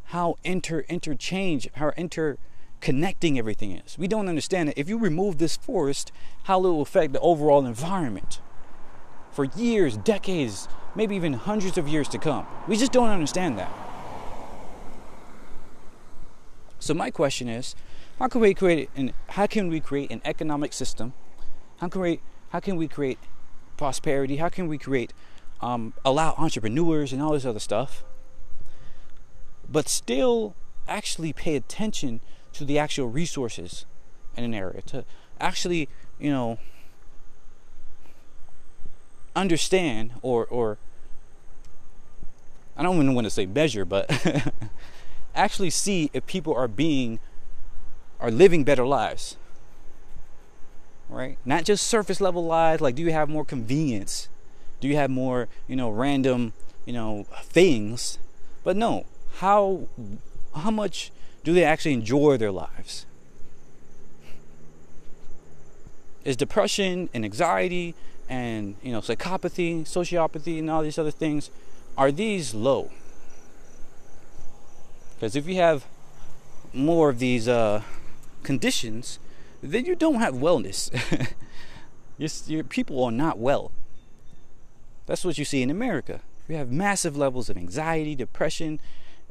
how 0.06 0.36
inter 0.44 0.82
interchange, 0.90 1.70
how 1.76 1.92
interconnecting 1.92 3.38
everything 3.38 3.72
is. 3.72 3.98
We 3.98 4.08
don't 4.08 4.28
understand 4.28 4.70
that 4.70 4.80
if 4.80 4.90
you 4.90 4.98
remove 4.98 5.38
this 5.38 5.58
forest, 5.58 6.12
how 6.44 6.60
it 6.60 6.64
will 6.64 6.82
affect 6.82 7.14
the 7.14 7.20
overall 7.20 7.66
environment 7.66 8.40
for 9.32 9.46
years, 9.46 9.98
decades, 9.98 10.68
maybe 10.96 11.16
even 11.16 11.34
hundreds 11.34 11.78
of 11.78 11.88
years 11.88 12.08
to 12.10 12.18
come. 12.18 12.46
We 12.68 12.78
just 12.78 12.92
don't 12.92 13.10
understand 13.10 13.58
that. 13.60 13.72
So 16.80 16.94
my 16.94 17.12
question 17.12 17.50
is, 17.50 17.76
how 18.20 18.28
can 18.28 18.42
we 18.42 18.54
create 18.54 18.90
an 18.96 19.14
how 19.30 19.48
can 19.48 19.70
we 19.70 19.80
create 19.80 20.12
an 20.12 20.22
economic 20.26 20.74
system? 20.74 21.14
How 21.78 21.88
can 21.88 22.02
we 22.02 22.20
how 22.50 22.60
can 22.60 22.76
we 22.76 22.88
create 22.88 23.20
prosperity? 23.78 24.38
How 24.38 24.50
can 24.50 24.68
we 24.68 24.78
create 24.78 25.14
um, 25.62 25.94
allow 26.06 26.36
entrepreneurs 26.38 27.12
and 27.12 27.22
all 27.22 27.34
this 27.34 27.46
other 27.46 27.60
stuff, 27.60 28.04
but 29.70 29.90
still 29.90 30.56
actually 30.88 31.34
pay 31.34 31.56
attention 31.56 32.22
to 32.54 32.64
the 32.64 32.80
actual 32.80 33.08
resources 33.08 33.86
in 34.36 34.44
an 34.44 34.54
area 34.54 34.82
to 34.82 35.04
actually 35.40 35.90
you 36.20 36.32
know 36.32 36.58
understand 39.36 40.12
or 40.22 40.46
or 40.46 40.78
I 42.76 42.84
don't 42.84 42.96
even 42.96 43.16
want 43.16 43.26
to 43.26 43.32
say 43.32 43.48
measure, 43.48 43.86
but 43.86 44.10
actually 45.36 45.72
see 45.72 46.12
if 46.14 46.26
people 46.28 46.54
are 46.54 46.68
being 46.68 47.20
are 48.20 48.32
living 48.32 48.64
better 48.64 48.86
lives. 48.86 49.38
Right? 51.10 51.38
Not 51.46 51.64
just 51.64 51.88
surface 51.88 52.20
level 52.20 52.46
lives, 52.46 52.82
like 52.82 52.96
do 52.96 53.02
you 53.02 53.12
have 53.12 53.30
more 53.30 53.46
convenience? 53.46 54.30
Do 54.80 54.88
you 54.88 54.96
have 54.96 55.10
more, 55.10 55.48
you 55.68 55.76
know, 55.76 55.90
random, 55.90 56.54
you 56.86 56.94
know, 56.94 57.26
things? 57.44 58.20
But 58.64 58.76
no, 58.76 59.06
how 59.38 59.88
how 60.54 60.72
much 60.72 61.12
do 61.44 61.54
they 61.54 61.64
actually 61.64 61.94
enjoy 61.94 62.38
their 62.38 62.52
lives? 62.52 63.06
Is 66.26 66.36
depression 66.36 67.10
and 67.14 67.24
anxiety 67.24 67.96
and 68.28 68.76
you 68.84 68.92
know 68.92 69.00
psychopathy, 69.00 69.84
sociopathy, 69.84 70.60
and 70.60 70.70
all 70.70 70.84
these 70.84 71.00
other 71.00 71.12
things 71.12 71.50
are 71.98 72.12
these 72.12 72.54
low? 72.54 72.92
Because 75.16 75.36
if 75.36 75.48
you 75.48 75.56
have 75.56 75.86
more 76.74 77.10
of 77.10 77.20
these 77.20 77.48
uh, 77.48 77.82
conditions, 78.44 79.20
then 79.72 79.86
you 79.86 79.96
don't 79.96 80.16
have 80.16 80.36
wellness. 80.36 80.92
your, 82.48 82.64
people 82.64 83.04
are 83.04 83.12
not 83.12 83.38
well. 83.38 83.72
That's 85.06 85.24
what 85.24 85.38
you 85.38 85.46
see 85.46 85.62
in 85.62 85.70
America. 85.70 86.22
We 86.48 86.56
have 86.56 86.72
massive 86.72 87.18
levels 87.18 87.50
of 87.50 87.58
anxiety, 87.58 88.16
depression, 88.16 88.80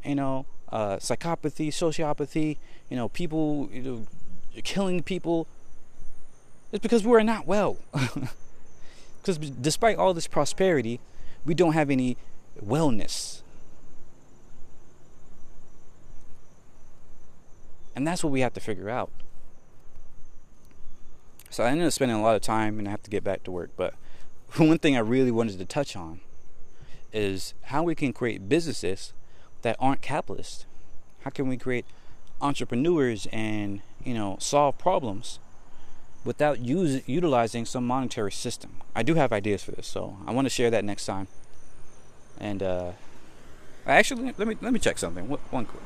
you 0.05 0.15
know, 0.15 0.47
uh, 0.71 0.97
psychopathy, 0.97 1.69
sociopathy. 1.69 2.57
You 2.91 2.97
know, 2.97 3.09
people 3.09 3.69
you 3.73 3.83
know, 3.83 4.07
killing 4.63 5.03
people. 5.03 5.47
It's 6.73 6.83
because 6.83 7.05
we 7.05 7.13
are 7.15 7.25
not 7.25 7.47
well. 7.47 7.79
Because 9.27 9.51
despite 9.51 9.97
all 9.97 10.15
this 10.15 10.29
prosperity, 10.29 11.01
we 11.45 11.53
don't 11.53 11.73
have 11.73 11.91
any 11.91 12.17
wellness. 12.65 13.43
And 17.97 18.07
that's 18.07 18.23
what 18.23 18.33
we 18.33 18.43
have 18.43 18.55
to 18.55 18.61
figure 18.61 18.89
out. 18.89 19.11
So 21.57 21.65
I 21.65 21.71
ended 21.71 21.87
up 21.87 21.93
spending 21.95 22.19
a 22.19 22.21
lot 22.21 22.37
of 22.37 22.43
time 22.43 22.79
and 22.79 22.87
I 22.87 22.91
have 22.91 23.03
to 23.05 23.09
get 23.09 23.25
back 23.25 23.43
to 23.45 23.51
work. 23.51 23.71
But 23.79 23.95
one 24.59 24.77
thing 24.77 24.95
I 24.95 24.99
really 24.99 25.31
wanted 25.31 25.57
to 25.59 25.65
touch 25.65 25.97
on 25.97 26.21
is 27.15 27.55
how 27.63 27.83
we 27.83 27.95
can 27.95 28.13
create 28.13 28.47
businesses 28.47 29.15
that 29.63 29.75
aren't 29.81 30.03
capitalist. 30.03 30.67
How 31.23 31.31
can 31.31 31.49
we 31.49 31.57
create 31.57 31.87
entrepreneurs 32.43 33.27
and 33.33 33.81
you 34.05 34.13
know 34.13 34.37
solve 34.39 34.77
problems 34.77 35.39
without 36.27 36.59
use, 36.59 37.01
utilizing 37.09 37.65
some 37.65 37.87
monetary 37.87 38.33
system? 38.33 38.83
I 38.95 39.03
do 39.03 39.15
have 39.15 39.33
ideas 39.33 39.65
for 39.65 39.71
this, 39.71 39.87
so 39.87 40.19
I 40.27 40.33
want 40.33 40.45
to 40.45 40.51
share 40.51 40.71
that 40.71 40.85
next 40.85 41.07
time. 41.07 41.27
And 42.39 42.63
uh, 42.63 42.93
actually, 43.87 44.35
let 44.37 44.47
me 44.47 44.59
let 44.61 44.75
me 44.75 44.79
check 44.79 44.99
something. 44.99 45.27
One 45.27 45.65
quick. 45.65 45.83